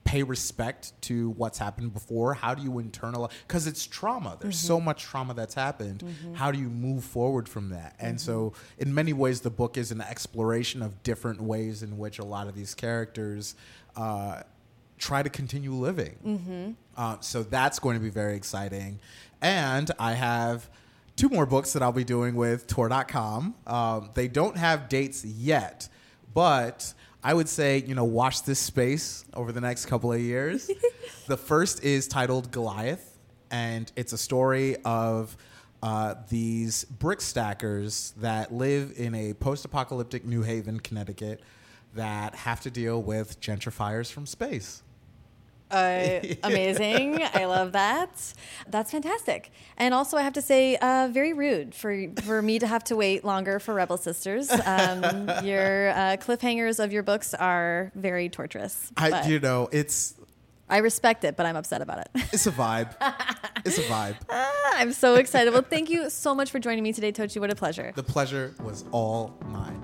pay 0.06 0.24
respect 0.24 0.94
to 1.02 1.32
what's 1.32 1.58
happened 1.58 1.94
before? 1.94 2.34
How 2.34 2.54
do 2.54 2.62
you 2.62 2.72
internalize? 2.72 3.32
Because 3.48 3.68
it's 3.68 3.86
trauma. 3.86 4.38
There's 4.40 4.58
mm-hmm. 4.58 4.68
so 4.68 4.80
much 4.80 5.04
trauma 5.04 5.34
that's 5.34 5.56
happened. 5.56 6.00
Mm-hmm. 6.00 6.34
How 6.36 6.52
do 6.52 6.60
you 6.60 6.70
move 6.70 7.04
forward 7.04 7.50
from 7.50 7.70
that? 7.70 7.96
And 8.00 8.20
so, 8.20 8.54
in 8.78 8.94
many 8.94 9.14
ways, 9.14 9.42
the 9.42 9.50
book 9.50 9.78
is 9.78 9.92
an 9.92 10.02
exploration 10.02 10.82
of 10.82 11.04
different 11.04 11.42
ways 11.42 11.84
in 11.84 11.98
which 11.98 12.20
a 12.20 12.26
lot 12.26 12.48
of 12.48 12.56
these 12.56 12.74
characters. 12.74 13.56
Uh, 13.96 14.42
try 15.04 15.22
to 15.22 15.30
continue 15.30 15.74
living. 15.74 16.76
Uh, 16.96 17.18
so 17.20 17.44
that's 17.44 17.80
going 17.80 17.96
to 17.98 18.02
be 18.02 18.10
very 18.10 18.36
exciting. 18.36 19.00
And 19.42 19.92
I 20.00 20.14
have 20.14 20.70
two 21.16 21.28
more 21.30 21.46
books 21.46 21.74
that 21.74 21.84
I'll 21.84 21.92
be 21.92 22.06
doing 22.06 22.36
with 22.36 22.68
Tor.com. 22.68 23.56
Um, 23.68 24.10
they 24.14 24.28
don't 24.28 24.58
have 24.58 24.88
dates 24.88 25.26
yet, 25.26 25.90
but 26.34 26.94
I 27.24 27.34
would 27.34 27.50
say, 27.50 27.84
you 27.86 27.96
know, 27.96 28.06
watch 28.06 28.44
this 28.44 28.60
space 28.60 29.26
over 29.34 29.52
the 29.52 29.62
next 29.62 29.88
couple 29.88 30.12
of 30.14 30.22
years. 30.22 30.72
the 31.28 31.38
first 31.38 31.84
is 31.84 32.08
titled 32.08 32.52
Goliath, 32.52 33.18
and 33.52 33.92
it's 33.96 34.14
a 34.14 34.18
story 34.18 34.78
of 34.86 35.36
uh, 35.82 36.16
these 36.30 36.86
brick 36.86 37.20
stackers 37.20 38.14
that 38.18 38.54
live 38.54 38.94
in 38.96 39.14
a 39.16 39.34
post 39.34 39.66
apocalyptic 39.66 40.26
New 40.26 40.44
Haven, 40.44 40.80
Connecticut, 40.80 41.42
that 41.94 42.36
have 42.36 42.62
to 42.62 42.72
deal 42.72 43.02
with 43.02 43.42
gentrifiers 43.42 44.10
from 44.12 44.26
space. 44.26 44.82
Uh, 45.74 46.36
amazing. 46.44 47.22
I 47.34 47.46
love 47.46 47.72
that. 47.72 48.34
That's 48.68 48.92
fantastic. 48.92 49.52
And 49.78 49.94
also, 49.94 50.18
I 50.18 50.22
have 50.22 50.34
to 50.34 50.42
say, 50.42 50.78
uh, 50.78 51.10
very 51.12 51.34
rude 51.34 51.74
for 51.74 52.08
for 52.22 52.42
me 52.42 52.60
to 52.60 52.68
have 52.68 52.84
to 52.86 52.96
wait 52.96 53.26
longer 53.26 53.60
for 53.60 53.74
Rebel 53.74 53.98
Sisters. 53.98 54.52
Um, 54.52 55.04
your 55.44 55.90
uh, 55.90 56.18
cliffhangers 56.18 56.84
of 56.84 56.94
your 56.94 57.04
books 57.04 57.34
are 57.34 57.92
very 57.96 58.30
torturous. 58.30 58.92
I, 58.98 59.28
you 59.28 59.40
know, 59.40 59.70
it's 59.72 60.16
I 60.70 60.78
respect 60.78 61.24
it, 61.24 61.36
but 61.36 61.46
I'm 61.46 61.56
upset 61.56 61.82
about 61.82 62.00
it. 62.00 62.10
it's 62.34 62.48
a 62.48 62.52
vibe. 62.52 62.96
it's 63.66 63.78
a 63.78 63.84
vibe. 63.84 64.16
Ah, 64.30 64.74
I'm 64.76 64.94
so 64.94 65.16
excited. 65.16 65.54
Well, 65.54 65.66
thank 65.68 65.90
you 65.90 66.10
so 66.10 66.36
much 66.36 66.52
for 66.52 66.60
joining 66.60 66.84
me 66.84 66.94
today, 66.94 67.12
Tochi. 67.12 67.40
What 67.40 67.52
a 67.52 67.56
pleasure. 67.56 67.92
The 67.96 68.04
pleasure 68.04 68.54
was 68.64 68.86
all 68.92 69.36
mine. 69.48 69.82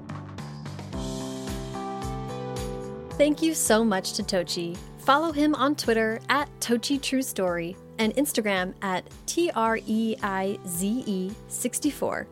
Thank 3.19 3.41
you 3.41 3.53
so 3.53 3.83
much 3.83 4.13
to 4.13 4.23
Tochi. 4.23 4.77
Follow 5.09 5.31
him 5.31 5.55
on 5.55 5.73
Twitter 5.75 6.19
at 6.29 6.47
Tochi 6.59 7.01
True 7.01 7.23
Story 7.23 7.75
and 7.97 8.15
Instagram 8.15 8.75
at 8.83 9.03
T 9.25 9.49
R 9.55 9.79
E 9.87 10.15
I 10.21 10.59
Z 10.67 11.03
E 11.07 11.31
64. 11.47 12.27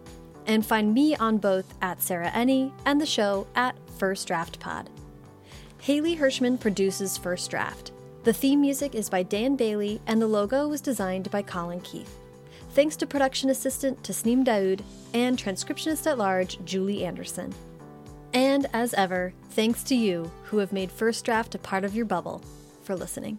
And 0.45 0.63
find 0.63 0.93
me 0.93 1.15
on 1.15 1.39
both 1.39 1.73
at 1.81 1.99
Sarah 2.03 2.29
Enni 2.29 2.71
and 2.85 3.01
the 3.01 3.05
show 3.07 3.47
at 3.55 3.75
First 3.97 4.27
Draft 4.27 4.59
Pod. 4.59 4.91
Haley 5.79 6.15
Hirschman 6.15 6.59
produces 6.59 7.17
First 7.17 7.49
Draft. 7.49 7.93
The 8.25 8.31
theme 8.31 8.61
music 8.61 8.93
is 8.93 9.09
by 9.09 9.23
Dan 9.23 9.55
Bailey, 9.55 9.99
and 10.05 10.21
the 10.21 10.27
logo 10.27 10.67
was 10.67 10.79
designed 10.79 11.31
by 11.31 11.41
Colin 11.41 11.81
Keith. 11.81 12.15
Thanks 12.73 12.95
to 12.97 13.07
production 13.07 13.49
assistant 13.49 14.03
Tasneem 14.03 14.45
Daoud 14.45 14.81
and 15.15 15.35
transcriptionist 15.35 16.05
at 16.05 16.19
large 16.19 16.63
Julie 16.63 17.05
Anderson. 17.05 17.55
And 18.35 18.67
as 18.71 18.93
ever, 18.93 19.33
thanks 19.49 19.81
to 19.85 19.95
you 19.95 20.29
who 20.43 20.59
have 20.59 20.71
made 20.71 20.91
First 20.91 21.25
Draft 21.25 21.55
a 21.55 21.57
part 21.57 21.83
of 21.83 21.95
your 21.95 22.05
bubble 22.05 22.43
for 22.87 22.95
listening. 22.95 23.37